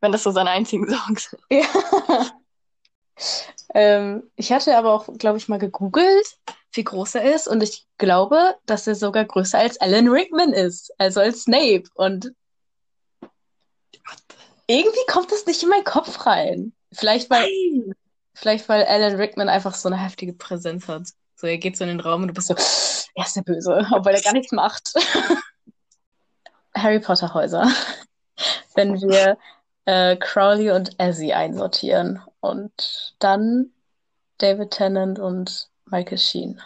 Wenn 0.00 0.12
das 0.12 0.22
so 0.22 0.30
seine 0.30 0.50
einzigen 0.50 0.88
Sorgen 0.88 1.16
sind. 1.16 1.42
Ja. 1.50 1.66
Ähm, 3.74 4.22
ich 4.36 4.52
hatte 4.52 4.76
aber 4.76 4.92
auch, 4.92 5.08
glaube 5.18 5.38
ich, 5.38 5.48
mal 5.48 5.58
gegoogelt, 5.58 6.38
wie 6.72 6.84
groß 6.84 7.16
er 7.16 7.34
ist. 7.34 7.48
Und 7.48 7.62
ich 7.62 7.86
glaube, 7.98 8.56
dass 8.66 8.86
er 8.86 8.94
sogar 8.94 9.24
größer 9.24 9.58
als 9.58 9.80
Alan 9.80 10.08
Rickman 10.08 10.52
ist. 10.52 10.92
Also 10.98 11.20
als 11.20 11.42
Snape. 11.42 11.84
Und 11.94 12.32
irgendwie 14.66 15.06
kommt 15.08 15.32
das 15.32 15.46
nicht 15.46 15.62
in 15.62 15.68
meinen 15.68 15.84
Kopf 15.84 16.26
rein. 16.26 16.72
Vielleicht, 16.92 17.30
weil, 17.30 17.48
vielleicht, 18.34 18.68
weil 18.68 18.84
Alan 18.84 19.16
Rickman 19.16 19.48
einfach 19.48 19.74
so 19.74 19.88
eine 19.88 20.02
heftige 20.02 20.32
Präsenz 20.32 20.88
hat. 20.88 21.08
So, 21.36 21.46
er 21.46 21.58
geht 21.58 21.76
so 21.76 21.84
in 21.84 21.88
den 21.88 22.00
Raum 22.00 22.22
und 22.22 22.28
du 22.28 22.34
bist 22.34 22.48
so, 22.48 22.54
er 23.14 23.26
ist 23.26 23.36
der 23.36 23.42
Böse, 23.42 23.86
obwohl 23.92 24.12
er 24.12 24.22
gar 24.22 24.32
nichts 24.32 24.52
macht. 24.52 24.94
Harry 26.74 27.00
Potter 27.00 27.32
Häuser. 27.34 27.70
Wenn 28.74 29.00
wir 29.00 29.38
äh, 29.86 30.16
Crowley 30.16 30.70
und 30.70 31.00
Ezzy 31.00 31.32
einsortieren 31.32 32.22
und 32.40 33.14
dann 33.18 33.72
David 34.38 34.72
Tennant 34.72 35.18
und 35.18 35.68
Michael 35.86 36.18
Sheen. 36.18 36.60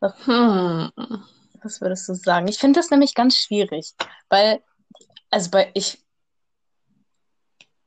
Hm. 0.00 0.90
Was 1.62 1.80
würdest 1.80 2.08
du 2.08 2.14
sagen? 2.14 2.48
Ich 2.48 2.58
finde 2.58 2.80
das 2.80 2.90
nämlich 2.90 3.14
ganz 3.14 3.36
schwierig, 3.36 3.94
weil, 4.28 4.60
also 5.30 5.50
bei 5.50 5.70
ich, 5.74 6.02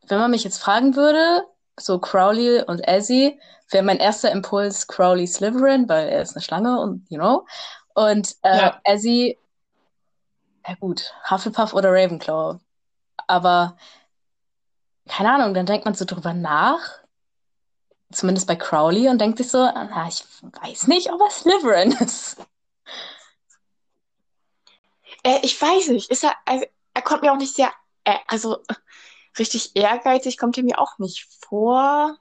wenn 0.07 0.19
man 0.19 0.31
mich 0.31 0.45
jetzt 0.45 0.59
fragen 0.59 0.95
würde, 0.95 1.43
so 1.77 1.99
Crowley 1.99 2.63
und 2.63 2.87
Ezzy, 2.87 3.39
wäre 3.69 3.83
mein 3.83 3.97
erster 3.97 4.31
Impuls 4.31 4.87
Crowley 4.87 5.27
Slytherin, 5.27 5.89
weil 5.89 6.07
er 6.07 6.21
ist 6.21 6.35
eine 6.35 6.43
Schlange 6.43 6.79
und, 6.79 7.05
you 7.09 7.17
know, 7.17 7.45
und 7.95 8.35
äh, 8.43 8.57
Ja. 8.57 8.81
Ezzy, 8.85 9.37
ja 10.67 10.75
gut, 10.79 11.13
Hufflepuff 11.29 11.73
oder 11.73 11.91
Ravenclaw. 11.91 12.59
Aber 13.27 13.77
keine 15.07 15.33
Ahnung, 15.33 15.53
dann 15.53 15.65
denkt 15.65 15.85
man 15.85 15.93
so 15.93 16.05
drüber 16.05 16.33
nach, 16.33 16.79
zumindest 18.11 18.47
bei 18.47 18.55
Crowley, 18.55 19.07
und 19.09 19.19
denkt 19.19 19.37
sich 19.37 19.49
so, 19.49 19.57
na, 19.59 20.07
ich 20.07 20.23
weiß 20.41 20.87
nicht, 20.87 21.11
ob 21.11 21.21
er 21.21 21.29
Slytherin 21.29 21.91
ist. 21.91 22.37
Äh, 25.23 25.39
ich 25.43 25.59
weiß 25.59 25.89
nicht, 25.89 26.11
ist 26.11 26.23
er, 26.23 26.35
also, 26.45 26.65
er 26.93 27.01
kommt 27.01 27.23
mir 27.23 27.33
auch 27.33 27.37
nicht 27.37 27.55
sehr, 27.55 27.71
äh, 28.03 28.17
also 28.27 28.57
äh, 28.67 28.75
richtig 29.37 29.75
ehrgeizig 29.75 30.37
kommt 30.37 30.57
er 30.57 30.63
mir 30.63 30.79
auch 30.79 30.97
nicht 30.99 31.27
vor. 31.47 32.17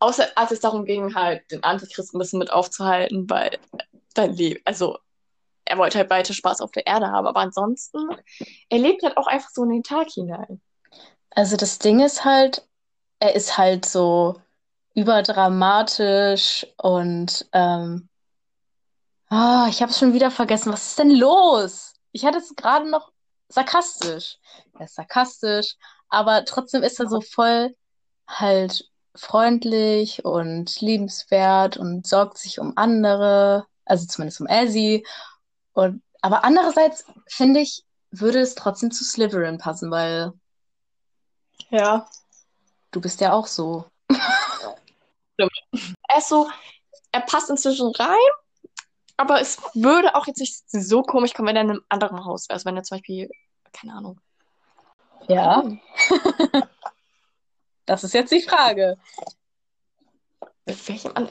Außer 0.00 0.26
als 0.34 0.50
es 0.50 0.60
darum 0.60 0.84
ging, 0.84 1.14
halt 1.14 1.50
den 1.50 1.62
Antichristen 1.62 2.18
ein 2.18 2.20
bisschen 2.20 2.40
mit 2.40 2.52
aufzuhalten, 2.52 3.30
weil 3.30 3.58
dein 4.14 4.34
Leben, 4.34 4.60
also 4.64 4.98
er 5.64 5.78
wollte 5.78 5.98
halt 5.98 6.10
weiter 6.10 6.34
Spaß 6.34 6.60
auf 6.60 6.72
der 6.72 6.86
Erde 6.86 7.08
haben, 7.08 7.26
aber 7.26 7.40
ansonsten, 7.40 7.98
er 8.68 8.78
lebt 8.78 9.02
halt 9.02 9.16
auch 9.16 9.26
einfach 9.26 9.50
so 9.50 9.64
in 9.64 9.70
den 9.70 9.82
Tag 9.82 10.08
hinein. 10.10 10.60
Also 11.30 11.56
das 11.56 11.78
Ding 11.78 12.00
ist 12.00 12.24
halt, 12.24 12.66
er 13.18 13.34
ist 13.34 13.58
halt 13.58 13.84
so 13.84 14.40
überdramatisch 14.94 16.66
und 16.76 17.48
ähm, 17.52 18.08
Ah, 19.36 19.66
ich 19.68 19.82
habe 19.82 19.90
es 19.90 19.98
schon 19.98 20.12
wieder 20.12 20.30
vergessen. 20.30 20.72
Was 20.72 20.88
ist 20.90 20.98
denn 21.00 21.10
los? 21.10 21.94
Ich 22.12 22.24
hatte 22.24 22.38
es 22.38 22.54
gerade 22.54 22.88
noch 22.88 23.10
sarkastisch. 23.48 24.38
Er 24.78 24.84
ist 24.84 24.94
sarkastisch, 24.94 25.74
aber 26.08 26.44
trotzdem 26.44 26.84
ist 26.84 27.00
er 27.00 27.08
so 27.08 27.20
voll 27.20 27.74
halt 28.28 28.88
freundlich 29.16 30.24
und 30.24 30.80
liebenswert 30.80 31.76
und 31.76 32.06
sorgt 32.06 32.38
sich 32.38 32.60
um 32.60 32.74
andere, 32.76 33.66
also 33.84 34.06
zumindest 34.06 34.40
um 34.40 34.46
Elsie. 34.46 35.04
Und 35.74 36.02
aber 36.22 36.44
andererseits 36.44 37.04
finde 37.28 37.60
ich, 37.60 37.84
würde 38.10 38.40
es 38.40 38.54
trotzdem 38.54 38.90
zu 38.90 39.04
Slytherin 39.04 39.58
passen, 39.58 39.90
weil 39.90 40.32
Ja. 41.70 42.08
du 42.92 43.00
bist 43.00 43.20
ja 43.20 43.32
auch 43.32 43.46
so. 43.46 43.84
Er 46.08 46.18
ist 46.18 46.28
so, 46.28 46.48
er 47.10 47.22
passt 47.22 47.50
inzwischen 47.50 47.90
rein, 47.96 48.16
aber 49.16 49.40
es 49.40 49.58
würde 49.74 50.14
auch 50.14 50.28
jetzt 50.28 50.38
nicht 50.38 50.62
so 50.70 51.02
komisch 51.02 51.34
kommen, 51.34 51.48
wenn 51.48 51.56
er 51.56 51.62
in 51.62 51.70
einem 51.70 51.84
anderen 51.88 52.24
Haus 52.24 52.48
wäre. 52.48 52.54
Also 52.54 52.66
wenn 52.66 52.76
er 52.76 52.84
zum 52.84 52.98
Beispiel, 52.98 53.28
keine 53.72 53.94
Ahnung. 53.94 54.20
Ja, 55.26 55.64
das 57.86 58.04
ist 58.04 58.14
jetzt 58.14 58.30
die 58.30 58.42
Frage. 58.42 58.96
Mit 60.66 60.88
welchem 60.88 61.10
an 61.16 61.28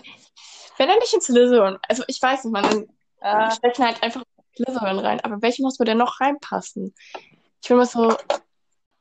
Wenn 0.77 0.89
er 0.89 0.97
nicht 0.97 1.13
in 1.13 1.21
Slytherin, 1.21 1.77
also 1.87 2.03
ich 2.07 2.21
weiß 2.21 2.43
nicht, 2.43 2.53
man, 2.53 2.87
dann 3.21 3.49
Äh, 3.49 3.55
stecken 3.55 3.85
halt 3.85 4.03
einfach 4.03 4.23
Slytherin 4.55 4.99
rein. 4.99 5.19
Aber 5.21 5.35
in 5.35 5.41
welchem 5.41 5.65
Haus 5.65 5.79
würde 5.79 5.91
er 5.91 5.95
noch 5.95 6.19
reinpassen? 6.19 6.93
Ich 7.61 7.69
will 7.69 7.77
mal 7.77 7.85
so. 7.85 8.15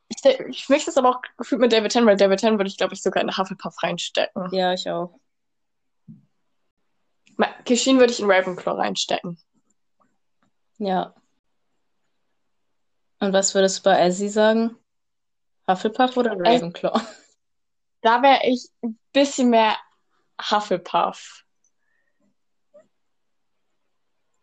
Ich, 0.08 0.24
ich 0.24 0.68
möchte 0.68 0.90
es 0.90 0.98
aber 0.98 1.10
auch 1.10 1.22
gefühlt 1.36 1.60
mit 1.60 1.72
David 1.72 1.92
Ten, 1.92 2.06
weil 2.06 2.16
David 2.16 2.40
Ten 2.40 2.58
würde 2.58 2.68
ich, 2.68 2.76
glaube 2.76 2.94
ich, 2.94 3.02
sogar 3.02 3.22
in 3.22 3.36
Hufflepuff 3.36 3.82
reinstecken. 3.82 4.48
ja, 4.52 4.72
ich 4.72 4.88
auch. 4.88 5.18
Kishin 7.64 7.98
würde 7.98 8.12
ich 8.12 8.20
in 8.20 8.30
Ravenclaw 8.30 8.76
reinstecken. 8.76 9.38
Ja. 10.78 11.14
Und 13.20 13.32
was 13.32 13.54
würdest 13.54 13.78
du 13.78 13.82
bei 13.84 13.96
Elsie 13.96 14.28
sagen? 14.28 14.76
Hufflepuff 15.68 16.16
oder 16.16 16.32
Ravenclaw? 16.32 17.00
Da 18.00 18.20
wäre 18.20 18.40
ich 18.44 18.68
ein 18.82 18.98
bisschen 19.12 19.50
mehr 19.50 19.76
Hufflepuff. 20.50 21.44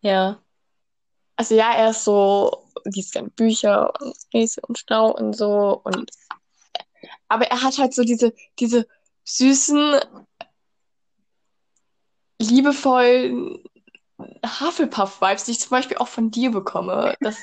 Ja, 0.00 0.42
Also 1.40 1.54
ja, 1.54 1.72
er 1.72 1.88
ist 1.92 2.04
so, 2.04 2.66
liest 2.84 3.14
gerne 3.14 3.30
Bücher 3.30 3.94
und 3.98 4.14
Rätsel 4.34 4.62
und 4.68 4.76
Stau 4.76 5.10
und 5.10 5.34
so 5.34 5.80
und 5.84 6.10
aber 7.28 7.46
er 7.46 7.62
hat 7.62 7.78
halt 7.78 7.94
so 7.94 8.02
diese, 8.02 8.34
diese 8.58 8.86
süßen, 9.24 10.00
liebevollen 12.42 13.64
Hufflepuff-Vibes, 14.44 15.44
die 15.44 15.52
ich 15.52 15.60
zum 15.60 15.70
Beispiel 15.70 15.96
auch 15.96 16.08
von 16.08 16.30
dir 16.30 16.50
bekomme, 16.50 17.16
dass 17.20 17.42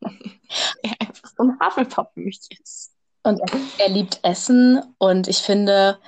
er 0.00 1.00
einfach 1.00 1.28
so 1.36 1.42
ein 1.42 1.58
Hufflepuff 1.58 2.06
für 2.14 2.20
mich 2.20 2.38
ist. 2.62 2.92
und 3.24 3.40
er 3.78 3.88
liebt 3.88 4.20
Essen 4.22 4.80
und 4.98 5.26
ich 5.26 5.38
finde, 5.38 5.98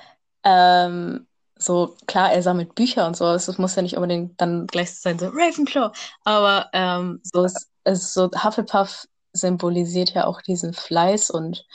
ähm, 0.45 1.27
so 1.57 1.95
klar, 2.07 2.31
er 2.31 2.41
sammelt 2.43 2.75
Bücher 2.75 3.07
und 3.07 3.15
so, 3.17 3.25
es 3.27 3.57
muss 3.57 3.75
ja 3.75 3.81
nicht 3.81 3.95
unbedingt 3.95 4.39
dann 4.41 4.67
gleich 4.67 4.99
sein, 4.99 5.19
so 5.19 5.27
Ravenclaw, 5.27 5.91
aber 6.23 6.69
ähm, 6.73 7.21
so 7.23 7.43
ist, 7.43 7.69
ist 7.85 8.13
so 8.13 8.29
Hufflepuff 8.31 9.07
symbolisiert 9.33 10.13
ja 10.13 10.25
auch 10.25 10.41
diesen 10.41 10.73
Fleiß 10.73 11.29
und 11.29 11.65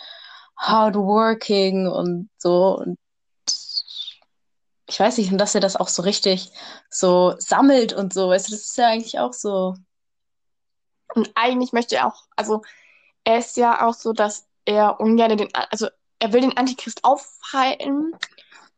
hardworking 0.56 1.88
und 1.88 2.28
so 2.38 2.76
und 2.78 2.98
ich 4.88 4.98
weiß 4.98 5.18
nicht, 5.18 5.30
und 5.32 5.38
dass 5.38 5.54
er 5.54 5.60
das 5.60 5.76
auch 5.76 5.88
so 5.88 6.02
richtig 6.02 6.50
so 6.90 7.34
sammelt 7.38 7.92
und 7.92 8.12
so, 8.12 8.28
weißt 8.30 8.48
du, 8.48 8.52
das 8.52 8.62
ist 8.62 8.76
ja 8.76 8.88
eigentlich 8.88 9.18
auch 9.20 9.32
so, 9.32 9.76
Und 11.14 11.30
eigentlich 11.34 11.72
möchte 11.72 11.96
er 11.96 12.06
auch, 12.06 12.24
also 12.36 12.62
er 13.24 13.38
ist 13.38 13.56
ja 13.56 13.86
auch 13.86 13.94
so, 13.94 14.12
dass 14.12 14.46
er 14.64 15.00
ungern 15.00 15.36
den, 15.36 15.48
also 15.54 15.88
er 16.18 16.32
will 16.32 16.40
den 16.40 16.56
Antichrist 16.56 17.04
aufhalten, 17.04 18.12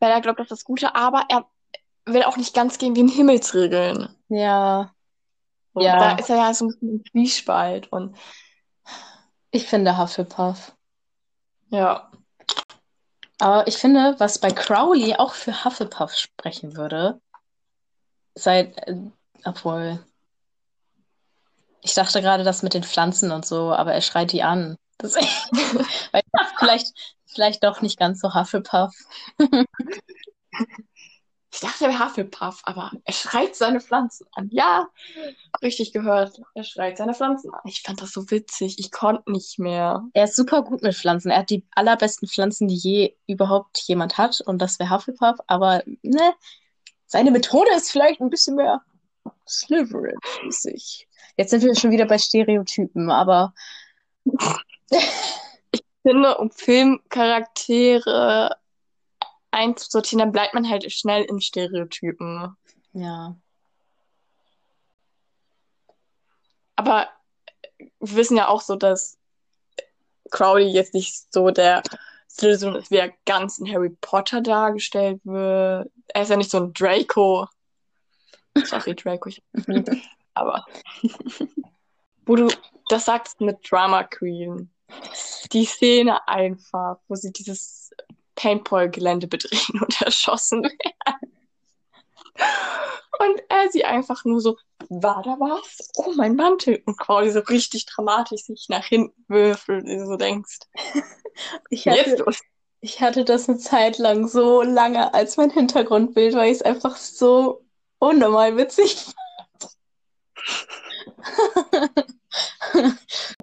weil 0.03 0.11
er 0.11 0.19
glaubt, 0.19 0.37
das 0.37 0.45
ist 0.45 0.51
das 0.51 0.63
Gute, 0.65 0.95
aber 0.95 1.23
er 1.29 1.45
will 2.05 2.23
auch 2.23 2.35
nicht 2.35 2.53
ganz 2.53 2.77
gegen 2.77 2.93
den 2.93 3.07
Himmelsregeln. 3.07 4.13
ja, 4.27 4.93
So, 5.73 5.79
Ja. 5.79 5.97
Da 5.97 6.15
ist 6.17 6.29
er 6.29 6.35
ja 6.35 6.53
so 6.53 6.65
ein 6.65 6.67
bisschen 6.67 6.89
im 6.89 7.05
Zwiespalt 7.05 7.89
und 7.89 8.17
ich 9.51 9.65
finde 9.65 9.97
Hufflepuff. 9.97 10.75
ja. 11.69 12.11
Aber 13.39 13.67
ich 13.67 13.77
finde, 13.77 14.15
was 14.19 14.39
bei 14.39 14.51
Crowley 14.51 15.15
auch 15.15 15.33
für 15.33 15.65
Hufflepuff 15.65 16.15
sprechen 16.15 16.77
würde, 16.77 17.19
seit, 18.35 18.77
äh, 18.87 18.95
obwohl, 19.43 20.05
ich 21.81 21.93
dachte 21.93 22.21
gerade 22.21 22.43
das 22.43 22.61
mit 22.61 22.73
den 22.73 22.83
Pflanzen 22.83 23.31
und 23.31 23.45
so, 23.45 23.73
aber 23.73 23.93
er 23.93 24.01
schreit 24.01 24.31
die 24.33 24.43
an. 24.43 24.77
Das, 24.97 25.15
weil, 26.11 26.21
vielleicht, 26.59 26.93
vielleicht 27.33 27.63
doch 27.63 27.81
nicht 27.81 27.99
ganz 27.99 28.19
so 28.19 28.33
Hufflepuff. 28.33 28.93
Ich 31.53 31.59
dachte, 31.59 31.85
er 31.85 31.91
wäre 31.91 32.03
Hufflepuff, 32.03 32.61
aber 32.63 32.91
er 33.05 33.13
schreit 33.13 33.55
seine 33.55 33.79
Pflanzen 33.79 34.25
an. 34.31 34.49
Ja, 34.51 34.87
richtig 35.61 35.93
gehört. 35.93 36.41
Er 36.55 36.63
schreit 36.63 36.97
seine 36.97 37.13
Pflanzen 37.13 37.53
an. 37.53 37.61
Ich 37.65 37.83
fand 37.83 38.01
das 38.01 38.11
so 38.11 38.31
witzig. 38.31 38.79
Ich 38.79 38.89
konnte 38.91 39.31
nicht 39.31 39.59
mehr. 39.59 40.03
Er 40.13 40.23
ist 40.23 40.35
super 40.35 40.63
gut 40.63 40.81
mit 40.81 40.95
Pflanzen. 40.95 41.29
Er 41.29 41.39
hat 41.39 41.51
die 41.51 41.63
allerbesten 41.75 42.27
Pflanzen, 42.27 42.67
die 42.67 42.75
je 42.75 43.15
überhaupt 43.27 43.77
jemand 43.85 44.17
hat. 44.17 44.41
Und 44.41 44.63
das 44.63 44.79
wäre 44.79 44.89
Hufflepuff. 44.89 45.37
Aber 45.45 45.83
ne, 46.01 46.33
seine 47.05 47.29
Methode 47.29 47.69
ist 47.75 47.91
vielleicht 47.91 48.19
ein 48.19 48.31
bisschen 48.31 48.55
mehr 48.55 48.81
Slytherin-mäßig. 49.47 51.07
Jetzt 51.37 51.51
sind 51.51 51.61
wir 51.61 51.75
schon 51.75 51.91
wieder 51.91 52.05
bei 52.05 52.17
Stereotypen, 52.17 53.11
aber 53.11 53.53
finde, 56.03 56.37
um 56.37 56.51
Filmcharaktere 56.51 58.55
einzusortieren, 59.51 60.19
dann 60.19 60.31
bleibt 60.31 60.53
man 60.53 60.69
halt 60.69 60.89
schnell 60.91 61.23
in 61.23 61.41
Stereotypen. 61.41 62.55
ja. 62.93 63.35
Aber 66.75 67.07
wir 67.77 68.15
wissen 68.15 68.37
ja 68.37 68.47
auch 68.47 68.61
so, 68.61 68.75
dass 68.75 69.17
Crowley 70.31 70.69
jetzt 70.69 70.93
nicht 70.93 71.31
so 71.31 71.51
der 71.51 71.83
Slytherin 72.29 72.75
ist, 72.75 72.89
wie 72.89 72.97
er 72.97 73.13
ganz 73.25 73.59
in 73.59 73.71
Harry 73.71 73.91
Potter 74.01 74.41
dargestellt 74.41 75.21
wird. 75.23 75.91
Er 76.07 76.21
ist 76.21 76.29
ja 76.29 76.35
nicht 76.35 76.49
so 76.49 76.57
ein 76.57 76.73
Draco. 76.73 77.47
Sorry, 78.65 78.95
Draco, 78.95 79.29
ich. 79.29 79.43
Aber 80.33 80.65
wo 82.25 82.35
du 82.35 82.49
das 82.89 83.05
sagst 83.05 83.39
mit 83.39 83.59
Drama 83.69 84.03
Queen, 84.03 84.72
die 85.51 85.65
Szene 85.65 86.27
einfach, 86.27 86.97
wo 87.07 87.15
sie 87.15 87.31
dieses 87.31 87.91
Paintball-Gelände 88.35 89.27
bedrehen 89.27 89.59
und 89.81 90.01
erschossen 90.01 90.63
werden. 90.63 91.33
Und 93.19 93.43
er 93.47 93.69
sie 93.71 93.85
einfach 93.85 94.25
nur 94.25 94.41
so, 94.41 94.57
war 94.89 95.21
da 95.23 95.37
was? 95.39 95.89
Oh, 95.95 96.13
mein 96.15 96.35
Mantel. 96.35 96.81
Und 96.85 96.97
Crowley 96.97 97.31
so 97.31 97.39
richtig 97.41 97.85
dramatisch 97.85 98.41
sich 98.41 98.65
nach 98.69 98.85
hinten 98.85 99.23
würfelt, 99.27 99.83
und 99.83 99.89
du 99.89 100.05
so 100.05 100.17
denkst, 100.17 100.59
Ich 101.69 101.87
hatte, 101.87 102.25
ich 102.81 103.01
hatte 103.01 103.25
das 103.25 103.49
eine 103.49 103.57
Zeit 103.57 103.97
lang 103.97 104.27
so 104.27 104.61
lange 104.61 105.13
als 105.13 105.37
mein 105.37 105.49
Hintergrundbild, 105.49 106.35
weil 106.35 106.51
ich 106.51 106.57
es 106.57 106.63
einfach 106.63 106.97
so 106.97 107.65
unnormal 107.99 108.57
witzig 108.57 108.97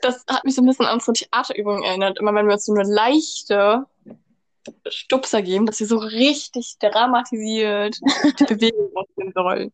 Das 0.00 0.24
hat 0.28 0.44
mich 0.44 0.54
so 0.54 0.62
ein 0.62 0.66
bisschen 0.66 0.86
an 0.86 0.94
unsere 0.94 1.12
Theaterübungen 1.12 1.82
erinnert. 1.82 2.18
Immer 2.18 2.34
wenn 2.34 2.46
wir 2.46 2.54
uns 2.54 2.64
so 2.64 2.74
eine 2.74 2.88
leichte 2.88 3.86
Stupser 4.88 5.42
geben, 5.42 5.66
dass 5.66 5.80
wir 5.80 5.86
so 5.86 5.98
richtig 5.98 6.76
dramatisiert 6.78 7.98
die 8.38 8.44
Bewegung 8.44 8.90
aussehen 8.94 9.32
sollen. 9.34 9.72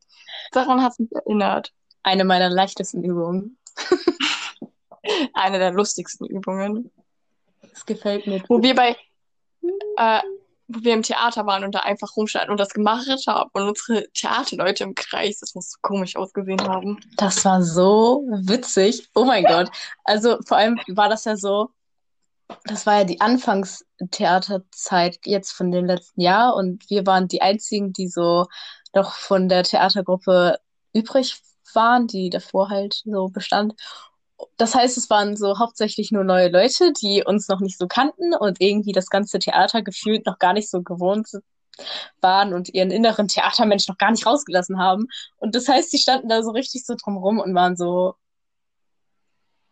Daran 0.53 0.83
hat 0.83 0.93
es 0.93 0.99
mich 1.01 1.13
erinnert. 1.13 1.73
Eine 2.03 2.25
meiner 2.25 2.51
leichtesten 2.51 3.03
Übungen. 3.03 3.59
Eine 5.35 5.59
der 5.59 5.73
lustigsten 5.73 6.27
Übungen. 6.27 6.91
Das 7.61 7.85
gefällt 7.85 8.27
mir. 8.27 8.43
Wo 8.49 8.63
wir 8.63 8.75
bei, 8.75 8.97
äh, 9.97 10.21
wo 10.69 10.83
wir 10.83 10.95
im 10.95 11.03
Theater 11.03 11.47
waren 11.47 11.65
und 11.65 11.75
da 11.75 11.81
einfach 11.81 12.17
rumstanden 12.17 12.51
und 12.51 12.59
das 12.59 12.71
gemacht 12.71 13.07
haben 13.27 13.51
und 13.53 13.63
unsere 13.69 14.09
Theaterleute 14.13 14.85
im 14.85 14.95
Kreis, 14.95 15.41
das 15.41 15.55
muss 15.55 15.73
so 15.73 15.79
komisch 15.83 16.17
ausgesehen 16.17 16.61
haben. 16.63 17.01
Das 17.17 17.45
war 17.45 17.63
so 17.63 18.25
witzig. 18.43 19.09
Oh 19.15 19.25
mein 19.25 19.45
Gott. 19.45 19.71
Also 20.05 20.39
vor 20.47 20.57
allem 20.57 20.81
war 20.89 21.09
das 21.09 21.25
ja 21.25 21.37
so, 21.37 21.71
das 22.65 22.87
war 22.87 22.99
ja 22.99 23.05
die 23.05 23.21
Anfangstheaterzeit 23.21 25.19
jetzt 25.25 25.53
von 25.53 25.71
dem 25.71 25.87
letzten 25.87 26.21
Jahr 26.21 26.57
und 26.57 26.89
wir 26.89 27.07
waren 27.07 27.29
die 27.29 27.43
einzigen, 27.43 27.93
die 27.93 28.09
so 28.09 28.47
noch 28.95 29.15
von 29.15 29.49
der 29.49 29.65
Theatergruppe 29.65 30.59
übrig 30.93 31.41
waren, 31.75 32.07
die 32.07 32.31
davor 32.31 32.71
halt 32.71 33.03
so 33.05 33.29
bestand. 33.29 33.75
Das 34.57 34.75
heißt, 34.75 34.97
es 34.97 35.11
waren 35.11 35.37
so 35.37 35.59
hauptsächlich 35.59 36.13
nur 36.13 36.25
neue 36.25 36.49
Leute, 36.49 36.93
die 36.93 37.23
uns 37.25 37.49
noch 37.49 37.61
nicht 37.61 37.79
so 37.79 37.87
kannten 37.87 38.35
und 38.35 38.61
irgendwie 38.61 38.93
das 38.93 39.09
ganze 39.09 39.39
Theater 39.39 39.83
gefühlt 39.83 40.27
noch 40.27 40.39
gar 40.39 40.53
nicht 40.53 40.71
so 40.71 40.83
gewohnt 40.83 41.29
waren 42.21 42.55
und 42.55 42.73
ihren 42.73 42.91
inneren 42.91 43.29
Theatermensch 43.29 43.89
noch 43.89 43.99
gar 43.99 44.11
nicht 44.11 44.27
rausgelassen 44.27 44.79
haben. 44.79 45.09
Und 45.37 45.55
das 45.55 45.69
heißt, 45.69 45.91
sie 45.91 45.99
standen 45.99 46.29
da 46.29 46.43
so 46.43 46.51
richtig 46.51 46.85
so 46.85 46.95
drumrum 46.95 47.41
und 47.41 47.55
waren 47.55 47.77
so, 47.77 48.15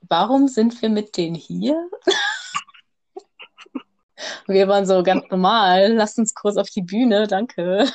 warum 0.00 0.48
sind 0.48 0.80
wir 0.82 0.88
mit 0.88 1.16
denen 1.16 1.36
hier? 1.36 1.88
wir 4.46 4.68
waren 4.68 4.86
so 4.86 5.02
ganz 5.02 5.24
normal, 5.30 5.92
lasst 5.92 6.18
uns 6.18 6.34
kurz 6.34 6.56
auf 6.56 6.70
die 6.70 6.82
Bühne, 6.82 7.26
danke. 7.26 7.86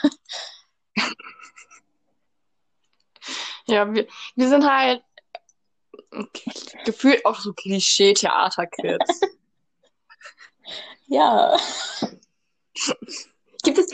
Ja, 3.68 3.94
wir, 3.94 4.08
wir 4.36 4.48
sind 4.48 4.66
halt 4.66 5.04
gefühlt 6.86 7.26
auch 7.26 7.40
so 7.40 7.54
Klischee-Theater-Kids. 7.54 9.22
ja. 11.08 11.58
Gibt 13.64 13.78
es, 13.78 13.92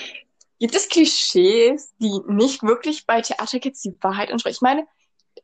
gibt 0.59 0.75
es 0.75 0.89
Klischees, 0.89 1.93
die 1.97 2.19
nicht 2.27 2.63
wirklich 2.63 3.05
bei 3.05 3.21
Theaterkids 3.21 3.81
die 3.81 3.95
Wahrheit 4.01 4.29
entsprechen? 4.29 4.55
Ich 4.55 4.61
meine, 4.61 4.87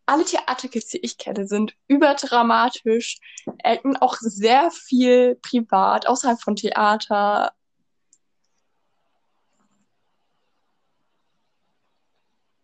alle 0.05 0.25
Theaterkids, 0.25 0.87
die 0.89 0.99
ich 0.99 1.17
kenne, 1.17 1.47
sind 1.47 1.75
überdramatisch, 1.87 3.19
acten 3.63 3.97
auch 3.97 4.15
sehr 4.19 4.71
viel 4.71 5.35
privat, 5.35 6.07
außerhalb 6.07 6.41
von 6.41 6.55
Theater. 6.55 7.53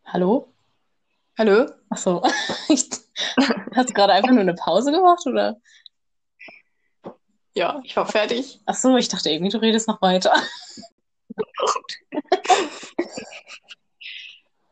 Hallo? 0.05 0.53
Hallo? 1.37 1.65
Ach 1.89 1.97
so. 1.97 2.23
Hast 3.76 3.89
du 3.89 3.93
gerade 3.93 4.13
einfach 4.13 4.32
nur 4.32 4.41
eine 4.41 4.55
Pause 4.55 4.91
gemacht, 4.91 5.26
oder? 5.26 5.57
Ja, 7.53 7.82
ich 7.84 7.95
war 7.95 8.05
fertig. 8.05 8.59
Ach 8.66 8.76
so, 8.76 8.97
ich 8.97 9.07
dachte 9.07 9.30
irgendwie, 9.30 9.51
du 9.51 9.61
redest 9.61 9.88
noch 9.88 10.01
weiter. 10.01 10.34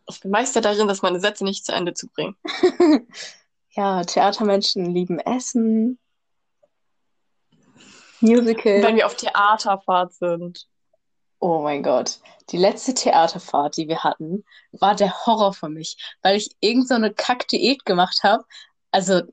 Ich 0.09 0.19
bin 0.19 0.31
Meister 0.31 0.61
darin, 0.61 0.87
dass 0.87 1.01
meine 1.01 1.19
Sätze 1.19 1.43
nicht 1.43 1.65
zu 1.65 1.71
Ende 1.71 1.93
zu 1.93 2.07
bringen. 2.09 2.35
ja, 3.71 4.03
Theatermenschen 4.03 4.93
lieben 4.93 5.19
Essen. 5.19 5.97
Musical. 8.19 8.83
Wenn 8.83 8.97
wir 8.97 9.05
auf 9.05 9.15
Theaterfahrt 9.15 10.13
sind. 10.13 10.67
Oh 11.45 11.61
mein 11.61 11.83
Gott. 11.83 12.21
Die 12.51 12.57
letzte 12.57 12.93
Theaterfahrt, 12.93 13.75
die 13.75 13.89
wir 13.89 14.01
hatten, 14.05 14.45
war 14.71 14.95
der 14.95 15.25
Horror 15.25 15.51
für 15.51 15.67
mich, 15.67 15.97
weil 16.21 16.37
ich 16.37 16.55
irgend 16.61 16.87
so 16.87 16.93
eine 16.95 17.13
Kack-Diät 17.13 17.83
gemacht 17.83 18.21
habe. 18.23 18.45
Also 18.91 19.23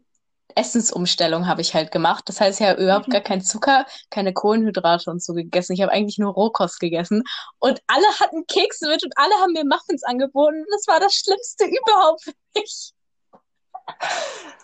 Essensumstellung 0.57 1.47
habe 1.47 1.61
ich 1.61 1.73
halt 1.73 1.93
gemacht. 1.93 2.25
Das 2.27 2.41
heißt, 2.41 2.61
ich 2.61 2.67
habe 2.67 2.83
überhaupt 2.83 3.07
mhm. 3.07 3.13
gar 3.13 3.21
keinen 3.21 3.43
Zucker, 3.43 3.87
keine 4.11 4.33
Kohlenhydrate 4.33 5.09
und 5.09 5.23
so 5.23 5.35
gegessen. 5.35 5.75
Ich 5.75 5.83
habe 5.83 5.93
eigentlich 5.93 6.19
nur 6.19 6.33
Rohkost 6.33 6.81
gegessen. 6.81 7.23
Und 7.61 7.81
alle 7.87 8.09
hatten 8.19 8.45
Kekse 8.49 8.89
mit 8.89 9.05
und 9.05 9.13
alle 9.15 9.35
haben 9.35 9.53
mir 9.53 9.65
Muffins 9.65 10.03
angeboten. 10.03 10.65
Das 10.73 10.89
war 10.89 10.99
das 10.99 11.15
Schlimmste 11.15 11.65
überhaupt 11.67 12.25
für 12.25 12.33
mich. 12.57 12.91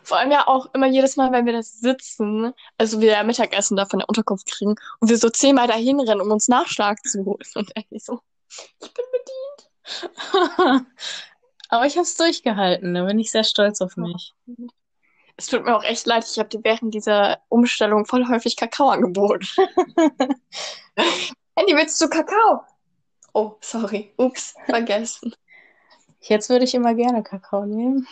Vor 0.03 0.19
allem 0.19 0.31
ja 0.31 0.47
auch 0.47 0.73
immer 0.73 0.87
jedes 0.87 1.17
Mal, 1.17 1.33
wenn 1.33 1.47
wir 1.47 1.53
das 1.53 1.81
sitzen, 1.81 2.53
also 2.79 3.01
wir 3.01 3.23
Mittagessen 3.25 3.77
da 3.77 3.87
von 3.87 3.99
der 3.99 4.09
Unterkunft 4.09 4.49
kriegen 4.49 4.77
und 5.01 5.11
wir 5.11 5.19
so 5.19 5.31
zehnmal 5.31 5.67
dahin 5.67 5.99
rennen, 5.99 6.21
um 6.21 6.31
uns 6.31 6.47
Nachschlag 6.47 7.05
zu 7.05 7.25
holen. 7.25 7.43
Und 7.57 7.77
eigentlich 7.77 8.05
so, 8.05 8.21
ich 8.81 8.95
bin 8.95 9.05
bedient. 9.13 10.87
Aber 11.69 11.87
ich 11.87 11.95
habe 11.95 12.03
es 12.03 12.15
durchgehalten, 12.15 12.95
da 12.95 13.05
bin 13.05 13.19
ich 13.19 13.33
sehr 13.33 13.43
stolz 13.43 13.81
auf 13.81 13.97
mich. 13.97 14.33
Es 15.37 15.49
tut 15.49 15.65
mir 15.65 15.77
auch 15.77 15.83
echt 15.83 16.07
leid, 16.07 16.25
ich 16.25 16.39
habe 16.39 16.49
dir 16.49 16.61
während 16.63 16.95
dieser 16.95 17.41
Umstellung 17.49 18.07
voll 18.07 18.29
häufig 18.29 18.57
Kakao 18.57 18.91
angeboten. 18.91 19.47
Andy, 21.57 21.75
willst 21.75 22.01
du 22.01 22.09
Kakao? 22.09 22.63
Oh, 23.35 23.57
sorry. 23.61 24.15
Ups, 24.17 24.55
vergessen. 24.67 25.35
Jetzt 26.21 26.49
würde 26.49 26.65
ich 26.65 26.75
immer 26.75 26.95
gerne 26.95 27.23
Kakao 27.23 27.67
nehmen. 27.67 28.07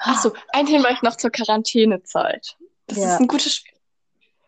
Achso, 0.00 0.32
ein 0.52 0.66
Hinweis 0.66 1.02
noch 1.02 1.16
zur 1.16 1.30
Quarantänezeit. 1.30 2.56
Das 2.86 2.98
ja. 2.98 3.14
ist 3.14 3.20
ein 3.20 3.28
gutes 3.28 3.54
Spiel. 3.54 3.78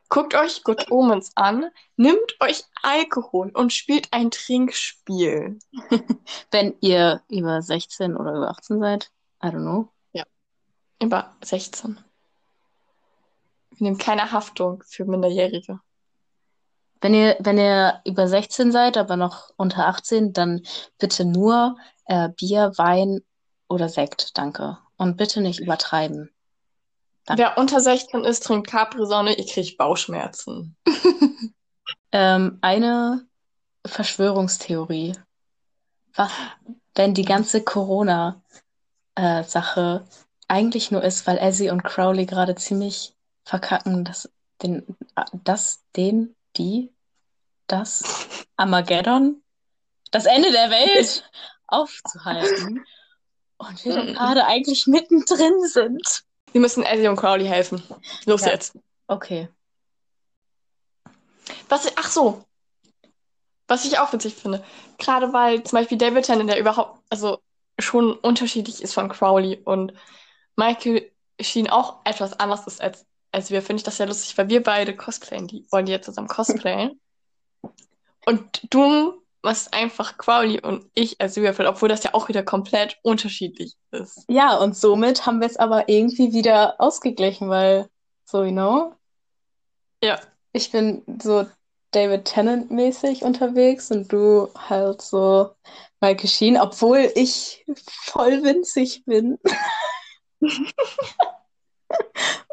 Guckt 0.09 0.35
euch 0.35 0.65
Good 0.65 0.91
Omens 0.91 1.31
an, 1.37 1.71
nimmt 1.97 2.37
euch 2.41 2.65
Alkohol 2.83 3.51
und 3.51 3.73
spielt 3.73 4.13
ein 4.13 4.33
Trinkspiel. 4.33 5.61
Wenn 6.51 6.75
ihr 6.81 7.23
über 7.29 7.63
16 7.63 8.17
oder 8.17 8.33
über 8.33 8.51
18 8.51 8.81
seid. 8.81 9.13
I 9.43 9.47
don't 9.47 9.63
know. 9.63 9.89
Ja, 10.13 10.25
über 11.01 11.37
16. 11.45 12.01
Wir 13.71 13.85
nehmen 13.85 13.99
keine 13.99 14.33
Haftung 14.33 14.83
für 14.85 15.05
Minderjährige. 15.05 15.81
Wenn 17.01 17.15
ihr, 17.15 17.37
wenn 17.41 17.59
ihr 17.59 18.01
über 18.05 18.29
16 18.29 18.73
seid, 18.73 18.97
aber 18.97 19.17
noch 19.17 19.51
unter 19.57 19.87
18, 19.87 20.33
dann 20.33 20.63
bitte 20.99 21.25
nur 21.25 21.77
äh, 22.05 22.29
Bier, 22.29 22.73
Wein 22.77 23.21
oder 23.69 23.89
Sekt, 23.89 24.37
danke. 24.37 24.79
Und 24.97 25.17
bitte 25.17 25.41
nicht 25.41 25.61
übertreiben. 25.61 26.31
Danke. 27.25 27.43
Wer 27.43 27.57
unter 27.59 27.81
16 27.81 28.25
ist, 28.25 28.45
trinkt 28.45 28.69
Capri-Sonne, 28.69 29.35
ihr 29.35 29.47
kriegt 29.47 29.79
Bauchschmerzen. 29.79 30.77
ähm, 32.13 32.59
eine 32.61 33.27
Verschwörungstheorie. 33.87 35.15
Was, 36.15 36.31
wenn 36.95 37.15
die 37.15 37.25
ganze 37.25 37.63
Corona-Sache 37.63 38.45
äh, 39.17 40.11
eigentlich 40.49 40.91
nur 40.91 41.03
ist, 41.03 41.27
weil 41.27 41.39
Ezzy 41.39 41.71
und 41.71 41.83
Crowley 41.85 42.27
gerade 42.27 42.57
ziemlich 42.57 43.15
verkacken, 43.45 44.05
dass 44.05 44.29
den, 44.63 44.85
das, 45.45 45.83
den, 45.97 46.35
die, 46.61 46.93
das 47.67 48.03
Armageddon, 48.57 49.43
das 50.11 50.27
Ende 50.27 50.51
der 50.53 50.71
Welt 50.71 51.29
aufzuhalten. 51.67 52.85
Und 53.57 53.85
wir 53.85 54.03
mhm. 54.03 54.15
gerade 54.15 54.47
eigentlich 54.47 54.87
mittendrin 54.87 55.67
sind. 55.67 56.25
Wir 56.53 56.61
müssen 56.61 56.83
Ellie 56.83 57.09
und 57.09 57.17
Crowley 57.17 57.47
helfen. 57.47 57.83
Los 58.25 58.43
ja. 58.43 58.53
jetzt. 58.53 58.77
Okay. 59.07 59.49
Was, 61.69 61.91
ach 61.97 62.11
so. 62.11 62.45
Was 63.69 63.85
ich 63.85 63.99
auch 63.99 64.13
witzig 64.13 64.35
finde. 64.35 64.65
Gerade 64.99 65.33
weil 65.33 65.63
zum 65.63 65.79
Beispiel 65.79 65.99
David 65.99 66.25
Tennant, 66.25 66.51
der 66.51 66.59
überhaupt, 66.59 67.01
also 67.11 67.41
schon 67.79 68.15
unterschiedlich 68.15 68.83
ist 68.83 68.95
von 68.95 69.09
Crowley 69.09 69.61
und 69.65 69.93
Michael 70.57 71.11
Sheen 71.41 71.71
auch 71.71 72.01
etwas 72.05 72.39
anders 72.41 72.67
ist 72.67 72.81
als, 72.81 73.07
als 73.33 73.51
wir, 73.51 73.63
finde 73.63 73.81
ich 73.81 73.85
das 73.85 73.99
ja 73.99 74.07
lustig, 74.07 74.37
weil 74.37 74.49
wir 74.49 74.63
beide 74.63 74.97
cosplayen, 74.97 75.47
die 75.47 75.67
wollen 75.71 75.87
die 75.87 75.93
jetzt 75.93 76.07
zusammen 76.07 76.29
cosplayen. 76.29 77.01
und 78.27 78.67
du 78.71 79.21
was 79.43 79.73
einfach 79.73 80.19
Crowley 80.19 80.61
und 80.61 80.85
ich 80.95 81.21
als 81.21 81.37
Überfall, 81.37 81.67
obwohl 81.67 81.89
das 81.89 82.05
ja 82.05 82.15
auch 82.15 82.29
wieder 82.29 82.43
komplett 82.43 82.99
unterschiedlich 83.03 83.75
ist. 83.91 84.25
Ja, 84.29 84.57
und 84.57 84.77
somit 84.77 85.25
haben 85.27 85.41
wir 85.41 85.47
es 85.47 85.57
aber 85.57 85.89
irgendwie 85.89 86.33
wieder 86.33 86.79
ausgeglichen, 86.79 87.49
weil, 87.49 87.89
so, 88.25 88.45
you 88.45 88.53
know? 88.53 88.95
Ja. 90.03 90.21
Ich 90.53 90.71
bin 90.73 91.03
so 91.23 91.47
David 91.93 92.25
Tennant-mäßig 92.27 93.23
unterwegs 93.23 93.91
und 93.91 94.13
du 94.13 94.49
halt 94.69 95.01
so 95.01 95.51
Michael 96.01 96.29
Sheen, 96.29 96.57
obwohl 96.59 97.11
ich 97.15 97.65
voll 97.87 98.43
winzig 98.43 99.05
bin. 99.07 99.39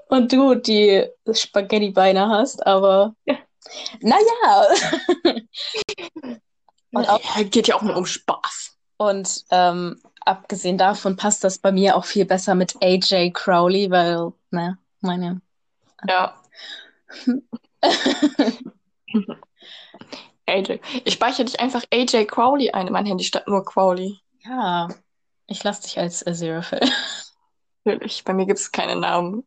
und 0.10 0.32
du 0.32 0.56
die 0.56 1.06
Spaghetti-Beine 1.32 2.30
hast, 2.30 2.66
aber 2.66 3.14
naja. 4.02 4.68
Und 6.92 7.10
auch, 7.10 7.22
geht 7.50 7.68
ja 7.68 7.76
auch 7.76 7.82
nur 7.82 7.98
um 7.98 8.06
Spaß. 8.06 8.78
Und 8.98 9.44
ähm, 9.52 10.02
abgesehen 10.22 10.78
davon 10.78 11.16
passt 11.16 11.44
das 11.44 11.60
bei 11.60 11.72
mir 11.72 11.96
auch 11.96 12.06
viel 12.06 12.26
besser 12.26 12.56
mit 12.56 12.76
AJ 12.82 13.32
Crowley, 13.34 13.92
weil, 13.92 14.32
ne, 14.52 14.78
meine. 15.02 15.42
Ja. 16.08 16.42
AJ. 20.48 20.80
Ich 21.04 21.14
speichere 21.14 21.46
dich 21.46 21.60
einfach 21.60 21.84
AJ 21.94 22.26
Crowley 22.26 22.72
ein 22.72 22.88
in 22.88 22.94
mein 22.94 23.06
Handy 23.06 23.24
statt 23.24 23.48
nur 23.48 23.64
Crowley. 23.66 24.20
Ja, 24.44 24.88
ich 25.46 25.64
lasse 25.64 25.84
dich 25.84 26.00
als 26.00 26.26
Aziraphale. 26.26 26.90
Natürlich, 27.84 28.24
bei 28.24 28.34
mir 28.34 28.46
gibt 28.46 28.60
es 28.60 28.72
keine 28.72 28.96
Namen. 28.96 29.46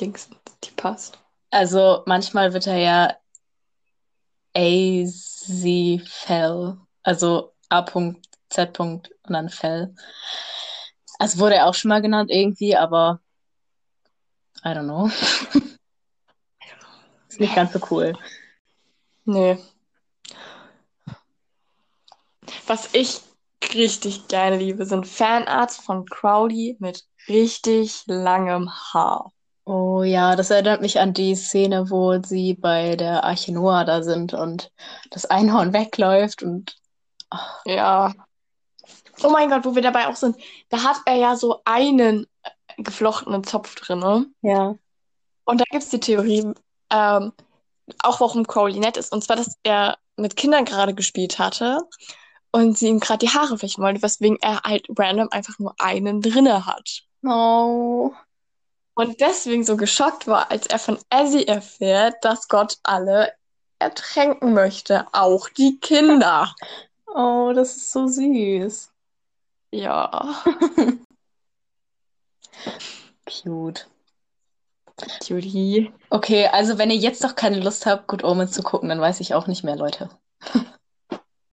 Dings, 0.00 0.28
die 0.64 0.70
passt. 0.70 1.18
Also 1.50 2.02
manchmal 2.06 2.52
wird 2.52 2.66
er 2.66 2.78
ja 2.78 3.16
AZ 4.54 6.02
Fell. 6.04 6.76
Also 7.02 7.52
A.Z. 7.68 8.80
und 8.80 9.10
dann 9.24 9.48
Fell. 9.48 9.94
Also 11.18 11.38
wurde 11.38 11.56
er 11.56 11.66
auch 11.66 11.74
schon 11.74 11.88
mal 11.88 12.02
genannt 12.02 12.30
irgendwie, 12.30 12.76
aber 12.76 13.20
I 14.64 14.68
don't 14.68 14.84
know. 14.84 15.10
Ist 17.28 17.40
nicht 17.40 17.54
ganz 17.54 17.72
so 17.72 17.80
cool. 17.90 18.14
Nee. 19.24 19.58
Was 22.66 22.94
ich 22.94 23.20
richtig 23.74 24.28
gerne 24.28 24.56
liebe, 24.56 24.86
sind 24.86 25.06
Fanarts 25.06 25.76
von 25.76 26.06
Crowley 26.06 26.76
mit 26.80 27.04
richtig 27.28 28.04
langem 28.06 28.70
Haar. 28.70 29.32
Oh 29.68 30.04
ja, 30.04 30.36
das 30.36 30.50
erinnert 30.50 30.80
mich 30.80 31.00
an 31.00 31.12
die 31.12 31.34
Szene, 31.34 31.90
wo 31.90 32.22
sie 32.22 32.54
bei 32.54 32.94
der 32.94 33.24
Arche 33.24 33.52
Noah 33.52 33.84
da 33.84 34.04
sind 34.04 34.32
und 34.32 34.70
das 35.10 35.26
Einhorn 35.26 35.72
wegläuft 35.72 36.44
und 36.44 36.76
ach, 37.30 37.62
Ja. 37.64 38.14
Oh 39.24 39.30
mein 39.30 39.50
Gott, 39.50 39.64
wo 39.64 39.74
wir 39.74 39.82
dabei 39.82 40.06
auch 40.06 40.14
sind. 40.14 40.36
Da 40.68 40.84
hat 40.84 40.98
er 41.04 41.16
ja 41.16 41.34
so 41.34 41.62
einen 41.64 42.28
äh, 42.44 42.82
geflochtenen 42.82 43.42
Zopf 43.42 43.74
drin, 43.74 43.98
ne? 43.98 44.26
ja. 44.42 44.76
Und 45.44 45.60
da 45.60 45.64
gibt 45.70 45.82
es 45.82 45.90
die 45.90 46.00
Theorie, 46.00 46.52
ähm, 46.90 47.32
auch 48.02 48.20
warum 48.20 48.46
Crowley 48.46 48.78
nett 48.78 48.96
ist. 48.96 49.12
Und 49.12 49.22
zwar, 49.22 49.36
dass 49.36 49.56
er 49.62 49.96
mit 50.16 50.36
Kindern 50.36 50.64
gerade 50.64 50.94
gespielt 50.94 51.38
hatte 51.38 51.80
und 52.52 52.78
sie 52.78 52.88
ihm 52.88 53.00
gerade 53.00 53.24
die 53.24 53.32
Haare 53.32 53.58
flechten 53.58 53.82
wollte, 53.82 54.02
weswegen 54.02 54.38
er 54.40 54.62
halt 54.62 54.86
random 54.96 55.28
einfach 55.30 55.58
nur 55.58 55.74
einen 55.78 56.20
drinne 56.20 56.66
hat. 56.66 57.02
Oh. 57.24 58.12
Und 58.96 59.20
deswegen 59.20 59.62
so 59.62 59.76
geschockt 59.76 60.26
war, 60.26 60.50
als 60.50 60.66
er 60.66 60.78
von 60.78 60.98
Ezzy 61.10 61.44
erfährt, 61.44 62.24
dass 62.24 62.48
Gott 62.48 62.78
alle 62.82 63.32
ertränken 63.78 64.54
möchte, 64.54 65.06
auch 65.12 65.48
die 65.48 65.78
Kinder. 65.80 66.54
Oh, 67.18 67.52
das 67.54 67.76
ist 67.76 67.92
so 67.92 68.08
süß. 68.08 68.92
Ja, 69.70 70.44
Cute. 73.26 73.86
Judy. 75.24 75.92
Okay, 76.10 76.46
also 76.46 76.78
wenn 76.78 76.90
ihr 76.90 76.96
jetzt 76.96 77.22
noch 77.22 77.34
keine 77.34 77.60
Lust 77.60 77.86
habt, 77.86 78.06
Good 78.06 78.24
Omens 78.24 78.52
zu 78.52 78.62
gucken, 78.62 78.88
dann 78.88 79.00
weiß 79.00 79.20
ich 79.20 79.34
auch 79.34 79.46
nicht 79.46 79.64
mehr, 79.64 79.76
Leute. 79.76 80.08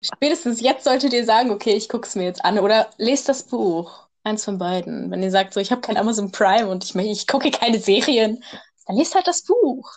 Spätestens 0.02 0.60
jetzt 0.60 0.84
solltet 0.84 1.12
ihr 1.12 1.24
sagen, 1.24 1.50
okay, 1.50 1.74
ich 1.74 1.88
gucke 1.88 2.06
es 2.06 2.14
mir 2.14 2.24
jetzt 2.24 2.44
an 2.44 2.58
oder 2.58 2.90
lest 2.96 3.28
das 3.28 3.42
Buch. 3.42 4.08
Eins 4.30 4.44
von 4.44 4.58
beiden. 4.58 5.10
Wenn 5.10 5.24
ihr 5.24 5.30
sagt, 5.32 5.54
so, 5.54 5.58
ich 5.58 5.72
habe 5.72 5.80
kein 5.80 5.96
Amazon 5.96 6.30
Prime 6.30 6.68
und 6.68 6.84
ich, 6.84 6.94
ich 6.94 7.26
gucke 7.26 7.50
keine 7.50 7.80
Serien, 7.80 8.44
dann 8.86 8.96
lest 8.96 9.16
halt 9.16 9.26
das 9.26 9.42
Buch. 9.42 9.90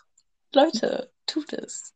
Leute, 0.56 1.12
tut 1.28 1.54
es. 1.54 1.94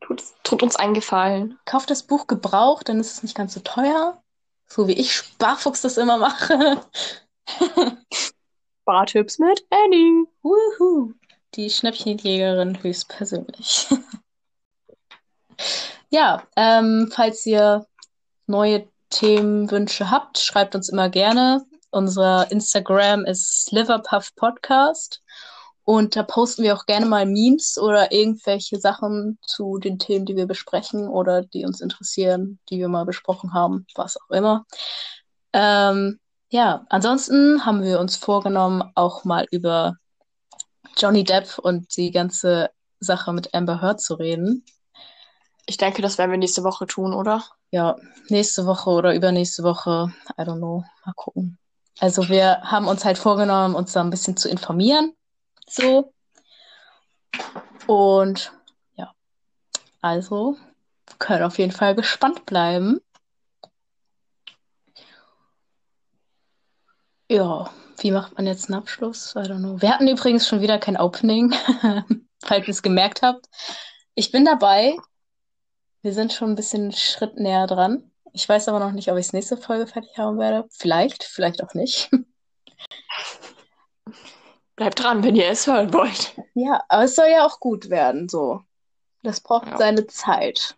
Tut, 0.00 0.24
tut 0.42 0.64
uns 0.64 0.74
einen 0.74 0.92
Gefallen. 0.92 1.60
Kauft 1.64 1.90
das 1.90 2.02
Buch 2.02 2.26
gebraucht, 2.26 2.88
dann 2.88 2.98
ist 2.98 3.12
es 3.12 3.22
nicht 3.22 3.36
ganz 3.36 3.54
so 3.54 3.60
teuer. 3.60 4.20
So 4.66 4.88
wie 4.88 4.94
ich 4.94 5.12
Sparfuchs 5.12 5.82
das 5.82 5.98
immer 5.98 6.18
mache. 6.18 6.80
Bartipps 8.84 9.38
mit 9.38 9.64
Annie. 9.70 10.26
Wuhu. 10.42 11.12
Die 11.54 11.70
Schnäppchenjägerin 11.70 12.82
höchstpersönlich. 12.82 13.86
ja, 16.10 16.42
ähm, 16.56 17.08
falls 17.14 17.46
ihr 17.46 17.86
neue 18.48 18.88
Themenwünsche 19.12 20.10
habt, 20.10 20.38
schreibt 20.38 20.74
uns 20.74 20.88
immer 20.88 21.08
gerne. 21.08 21.64
Unser 21.90 22.50
Instagram 22.50 23.24
ist 23.24 23.66
Sliverpuff 23.66 24.34
Podcast. 24.34 25.22
Und 25.84 26.16
da 26.16 26.22
posten 26.22 26.62
wir 26.62 26.74
auch 26.74 26.86
gerne 26.86 27.06
mal 27.06 27.26
Memes 27.26 27.76
oder 27.76 28.12
irgendwelche 28.12 28.78
Sachen 28.78 29.38
zu 29.42 29.78
den 29.78 29.98
Themen, 29.98 30.24
die 30.26 30.36
wir 30.36 30.46
besprechen 30.46 31.08
oder 31.08 31.42
die 31.42 31.64
uns 31.64 31.80
interessieren, 31.80 32.60
die 32.70 32.78
wir 32.78 32.88
mal 32.88 33.04
besprochen 33.04 33.52
haben, 33.52 33.86
was 33.94 34.16
auch 34.16 34.30
immer. 34.30 34.64
Ähm, 35.52 36.20
ja, 36.50 36.86
ansonsten 36.88 37.66
haben 37.66 37.82
wir 37.82 37.98
uns 37.98 38.16
vorgenommen, 38.16 38.82
auch 38.94 39.24
mal 39.24 39.46
über 39.50 39.96
Johnny 40.96 41.24
Depp 41.24 41.58
und 41.58 41.96
die 41.96 42.10
ganze 42.10 42.70
Sache 43.00 43.32
mit 43.32 43.52
Amber 43.54 43.82
Heard 43.82 44.00
zu 44.00 44.14
reden. 44.14 44.64
Ich 45.66 45.78
denke, 45.78 46.00
das 46.00 46.16
werden 46.18 46.30
wir 46.30 46.38
nächste 46.38 46.64
Woche 46.64 46.86
tun, 46.86 47.12
oder? 47.12 47.42
Ja, 47.72 47.96
nächste 48.28 48.66
Woche 48.66 48.90
oder 48.90 49.14
übernächste 49.14 49.62
Woche, 49.62 50.12
I 50.38 50.42
don't 50.42 50.58
know, 50.58 50.84
mal 51.06 51.14
gucken. 51.14 51.58
Also 51.98 52.28
wir 52.28 52.60
haben 52.60 52.86
uns 52.86 53.06
halt 53.06 53.16
vorgenommen, 53.16 53.74
uns 53.74 53.92
da 53.92 54.02
ein 54.02 54.10
bisschen 54.10 54.36
zu 54.36 54.50
informieren, 54.50 55.14
so. 55.66 56.12
Und 57.86 58.52
ja, 58.94 59.14
also 60.02 60.58
können 61.18 61.44
auf 61.44 61.56
jeden 61.58 61.72
Fall 61.72 61.94
gespannt 61.94 62.44
bleiben. 62.44 63.00
Ja, 67.30 67.70
wie 68.00 68.10
macht 68.10 68.36
man 68.36 68.46
jetzt 68.46 68.68
einen 68.68 68.78
Abschluss? 68.78 69.34
I 69.34 69.38
don't 69.38 69.60
know. 69.60 69.80
Wir 69.80 69.94
hatten 69.94 70.08
übrigens 70.08 70.46
schon 70.46 70.60
wieder 70.60 70.78
kein 70.78 70.98
Opening, 70.98 71.54
falls 72.44 72.66
ihr 72.66 72.72
es 72.72 72.82
gemerkt 72.82 73.22
habt. 73.22 73.48
Ich 74.14 74.30
bin 74.30 74.44
dabei. 74.44 74.94
Wir 76.02 76.12
sind 76.12 76.32
schon 76.32 76.50
ein 76.50 76.56
bisschen 76.56 76.82
einen 76.82 76.92
Schritt 76.92 77.36
näher 77.36 77.66
dran. 77.66 78.10
Ich 78.32 78.48
weiß 78.48 78.68
aber 78.68 78.80
noch 78.80 78.92
nicht, 78.92 79.10
ob 79.10 79.18
ich 79.18 79.26
es 79.26 79.32
nächste 79.32 79.56
Folge 79.56 79.86
fertig 79.86 80.16
haben 80.18 80.38
werde. 80.38 80.66
Vielleicht, 80.70 81.24
vielleicht 81.24 81.62
auch 81.62 81.74
nicht. 81.74 82.10
Bleibt 84.76 85.02
dran, 85.02 85.22
wenn 85.22 85.36
ihr 85.36 85.48
es 85.48 85.66
hören 85.66 85.92
wollt. 85.92 86.34
Ja, 86.54 86.82
aber 86.88 87.04
es 87.04 87.14
soll 87.14 87.28
ja 87.28 87.46
auch 87.46 87.60
gut 87.60 87.90
werden, 87.90 88.28
so. 88.28 88.62
Das 89.22 89.40
braucht 89.40 89.68
Ja. 89.68 89.78
seine 89.78 90.06
Zeit. 90.06 90.74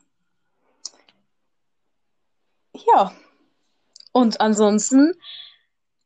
Ja. 2.92 3.14
Und 4.12 4.40
ansonsten, 4.40 5.14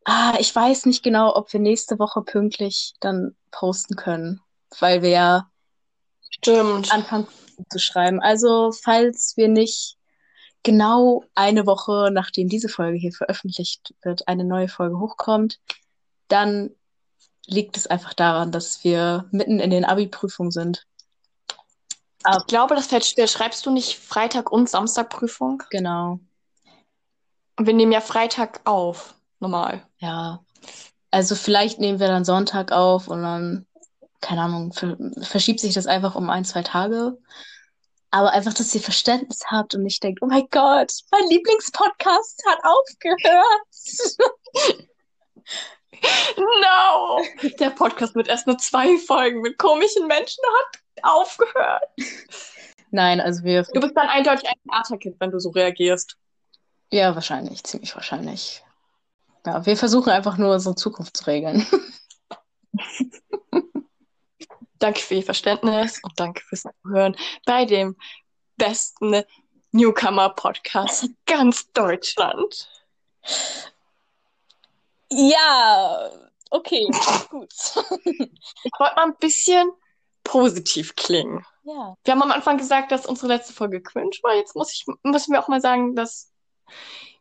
ah, 0.05 0.35
ich 0.39 0.55
weiß 0.55 0.87
nicht 0.87 1.03
genau, 1.03 1.35
ob 1.35 1.53
wir 1.53 1.61
nächste 1.61 1.99
Woche 1.99 2.23
pünktlich 2.23 2.95
dann 3.01 3.37
posten 3.51 3.97
können, 3.97 4.41
weil 4.79 5.03
wir 5.03 5.11
ja 5.11 5.51
Stimmt. 6.31 6.93
Anfangen 7.59 7.71
zu 7.71 7.79
schreiben. 7.79 8.21
Also, 8.21 8.73
falls 8.73 9.37
wir 9.37 9.49
nicht 9.49 9.97
genau 10.63 11.25
eine 11.35 11.67
Woche, 11.67 12.11
nachdem 12.13 12.49
diese 12.49 12.69
Folge 12.69 12.99
hier 12.99 13.13
veröffentlicht 13.13 13.95
wird, 14.03 14.27
eine 14.29 14.45
neue 14.45 14.69
Folge 14.69 14.99
hochkommt, 14.99 15.61
dann 16.29 16.71
liegt 17.47 17.77
es 17.77 17.87
einfach 17.87 18.15
daran, 18.15 18.53
dass 18.53 18.85
wir 18.85 19.27
mitten 19.31 19.61
in 19.61 19.71
den 19.71 19.85
Abi-Prüfungen 19.85 20.51
sind. 20.51 20.85
Ich 22.37 22.47
glaube, 22.47 22.75
das 22.75 22.89
fällt 22.89 23.07
schwer. 23.07 23.27
Schreibst 23.27 23.65
du 23.65 23.71
nicht 23.71 23.99
Freitag 23.99 24.53
und 24.53 24.69
Samstag 24.69 25.09
Prüfung? 25.09 25.63
Genau. 25.71 26.21
Und 27.57 27.67
wir 27.67 27.73
nehmen 27.73 27.93
ja 27.93 28.01
Freitag 28.01 28.61
auf. 28.65 29.15
Normal. 29.41 29.87
Ja. 29.99 30.45
Also 31.11 31.37
vielleicht 31.37 31.79
nehmen 31.79 32.01
wir 32.01 32.09
dann 32.09 32.25
Sonntag 32.25 32.73
auf 32.73 33.09
und 33.09 33.23
dann, 33.23 33.67
keine 34.21 34.43
Ahnung, 34.43 34.73
ver 34.73 34.97
verschiebt 35.23 35.61
sich 35.61 35.75
das 35.75 35.87
einfach 35.87 36.15
um 36.15 36.31
ein, 36.31 36.45
zwei 36.45 36.63
Tage. 36.63 37.19
Aber 38.11 38.33
einfach, 38.33 38.55
dass 38.55 38.75
ihr 38.75 38.81
Verständnis 38.81 39.43
habt 39.51 39.75
und 39.75 39.83
nicht 39.83 40.03
denkt, 40.03 40.23
oh 40.23 40.27
mein 40.27 40.49
Gott, 40.51 40.93
mein 41.11 41.29
Lieblingspodcast 41.29 42.43
hat 42.49 42.59
aufgehört. 42.65 44.85
No! 46.37 47.21
Der 47.59 47.71
Podcast 47.71 48.15
mit 48.15 48.29
erst 48.29 48.47
nur 48.47 48.57
zwei 48.59 48.97
Folgen 48.99 49.41
mit 49.41 49.59
komischen 49.59 50.07
Menschen 50.07 50.41
hat 50.59 50.81
aufgehört. 51.03 51.83
Nein, 52.91 53.21
also 53.21 53.43
wir, 53.43 53.65
Du 53.65 53.81
bist 53.81 53.97
dann 53.97 54.07
eindeutig 54.09 54.49
ein 54.49 54.55
Theaterkind, 54.71 55.17
wenn 55.19 55.33
du 55.33 55.41
so 55.41 55.51
reagierst. 55.51 56.17
ja, 56.93 57.17
wahrscheinlich, 57.17 57.65
ziemlich 57.65 57.97
wahrscheinlich. 57.97 58.63
Ja, 59.45 59.67
wir 59.67 59.77
versuchen 59.77 60.11
einfach 60.11 60.39
nur 60.39 60.55
unsere 60.55 60.77
Zukunft 60.77 61.17
zu 61.17 61.27
regeln. 61.27 61.67
Danke 64.79 65.01
für 65.01 65.15
Ihr 65.15 65.25
Verständnis 65.25 66.01
und 66.03 66.19
danke 66.19 66.43
fürs 66.45 66.65
Zuhören 66.83 67.17
bei 67.45 67.65
dem 67.65 67.97
besten 68.57 69.23
Newcomer-Podcast 69.73 71.09
ganz 71.27 71.71
Deutschland. 71.73 72.69
Ja, 75.11 76.11
okay, 76.51 76.87
gut. 77.31 77.53
Ich 77.53 78.73
wollte 78.79 78.95
mal 78.97 79.05
ein 79.05 79.17
bisschen 79.19 79.71
positiv 80.25 80.95
klingen. 80.95 81.45
Ja. 81.65 81.97
Wir 82.05 82.13
haben 82.13 82.23
am 82.23 82.33
Anfang 82.33 82.57
gesagt, 82.57 82.93
dass 82.93 83.07
unsere 83.07 83.29
letzte 83.29 83.53
Folge 83.53 83.83
cringe 83.83 84.17
war. 84.23 84.35
Jetzt 84.35 84.55
muss 84.55 84.73
ich, 84.73 84.87
müssen 85.03 85.33
wir 85.33 85.43
auch 85.43 85.49
mal 85.49 85.61
sagen, 85.61 85.95
dass 85.95 86.31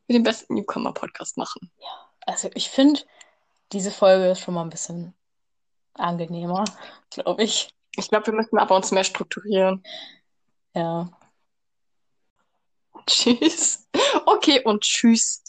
wir 0.06 0.14
den 0.14 0.24
besten 0.24 0.56
Newcomer-Podcast 0.56 1.38
machen. 1.38 1.72
Also 2.26 2.50
ich 2.54 2.70
finde, 2.70 3.02
diese 3.72 3.92
Folge 3.92 4.30
ist 4.30 4.42
schon 4.42 4.54
mal 4.54 4.64
ein 4.64 4.70
bisschen 4.70 5.14
angenehmer, 6.00 6.66
glaube 7.10 7.44
ich. 7.44 7.70
Ich 7.96 8.10
glaube, 8.10 8.28
wir 8.28 8.34
müssen 8.34 8.58
aber 8.58 8.76
uns 8.76 8.92
mehr 8.92 9.04
strukturieren. 9.04 9.84
Ja. 10.74 11.10
Tschüss. 13.08 13.88
Okay, 14.26 14.62
und 14.64 14.82
tschüss. 14.82 15.44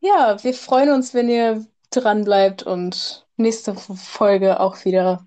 Ja, 0.00 0.42
wir 0.42 0.54
freuen 0.54 0.92
uns, 0.92 1.14
wenn 1.14 1.28
ihr 1.28 1.66
dran 1.90 2.24
bleibt 2.24 2.62
und 2.62 3.26
nächste 3.36 3.74
Folge 3.74 4.60
auch 4.60 4.84
wieder 4.84 5.26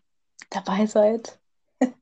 dabei 0.50 0.86
seid. 0.86 1.40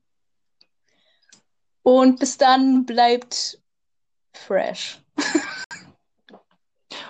Und 1.82 2.18
bis 2.18 2.36
dann 2.36 2.84
bleibt 2.84 3.60
fresh. 4.32 5.00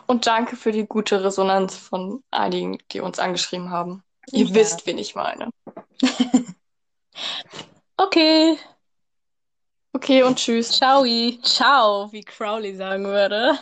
Und 0.06 0.26
danke 0.26 0.56
für 0.56 0.70
die 0.70 0.86
gute 0.86 1.24
Resonanz 1.24 1.76
von 1.76 2.22
einigen, 2.30 2.78
die 2.92 3.00
uns 3.00 3.18
angeschrieben 3.18 3.70
haben. 3.70 4.04
Ihr 4.32 4.46
Ja. 4.46 4.54
wisst, 4.54 4.86
wen 4.86 4.98
ich 4.98 5.14
meine. 5.14 5.50
Okay, 7.98 8.58
Okay, 9.94 10.22
und 10.22 10.36
tschüss. 10.38 10.70
ciao. 10.72 11.04
Ciao, 11.42 12.12
wie 12.12 12.22
Crowley 12.22 12.74
sagen 12.76 13.04
würde. 13.04 13.58